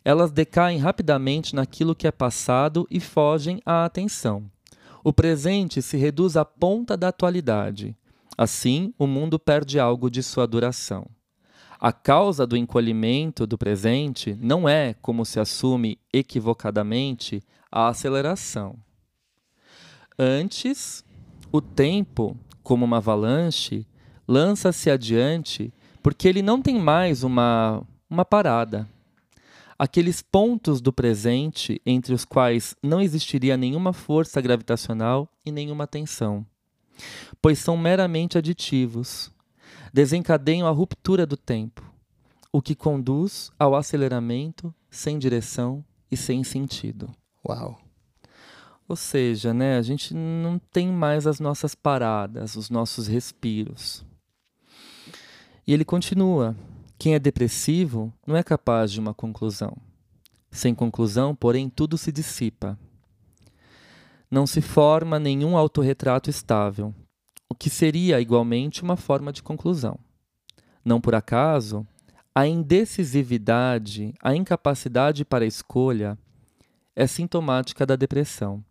Elas 0.03 0.29
decaem 0.29 0.77
rapidamente 0.77 1.55
naquilo 1.55 1.95
que 1.95 2.05
é 2.05 2.11
passado 2.11 2.85
e 2.91 2.99
fogem 2.99 3.61
à 3.65 3.85
atenção. 3.85 4.43
O 5.05 5.13
presente 5.13 5.81
se 5.81 5.95
reduz 5.95 6.35
à 6.35 6.43
ponta 6.43 6.97
da 6.97 7.07
atualidade. 7.07 7.95
Assim, 8.37 8.93
o 8.99 9.07
mundo 9.07 9.39
perde 9.39 9.79
algo 9.79 10.09
de 10.09 10.21
sua 10.21 10.45
duração. 10.45 11.05
A 11.81 11.93
causa 11.93 12.45
do 12.45 12.57
encolhimento 12.57 13.47
do 13.47 13.57
presente 13.57 14.37
não 14.41 14.67
é, 14.67 14.95
como 14.95 15.23
se 15.23 15.39
assume 15.39 15.97
equivocadamente, 16.11 17.41
a 17.71 17.87
aceleração. 17.87 18.75
Antes, 20.17 21.05
o 21.49 21.61
tempo, 21.61 22.35
como 22.61 22.83
uma 22.83 22.97
avalanche, 22.97 23.87
lança-se 24.27 24.89
adiante 24.89 25.73
porque 26.03 26.27
ele 26.27 26.41
não 26.41 26.61
tem 26.61 26.77
mais 26.77 27.23
uma, 27.23 27.81
uma 28.09 28.25
parada. 28.25 28.85
Aqueles 29.77 30.21
pontos 30.21 30.81
do 30.81 30.91
presente 30.91 31.81
entre 31.85 32.13
os 32.13 32.25
quais 32.25 32.75
não 32.83 32.99
existiria 32.99 33.55
nenhuma 33.55 33.93
força 33.93 34.41
gravitacional 34.41 35.29
e 35.45 35.51
nenhuma 35.51 35.87
tensão, 35.87 36.45
pois 37.41 37.59
são 37.59 37.77
meramente 37.77 38.37
aditivos 38.37 39.31
desencadeiam 39.93 40.67
a 40.67 40.71
ruptura 40.71 41.25
do 41.25 41.37
tempo, 41.37 41.83
o 42.51 42.61
que 42.61 42.75
conduz 42.75 43.51
ao 43.57 43.75
aceleramento 43.75 44.73
sem 44.89 45.19
direção 45.19 45.83
e 46.11 46.17
sem 46.17 46.43
sentido. 46.43 47.09
Uau! 47.47 47.79
Ou 48.87 48.95
seja, 48.95 49.53
né, 49.53 49.77
a 49.77 49.81
gente 49.83 50.15
não 50.15 50.59
tem 50.71 50.87
mais 50.91 51.27
as 51.27 51.39
nossas 51.39 51.75
paradas, 51.75 52.55
os 52.55 52.71
nossos 52.71 53.07
respiros. 53.07 54.03
E 55.67 55.71
ele 55.71 55.85
continua: 55.85 56.55
quem 56.97 57.13
é 57.13 57.19
depressivo 57.19 58.11
não 58.25 58.35
é 58.35 58.41
capaz 58.41 58.91
de 58.91 58.99
uma 58.99 59.13
conclusão. 59.13 59.77
Sem 60.51 60.73
conclusão, 60.73 61.35
porém, 61.35 61.69
tudo 61.69 61.97
se 61.97 62.11
dissipa. 62.11 62.77
Não 64.31 64.47
se 64.47 64.61
forma 64.61 65.19
nenhum 65.19 65.55
autorretrato 65.55 66.29
estável, 66.29 66.93
o 67.49 67.55
que 67.55 67.69
seria 67.69 68.21
igualmente 68.21 68.83
uma 68.83 68.95
forma 68.95 69.33
de 69.33 69.41
conclusão. 69.41 69.99
Não 70.85 71.01
por 71.01 71.15
acaso, 71.15 71.85
a 72.33 72.47
indecisividade, 72.47 74.13
a 74.21 74.35
incapacidade 74.35 75.25
para 75.25 75.43
a 75.43 75.47
escolha 75.47 76.17
é 76.95 77.07
sintomática 77.07 77.85
da 77.85 77.95
depressão. 77.95 78.63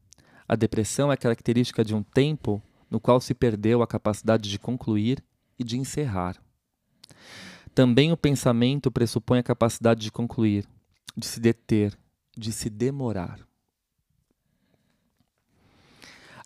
A 0.48 0.54
depressão 0.54 1.12
é 1.12 1.16
característica 1.16 1.84
de 1.84 1.94
um 1.94 2.02
tempo 2.02 2.62
no 2.90 3.00
qual 3.00 3.20
se 3.20 3.34
perdeu 3.34 3.82
a 3.82 3.86
capacidade 3.86 4.48
de 4.48 4.58
concluir 4.58 5.22
e 5.58 5.64
de 5.64 5.76
encerrar. 5.76 6.36
Também 7.74 8.12
o 8.12 8.16
pensamento 8.16 8.90
pressupõe 8.90 9.38
a 9.38 9.42
capacidade 9.42 10.00
de 10.00 10.10
concluir, 10.10 10.66
de 11.16 11.26
se 11.26 11.38
deter, 11.38 11.98
de 12.36 12.52
se 12.52 12.70
demorar. 12.70 13.47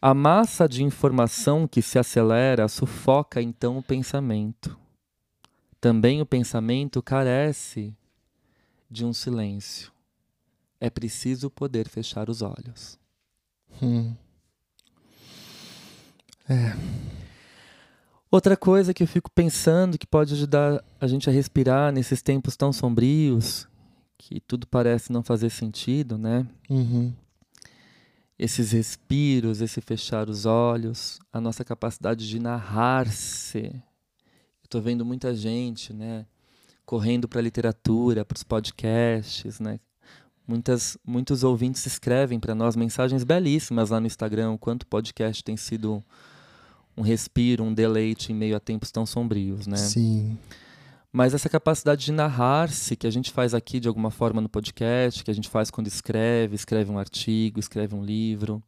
A 0.04 0.12
massa 0.12 0.68
de 0.68 0.82
informação 0.82 1.68
que 1.68 1.80
se 1.80 1.96
acelera 1.96 2.66
sufoca 2.66 3.40
então 3.40 3.78
o 3.78 3.82
pensamento. 3.84 4.76
Também 5.80 6.20
o 6.20 6.26
pensamento 6.26 7.00
carece 7.00 7.96
de 8.90 9.04
um 9.04 9.12
silêncio. 9.12 9.92
É 10.80 10.90
preciso 10.90 11.48
poder 11.48 11.88
fechar 11.88 12.28
os 12.28 12.42
olhos. 12.42 12.98
Hum. 13.80 14.12
É. 16.48 16.76
Outra 18.28 18.56
coisa 18.56 18.92
que 18.92 19.04
eu 19.04 19.06
fico 19.06 19.30
pensando 19.30 19.96
que 19.96 20.06
pode 20.06 20.34
ajudar 20.34 20.84
a 21.00 21.06
gente 21.06 21.30
a 21.30 21.32
respirar 21.32 21.92
nesses 21.92 22.20
tempos 22.20 22.56
tão 22.56 22.72
sombrios, 22.72 23.68
que 24.18 24.40
tudo 24.40 24.66
parece 24.66 25.12
não 25.12 25.22
fazer 25.22 25.50
sentido, 25.50 26.18
né? 26.18 26.44
Uhum 26.68 27.14
esses 28.42 28.72
respiros, 28.72 29.60
esse 29.60 29.80
fechar 29.80 30.28
os 30.28 30.46
olhos, 30.46 31.20
a 31.32 31.40
nossa 31.40 31.64
capacidade 31.64 32.28
de 32.28 32.40
narrar-se. 32.40 33.72
Estou 34.64 34.82
vendo 34.82 35.04
muita 35.04 35.32
gente, 35.32 35.92
né, 35.92 36.26
correndo 36.84 37.28
para 37.28 37.38
a 37.38 37.42
literatura, 37.42 38.24
para 38.24 38.34
os 38.34 38.42
podcasts, 38.42 39.60
né? 39.60 39.78
Muitas, 40.44 40.98
muitos 41.06 41.44
ouvintes 41.44 41.86
escrevem 41.86 42.40
para 42.40 42.52
nós 42.52 42.74
mensagens 42.74 43.22
belíssimas 43.22 43.90
lá 43.90 44.00
no 44.00 44.08
Instagram, 44.08 44.50
o 44.50 44.58
quanto 44.58 44.82
o 44.82 44.86
podcast 44.86 45.44
tem 45.44 45.56
sido 45.56 46.02
um 46.96 47.02
respiro, 47.02 47.62
um 47.62 47.72
deleite 47.72 48.32
em 48.32 48.34
meio 48.34 48.56
a 48.56 48.60
tempos 48.60 48.90
tão 48.90 49.06
sombrios, 49.06 49.68
né? 49.68 49.76
Sim. 49.76 50.36
Mas 51.12 51.34
essa 51.34 51.48
capacidade 51.48 52.06
de 52.06 52.12
narrar-se, 52.12 52.96
que 52.96 53.06
a 53.06 53.10
gente 53.10 53.30
faz 53.30 53.52
aqui 53.52 53.78
de 53.78 53.86
alguma 53.86 54.10
forma 54.10 54.40
no 54.40 54.48
podcast, 54.48 55.22
que 55.22 55.30
a 55.30 55.34
gente 55.34 55.48
faz 55.48 55.70
quando 55.70 55.86
escreve, 55.86 56.54
escreve 56.54 56.90
um 56.90 56.98
artigo, 56.98 57.60
escreve 57.60 57.94
um 57.94 58.02
livro, 58.02 58.62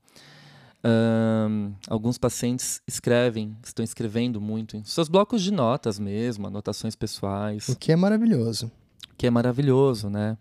um, 0.85 1.73
alguns 1.89 2.19
pacientes 2.19 2.83
escrevem, 2.87 3.57
estão 3.65 3.83
escrevendo 3.83 4.43
muito 4.43 4.77
em 4.77 4.85
seus 4.85 5.09
blocos 5.09 5.43
de 5.43 5.51
notas 5.51 5.99
mesmo, 5.99 6.47
anotações 6.47 6.95
pessoais. 6.95 7.67
O 7.71 7.77
que 7.77 7.91
é 7.91 7.97
maravilhoso. 7.97 8.71
O 9.11 9.17
que 9.17 9.27
é 9.27 9.31
maravilhoso, 9.31 10.11
né? 10.11 10.37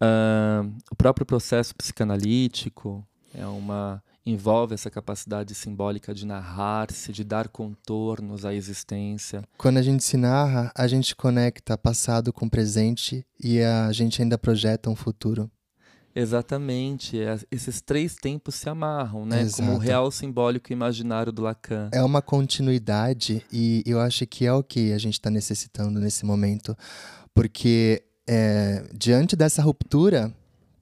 Uh, 0.00 0.72
o 0.92 0.94
próprio 0.94 1.26
processo 1.26 1.74
psicanalítico 1.74 3.04
é 3.34 3.44
uma 3.46 4.00
envolve 4.26 4.74
essa 4.74 4.90
capacidade 4.90 5.54
simbólica 5.54 6.12
de 6.12 6.26
narrar-se, 6.26 7.12
de 7.12 7.22
dar 7.22 7.48
contornos 7.48 8.44
à 8.44 8.52
existência. 8.52 9.44
Quando 9.56 9.78
a 9.78 9.82
gente 9.82 10.02
se 10.02 10.16
narra, 10.16 10.72
a 10.74 10.88
gente 10.88 11.14
conecta 11.14 11.78
passado 11.78 12.32
com 12.32 12.48
presente 12.48 13.24
e 13.42 13.62
a 13.62 13.92
gente 13.92 14.20
ainda 14.20 14.36
projeta 14.36 14.90
um 14.90 14.96
futuro. 14.96 15.48
Exatamente. 16.14 17.18
Esses 17.50 17.82
três 17.82 18.16
tempos 18.16 18.54
se 18.54 18.68
amarram, 18.70 19.26
né? 19.26 19.42
Exato. 19.42 19.62
Como 19.62 19.76
o 19.76 19.78
real 19.78 20.10
simbólico 20.10 20.72
imaginário 20.72 21.30
do 21.30 21.42
Lacan. 21.42 21.90
É 21.92 22.02
uma 22.02 22.22
continuidade 22.22 23.44
e 23.52 23.82
eu 23.86 24.00
acho 24.00 24.26
que 24.26 24.46
é 24.46 24.52
o 24.52 24.62
que 24.62 24.92
a 24.92 24.98
gente 24.98 25.14
está 25.14 25.28
necessitando 25.28 26.00
nesse 26.00 26.24
momento. 26.24 26.74
Porque 27.34 28.02
é, 28.26 28.88
diante 28.94 29.36
dessa 29.36 29.60
ruptura, 29.60 30.34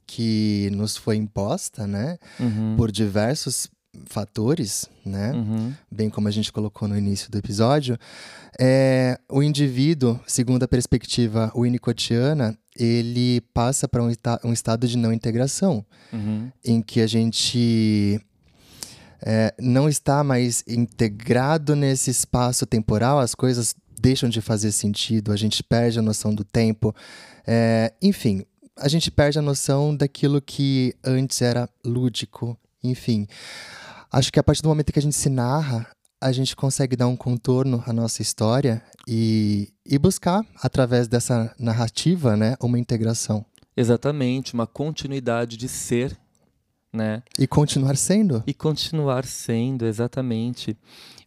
que 0.07 0.71
nos 0.73 0.97
foi 0.97 1.17
imposta, 1.17 1.87
né, 1.87 2.19
uhum. 2.39 2.75
por 2.77 2.91
diversos 2.91 3.69
fatores, 4.07 4.89
né, 5.05 5.33
uhum. 5.33 5.73
bem 5.91 6.11
como 6.11 6.27
a 6.27 6.31
gente 6.31 6.53
colocou 6.53 6.89
no 6.89 6.99
início 6.99 7.31
do 7.31 7.39
episódio, 7.39 7.97
é, 8.59 9.19
o 9.31 9.43
indivíduo, 9.43 10.19
segundo 10.27 10.65
a 10.65 10.69
perspectiva 10.69 11.53
winnicottiana, 11.55 12.57
ele 12.77 13.41
passa 13.53 13.87
para 13.87 14.03
um, 14.03 14.11
um, 14.45 14.53
estado 14.53 14.89
de 14.89 14.99
não 14.99 15.13
integração, 15.13 15.85
uhum. 16.13 16.51
em 16.65 16.83
que 16.83 17.01
a 17.01 17.07
gente 17.07 18.21
é, 19.23 19.55
não 19.61 19.89
está 19.89 20.25
mais 20.25 20.65
integrado 20.67 21.77
nesse 21.77 22.11
espaço 22.11 22.67
temporal, 22.67 23.19
as 23.19 23.35
coisas 23.35 23.75
deixam 24.01 24.29
de 24.29 24.41
fazer 24.41 24.71
sentido, 24.71 25.33
a 25.33 25.37
gente 25.37 25.63
perde 25.63 25.99
a 25.99 26.03
noção 26.03 26.35
do 26.35 26.45
tempo, 26.45 26.95
é, 27.47 27.93
enfim, 28.03 28.45
a 28.77 28.89
gente 28.89 29.11
perde 29.11 29.39
a 29.39 29.43
noção 29.43 29.95
daquilo 29.95 30.41
que 30.41 30.95
antes 31.05 31.41
era 31.43 31.69
lúdico, 31.85 32.59
enfim. 32.83 33.27
Acho 34.11 34.33
que 34.33 34.39
a 34.39 34.43
partir 34.43 34.63
do 34.63 34.69
momento 34.69 34.93
que 34.93 34.99
a 34.99 35.03
gente 35.03 35.17
se 35.17 35.29
narra, 35.29 35.87
a 36.21 36.33
gente 36.33 36.57
consegue 36.57 36.97
dar 36.97 37.07
um 37.07 37.17
contorno 37.17 37.83
à 37.87 37.93
nossa 37.93 38.23
história 38.23 38.83
e, 39.07 39.73
e 39.85 39.99
buscar, 39.99 40.45
através 40.63 41.07
dessa 41.07 41.55
narrativa, 41.59 42.37
né, 42.37 42.57
uma 42.61 42.79
integração. 42.79 43.45
Exatamente, 43.77 44.55
uma 44.55 44.67
continuidade 44.67 45.57
de 45.57 45.69
ser, 45.69 46.17
né? 46.93 47.23
E 47.39 47.47
continuar 47.47 47.97
sendo. 47.97 48.43
E 48.47 48.55
continuar 48.55 49.25
sendo, 49.25 49.85
exatamente. 49.85 50.77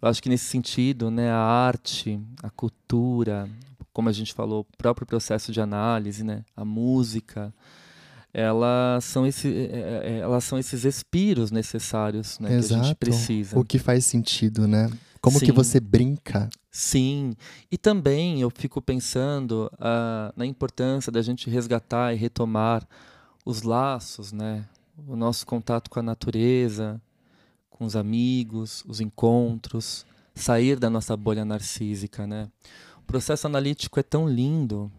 Eu 0.02 0.08
acho 0.08 0.24
que 0.24 0.30
nesse 0.30 0.46
sentido, 0.46 1.12
né, 1.12 1.30
a 1.30 1.38
arte, 1.38 2.20
a 2.42 2.50
cultura, 2.50 3.50
como 3.98 4.10
a 4.10 4.12
gente 4.12 4.32
falou, 4.32 4.60
o 4.60 4.78
próprio 4.78 5.08
processo 5.08 5.52
de 5.52 5.60
análise, 5.60 6.24
né? 6.24 6.44
a 6.56 6.64
música, 6.64 7.52
elas 8.32 9.04
são, 9.06 9.26
esse, 9.26 9.48
é, 9.48 9.52
é, 9.52 10.02
é, 10.04 10.20
elas 10.20 10.44
são 10.44 10.60
esses 10.60 10.86
expiros 10.86 11.50
necessários 11.50 12.38
né? 12.38 12.48
que 12.48 12.76
a 12.76 12.78
gente 12.84 12.94
precisa. 12.94 13.58
O 13.58 13.66
que 13.66 13.80
faz 13.80 14.06
sentido, 14.06 14.68
né? 14.68 14.88
Como 15.20 15.40
Sim. 15.40 15.48
que 15.48 15.52
você 15.52 15.80
brinca? 15.80 16.48
Sim. 16.70 17.34
E 17.72 17.76
também 17.76 18.40
eu 18.40 18.52
fico 18.52 18.80
pensando 18.80 19.68
uh, 19.74 20.32
na 20.36 20.46
importância 20.46 21.12
da 21.12 21.24
gente 21.24 21.50
resgatar 21.50 22.14
e 22.14 22.18
retomar 22.18 22.88
os 23.44 23.64
laços, 23.64 24.32
né? 24.32 24.64
O 25.08 25.16
nosso 25.16 25.44
contato 25.44 25.90
com 25.90 26.00
a 26.00 26.04
natureza, 26.04 27.02
com 27.68 27.84
os 27.84 27.96
amigos, 27.96 28.84
os 28.88 29.02
encontros, 29.02 30.06
sair 30.36 30.78
da 30.78 30.88
nossa 30.88 31.18
bolha 31.18 31.44
narcísica, 31.44 32.28
né? 32.28 32.48
Processo 33.08 33.48
analítico 33.48 34.00
é 34.00 34.04
tão 34.04 34.28
lindo. 34.28 34.92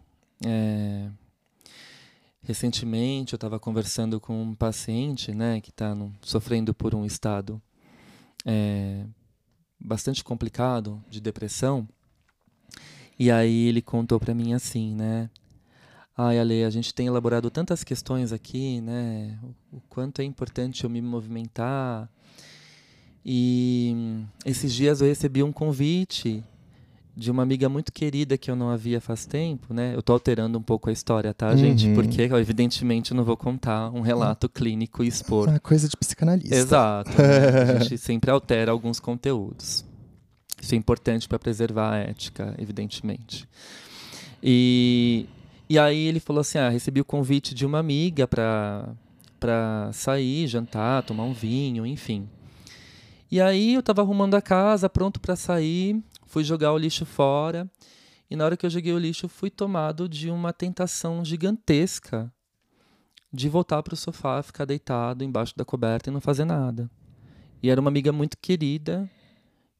É... 0.45 1.09
Recentemente 2.41 3.33
eu 3.33 3.37
estava 3.37 3.59
conversando 3.59 4.19
com 4.19 4.41
um 4.41 4.55
paciente 4.55 5.33
né, 5.33 5.61
que 5.61 5.69
está 5.69 5.95
sofrendo 6.21 6.73
por 6.73 6.95
um 6.95 7.05
estado 7.05 7.61
é, 8.45 9.05
bastante 9.79 10.23
complicado 10.23 11.03
de 11.09 11.21
depressão. 11.21 11.87
E 13.17 13.29
aí 13.29 13.67
ele 13.67 13.81
contou 13.81 14.19
para 14.19 14.33
mim 14.33 14.53
assim, 14.53 14.95
né? 14.95 15.29
Ai, 16.17 16.39
Ale, 16.39 16.63
a 16.63 16.69
gente 16.69 16.93
tem 16.93 17.07
elaborado 17.07 17.49
tantas 17.49 17.83
questões 17.83 18.33
aqui, 18.33 18.81
né? 18.81 19.37
O, 19.71 19.77
o 19.77 19.81
quanto 19.89 20.21
é 20.21 20.25
importante 20.25 20.83
eu 20.83 20.89
me 20.89 21.01
movimentar. 21.01 22.09
E 23.23 24.23
esses 24.45 24.73
dias 24.73 25.01
eu 25.01 25.07
recebi 25.07 25.43
um 25.43 25.51
convite 25.51 26.43
de 27.19 27.29
uma 27.29 27.43
amiga 27.43 27.67
muito 27.67 27.91
querida 27.91 28.37
que 28.37 28.49
eu 28.49 28.55
não 28.55 28.69
havia 28.69 29.01
faz 29.01 29.25
tempo, 29.25 29.73
né? 29.73 29.93
Eu 29.93 30.01
tô 30.01 30.13
alterando 30.13 30.57
um 30.57 30.61
pouco 30.61 30.89
a 30.89 30.93
história, 30.93 31.33
tá, 31.33 31.49
uhum. 31.49 31.57
gente? 31.57 31.93
Porque, 31.93 32.21
evidentemente, 32.21 33.11
eu 33.11 33.17
não 33.17 33.25
vou 33.25 33.35
contar 33.35 33.91
um 33.91 33.99
relato 33.99 34.47
clínico 34.47 35.03
e 35.03 35.07
expor. 35.07 35.49
É 35.49 35.59
coisa 35.59 35.89
de 35.89 35.97
psicanalista. 35.97 36.55
Exato. 36.55 37.11
Né? 37.11 37.73
A 37.73 37.79
gente 37.79 37.97
sempre 37.99 38.31
altera 38.31 38.71
alguns 38.71 39.01
conteúdos. 39.01 39.83
Isso 40.61 40.73
é 40.73 40.77
importante 40.77 41.27
para 41.27 41.37
preservar 41.37 41.93
a 41.93 41.97
ética, 41.97 42.55
evidentemente. 42.57 43.47
E, 44.41 45.25
e 45.69 45.77
aí 45.77 46.07
ele 46.07 46.21
falou 46.21 46.39
assim: 46.39 46.57
ah, 46.57 46.69
recebi 46.69 47.01
o 47.01 47.05
convite 47.05 47.53
de 47.53 47.65
uma 47.65 47.79
amiga 47.79 48.25
para 48.27 48.87
para 49.39 49.89
sair, 49.93 50.47
jantar, 50.47 51.03
tomar 51.03 51.23
um 51.23 51.31
vinho, 51.31 51.85
enfim. 51.85 52.27
E 53.31 53.39
aí 53.39 53.73
eu 53.73 53.79
estava 53.79 54.01
arrumando 54.01 54.35
a 54.35 54.41
casa, 54.41 54.89
pronto 54.89 55.19
para 55.19 55.35
sair, 55.35 56.01
fui 56.29 56.43
jogar 56.43 56.71
o 56.71 56.77
lixo 56.77 57.05
fora. 57.05 57.69
E 58.29 58.35
na 58.35 58.45
hora 58.45 58.55
que 58.55 58.65
eu 58.65 58.69
joguei 58.69 58.93
o 58.93 58.99
lixo, 58.99 59.27
fui 59.27 59.49
tomado 59.49 60.07
de 60.07 60.29
uma 60.29 60.53
tentação 60.53 61.25
gigantesca 61.25 62.31
de 63.33 63.49
voltar 63.49 63.81
para 63.81 63.95
o 63.95 63.97
sofá, 63.97 64.41
ficar 64.41 64.65
deitado 64.65 65.23
embaixo 65.23 65.57
da 65.57 65.65
coberta 65.65 66.09
e 66.09 66.13
não 66.13 66.21
fazer 66.21 66.45
nada. 66.45 66.89
E 67.61 67.69
era 67.69 67.81
uma 67.81 67.89
amiga 67.89 68.11
muito 68.11 68.37
querida, 68.37 69.09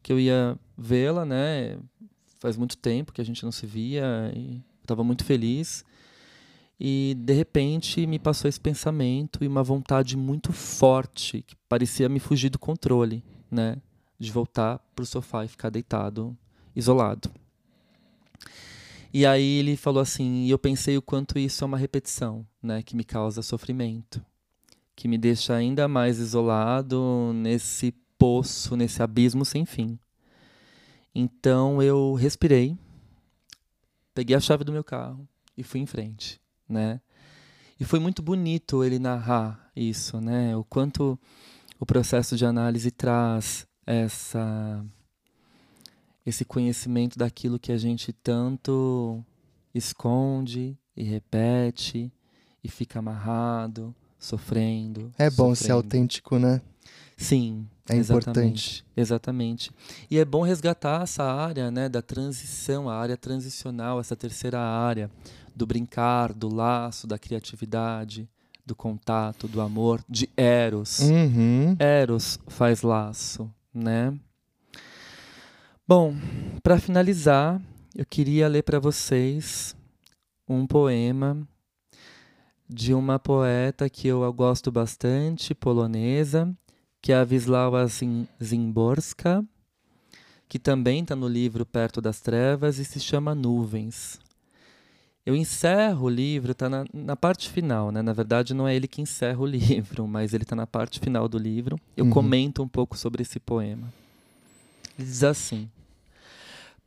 que 0.02 0.12
eu 0.12 0.20
ia 0.20 0.58
vê-la, 0.78 1.24
né? 1.24 1.78
Faz 2.40 2.58
muito 2.58 2.78
tempo 2.78 3.14
que 3.14 3.22
a 3.22 3.24
gente 3.24 3.44
não 3.44 3.52
se 3.52 3.66
via 3.66 4.32
e 4.36 4.62
estava 4.82 5.04
muito 5.04 5.24
feliz. 5.24 5.86
E 6.80 7.16
de 7.20 7.34
repente 7.34 8.08
me 8.08 8.18
passou 8.18 8.50
esse 8.50 8.60
pensamento 8.60 9.44
e 9.44 9.48
uma 9.48 9.62
vontade 9.62 10.18
muito 10.18 10.52
forte 10.52 11.44
que 11.44 11.56
parecia 11.68 12.10
me 12.10 12.20
fugir 12.20 12.50
do 12.50 12.58
controle, 12.58 13.24
né? 13.52 13.78
De 14.20 14.32
voltar 14.32 14.80
para 14.94 15.04
o 15.04 15.06
sofá 15.06 15.46
e 15.46 15.48
ficar 15.48 15.70
deitado, 15.70 16.38
isolado. 16.76 17.32
E 19.12 19.26
aí 19.26 19.58
ele 19.58 19.76
falou 19.76 20.02
assim, 20.02 20.46
e 20.46 20.50
eu 20.52 20.60
pensei 20.60 20.98
o 20.98 21.02
quanto 21.02 21.40
isso 21.40 21.64
é 21.64 21.68
uma 21.68 21.78
repetição, 21.78 22.46
né, 22.62 22.84
que 22.84 22.96
me 22.96 23.04
causa 23.04 23.42
sofrimento, 23.42 24.24
que 24.96 25.08
me 25.08 25.18
deixa 25.18 25.56
ainda 25.56 25.88
mais 25.88 26.20
isolado 26.20 27.32
nesse 27.34 27.92
poço, 28.18 28.76
nesse 28.76 29.02
abismo 29.02 29.46
sem 29.46 29.66
fim. 29.66 29.98
Então 31.16 31.82
eu 31.82 32.14
respirei, 32.14 32.78
peguei 34.14 34.36
a 34.36 34.40
chave 34.40 34.64
do 34.64 34.72
meu 34.72 34.84
carro 34.84 35.28
e 35.58 35.64
fui 35.64 35.80
em 35.80 35.86
frente, 35.86 36.40
né? 36.68 37.02
E 37.80 37.86
foi 37.86 38.00
muito 38.00 38.22
bonito 38.22 38.84
ele 38.84 39.00
narrar 39.00 39.72
isso, 39.76 40.20
né? 40.20 40.56
O 40.56 40.64
quanto 40.66 41.18
o 41.80 41.86
processo 41.86 42.36
de 42.36 42.46
análise 42.46 42.92
traz 42.92 43.66
essa 43.90 44.86
esse 46.24 46.46
conhecimento 46.46 47.18
daquilo 47.18 47.58
que 47.58 47.72
a 47.72 47.78
gente 47.78 48.14
tanto 48.14 49.24
esconde 49.74 50.78
e 50.96 51.04
repete 51.04 52.12
e 52.64 52.70
fica 52.70 53.00
amarrado, 53.00 53.96
sofrendo. 54.20 55.12
É 55.18 55.28
bom 55.30 55.56
sofrendo. 55.56 55.56
ser 55.56 55.72
autêntico, 55.72 56.38
né? 56.38 56.62
Sim, 57.18 57.68
é 57.90 57.96
exatamente, 57.96 58.30
importante. 58.30 58.86
Exatamente. 58.96 59.72
E 60.12 60.20
é 60.20 60.26
bom 60.26 60.44
resgatar 60.44 61.02
essa 61.02 61.24
área, 61.24 61.72
né, 61.72 61.90
da 61.90 62.02
transição, 62.02 62.88
a 62.88 62.96
área 62.96 63.18
transicional, 63.18 64.00
essa 64.00 64.16
terceira 64.16 64.60
área 64.60 65.10
do 65.56 65.66
brincar, 65.66 66.32
do 66.32 66.54
laço, 66.54 67.08
da 67.08 67.18
criatividade, 67.18 68.30
do 68.64 68.76
contato, 68.76 69.48
do 69.48 69.62
amor, 69.62 70.04
de 70.08 70.30
eros. 70.38 71.00
Uhum. 71.00 71.76
Eros 71.80 72.40
faz 72.48 72.84
laço, 72.84 73.52
né? 73.74 74.18
Bom, 75.88 76.16
para 76.62 76.80
finalizar, 76.80 77.62
eu 77.96 78.06
queria 78.06 78.48
ler 78.48 78.64
para 78.64 78.80
vocês 78.80 79.76
um 80.48 80.68
poema 80.68 81.48
de 82.68 82.94
uma 82.94 83.18
poeta 83.18 83.90
que 83.90 84.08
eu 84.08 84.32
gosto 84.32 84.72
bastante, 84.72 85.56
polonesa, 85.56 86.56
que 87.02 87.12
é 87.12 87.18
a 87.18 87.24
Wisława 87.24 87.88
Zimborska, 88.44 89.44
que 90.48 90.60
também 90.60 91.02
está 91.02 91.16
no 91.16 91.28
livro 91.28 91.66
Perto 91.66 92.00
das 92.00 92.22
Trevas 92.22 92.78
e 92.78 92.86
se 92.86 93.00
chama 93.00 93.34
Nuvens. 93.34 94.20
Eu 95.26 95.36
encerro 95.36 96.06
o 96.06 96.10
livro, 96.10 96.54
está 96.54 96.70
na, 96.70 96.86
na, 96.94 97.16
parte 97.16 97.50
final, 97.50 97.92
né? 97.92 98.02
Na 98.02 98.14
verdade, 98.14 98.54
não 98.54 98.68
é 98.68 98.76
ele 98.76 98.88
que 98.88 99.02
encerra 99.02 99.40
o 99.40 99.46
livro, 99.48 100.08
mas 100.08 100.34
ele 100.34 100.44
está 100.44 100.56
na 100.56 100.66
parte 100.66 101.00
final 101.00 101.28
do 101.28 101.38
livro. 101.38 101.80
Eu 101.96 102.06
uhum. 102.06 102.12
comento 102.12 102.64
um 102.64 102.68
pouco 102.68 102.98
sobre 102.98 103.22
esse 103.22 103.40
poema. 103.40 103.92
Ele 104.98 105.08
diz 105.08 105.24
assim: 105.24 105.70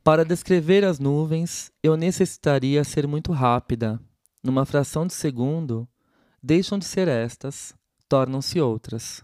Para 0.03 0.25
descrever 0.25 0.83
as 0.83 0.99
nuvens, 0.99 1.71
eu 1.81 1.95
necessitaria 1.95 2.83
ser 2.83 3.07
muito 3.07 3.31
rápida. 3.31 3.99
Numa 4.43 4.65
fração 4.65 5.07
de 5.07 5.13
segundo, 5.13 5.87
deixam 6.41 6.77
de 6.77 6.85
ser 6.85 7.07
estas, 7.07 7.73
tornam-se 8.09 8.59
outras. 8.59 9.23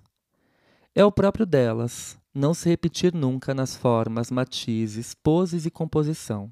É 0.96 1.04
o 1.04 1.12
próprio 1.12 1.46
delas, 1.46 2.18
não 2.34 2.54
se 2.54 2.70
repetir 2.70 3.14
nunca 3.14 3.54
nas 3.54 3.76
formas, 3.76 4.32
matizes, 4.32 5.14
poses 5.14 5.66
e 5.66 5.72
composição. 5.72 6.52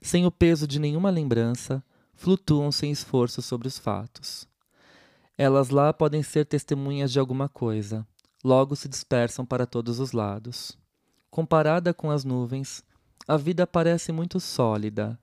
Sem 0.00 0.24
o 0.26 0.30
peso 0.30 0.66
de 0.66 0.78
nenhuma 0.78 1.10
lembrança, 1.10 1.84
flutuam 2.14 2.72
sem 2.72 2.90
esforço 2.90 3.42
sobre 3.42 3.68
os 3.68 3.78
fatos. 3.78 4.48
Elas 5.36 5.70
lá 5.70 5.92
podem 5.92 6.22
ser 6.22 6.44
testemunhas 6.46 7.12
de 7.12 7.18
alguma 7.18 7.48
coisa, 7.48 8.06
logo 8.44 8.76
se 8.76 8.88
dispersam 8.88 9.44
para 9.44 9.66
todos 9.66 9.98
os 9.98 10.12
lados. 10.12 10.78
Comparada 11.30 11.94
com 11.94 12.10
as 12.10 12.24
nuvens, 12.24 12.84
a 13.26 13.36
vida 13.36 13.66
parece 13.66 14.12
muito 14.12 14.40
sólida, 14.40 15.18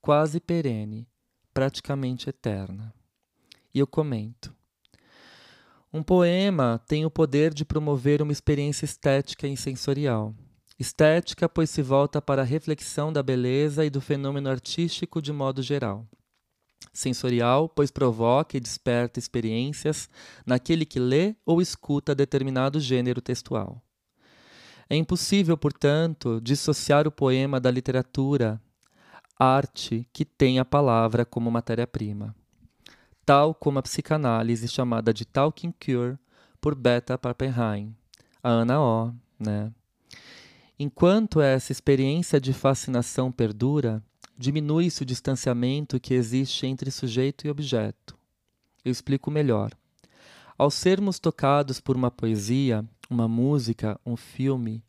quase 0.00 0.40
perene, 0.40 1.08
praticamente 1.54 2.28
eterna. 2.28 2.92
E 3.72 3.78
eu 3.78 3.86
comento. 3.86 4.54
Um 5.92 6.02
poema 6.02 6.80
tem 6.86 7.04
o 7.04 7.10
poder 7.10 7.52
de 7.52 7.64
promover 7.64 8.22
uma 8.22 8.30
experiência 8.32 8.84
estética 8.84 9.48
e 9.48 9.56
sensorial. 9.56 10.34
Estética, 10.80 11.48
pois 11.48 11.70
se 11.70 11.82
volta 11.82 12.20
para 12.20 12.42
a 12.42 12.44
reflexão 12.44 13.12
da 13.12 13.22
beleza 13.22 13.84
e 13.84 13.90
do 13.90 14.00
fenômeno 14.00 14.48
artístico 14.48 15.22
de 15.22 15.32
modo 15.32 15.62
geral. 15.62 16.04
Sensorial, 16.92 17.68
pois 17.68 17.90
provoca 17.90 18.56
e 18.56 18.60
desperta 18.60 19.18
experiências 19.18 20.08
naquele 20.44 20.84
que 20.86 20.98
lê 20.98 21.36
ou 21.44 21.60
escuta 21.60 22.14
determinado 22.14 22.80
gênero 22.80 23.20
textual. 23.20 23.80
É 24.88 24.96
impossível, 24.96 25.56
portanto, 25.56 26.40
dissociar 26.40 27.06
o 27.06 27.12
poema 27.12 27.60
da 27.60 27.70
literatura, 27.70 28.60
arte 29.38 30.08
que 30.12 30.24
tem 30.24 30.58
a 30.58 30.64
palavra 30.64 31.24
como 31.24 31.50
matéria-prima 31.50 32.34
tal 33.30 33.54
como 33.54 33.78
a 33.78 33.82
psicanálise 33.82 34.66
chamada 34.66 35.14
de 35.14 35.24
Talking 35.24 35.72
Cure 35.72 36.18
por 36.60 36.74
Beta 36.74 37.16
Pappenheim, 37.16 37.94
a 38.42 38.48
Ana 38.48 38.80
O. 38.80 39.14
Né? 39.38 39.72
Enquanto 40.82 41.42
essa 41.42 41.72
experiência 41.72 42.40
de 42.40 42.54
fascinação 42.54 43.30
perdura, 43.30 44.02
diminui-se 44.34 45.02
o 45.02 45.04
distanciamento 45.04 46.00
que 46.00 46.14
existe 46.14 46.66
entre 46.66 46.90
sujeito 46.90 47.46
e 47.46 47.50
objeto. 47.50 48.16
Eu 48.82 48.90
explico 48.90 49.30
melhor. 49.30 49.72
Ao 50.56 50.70
sermos 50.70 51.18
tocados 51.18 51.80
por 51.82 51.96
uma 51.96 52.10
poesia, 52.10 52.82
uma 53.10 53.28
música, 53.28 54.00
um 54.06 54.16
filme, 54.16 54.82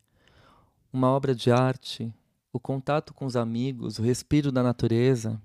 uma 0.93 1.09
obra 1.09 1.35
de 1.35 1.51
arte, 1.51 2.09
o 2.53 2.59
contato 2.59 3.13
com 3.13 3.25
os 3.25 3.35
amigos, 3.35 3.99
o 3.99 4.01
respiro 4.01 4.49
da 4.49 4.63
natureza, 4.63 5.41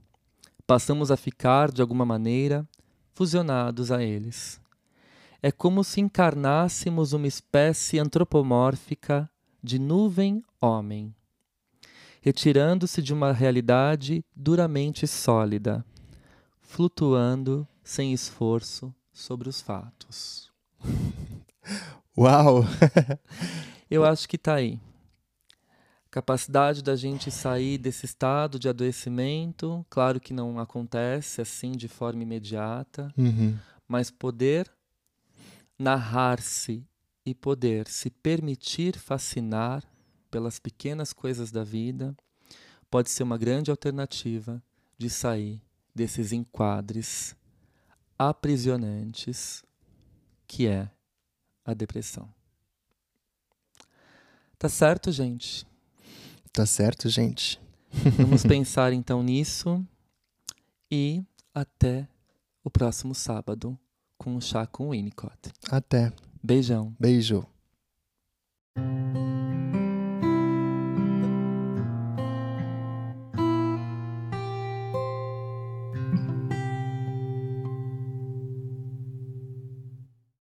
passamos 0.65 1.11
a 1.11 1.17
ficar, 1.17 1.73
de 1.73 1.83
alguma 1.83 2.07
maneira, 2.07 2.65
fusionados 3.15 3.91
a 3.91 4.01
eles. 4.01 4.61
É 5.43 5.51
como 5.51 5.83
se 5.83 6.01
encarnássemos 6.01 7.13
uma 7.13 7.27
espécie 7.27 7.99
antropomórfica 7.99 9.29
de 9.67 9.81
nuvem-homem, 9.81 11.13
retirando-se 12.21 13.03
de 13.03 13.13
uma 13.13 13.33
realidade 13.33 14.25
duramente 14.35 15.09
sólida, 15.09 15.85
flutuando 16.61 17.67
sem 17.83 18.13
esforço 18.13 18.95
sobre 19.13 19.49
os 19.49 19.61
fatos. 19.61 20.53
Uau! 22.17 22.63
Eu 23.91 24.05
acho 24.05 24.29
que 24.29 24.37
está 24.37 24.55
aí 24.55 24.81
capacidade 26.09 26.83
da 26.83 26.95
gente 26.95 27.31
sair 27.31 27.77
desse 27.77 28.07
estado 28.07 28.59
de 28.59 28.69
adoecimento, 28.69 29.85
claro 29.91 30.19
que 30.19 30.33
não 30.33 30.59
acontece 30.59 31.43
assim 31.43 31.73
de 31.73 31.89
forma 31.89 32.23
imediata, 32.23 33.13
uhum. 33.19 33.55
mas 33.87 34.11
poder 34.11 34.71
narrar-se 35.79 36.87
e 37.27 37.35
poder 37.35 37.89
se 37.89 38.09
permitir 38.09 38.97
fascinar 38.97 39.83
pelas 40.31 40.61
pequenas 40.61 41.13
coisas 41.13 41.51
da 41.51 41.65
vida 41.65 42.17
pode 42.89 43.11
ser 43.11 43.25
uma 43.25 43.37
grande 43.37 43.69
alternativa 43.69 44.63
de 44.97 45.11
sair 45.11 45.61
desses 45.93 46.33
enquadres 46.33 47.35
aprisionantes 48.17 49.65
que 50.47 50.69
é 50.69 50.89
a 51.65 51.75
depressão. 51.75 52.33
Tá 54.57 54.69
certo, 54.69 55.11
gente? 55.11 55.67
Tá 56.53 56.65
certo, 56.65 57.09
gente? 57.09 57.61
Vamos 58.17 58.45
pensar 58.45 58.93
então 58.93 59.23
nisso 59.23 59.85
e 60.91 61.25
até 61.53 62.09
o 62.63 62.71
próximo 62.71 63.15
sábado 63.15 63.79
com 64.17 64.37
o 64.37 64.41
chá 64.41 64.67
com 64.67 64.89
o 64.89 64.91
Winnicott. 64.91 65.53
Até. 65.71 66.13
Beijão. 66.47 66.95
Beijo. 67.01 67.45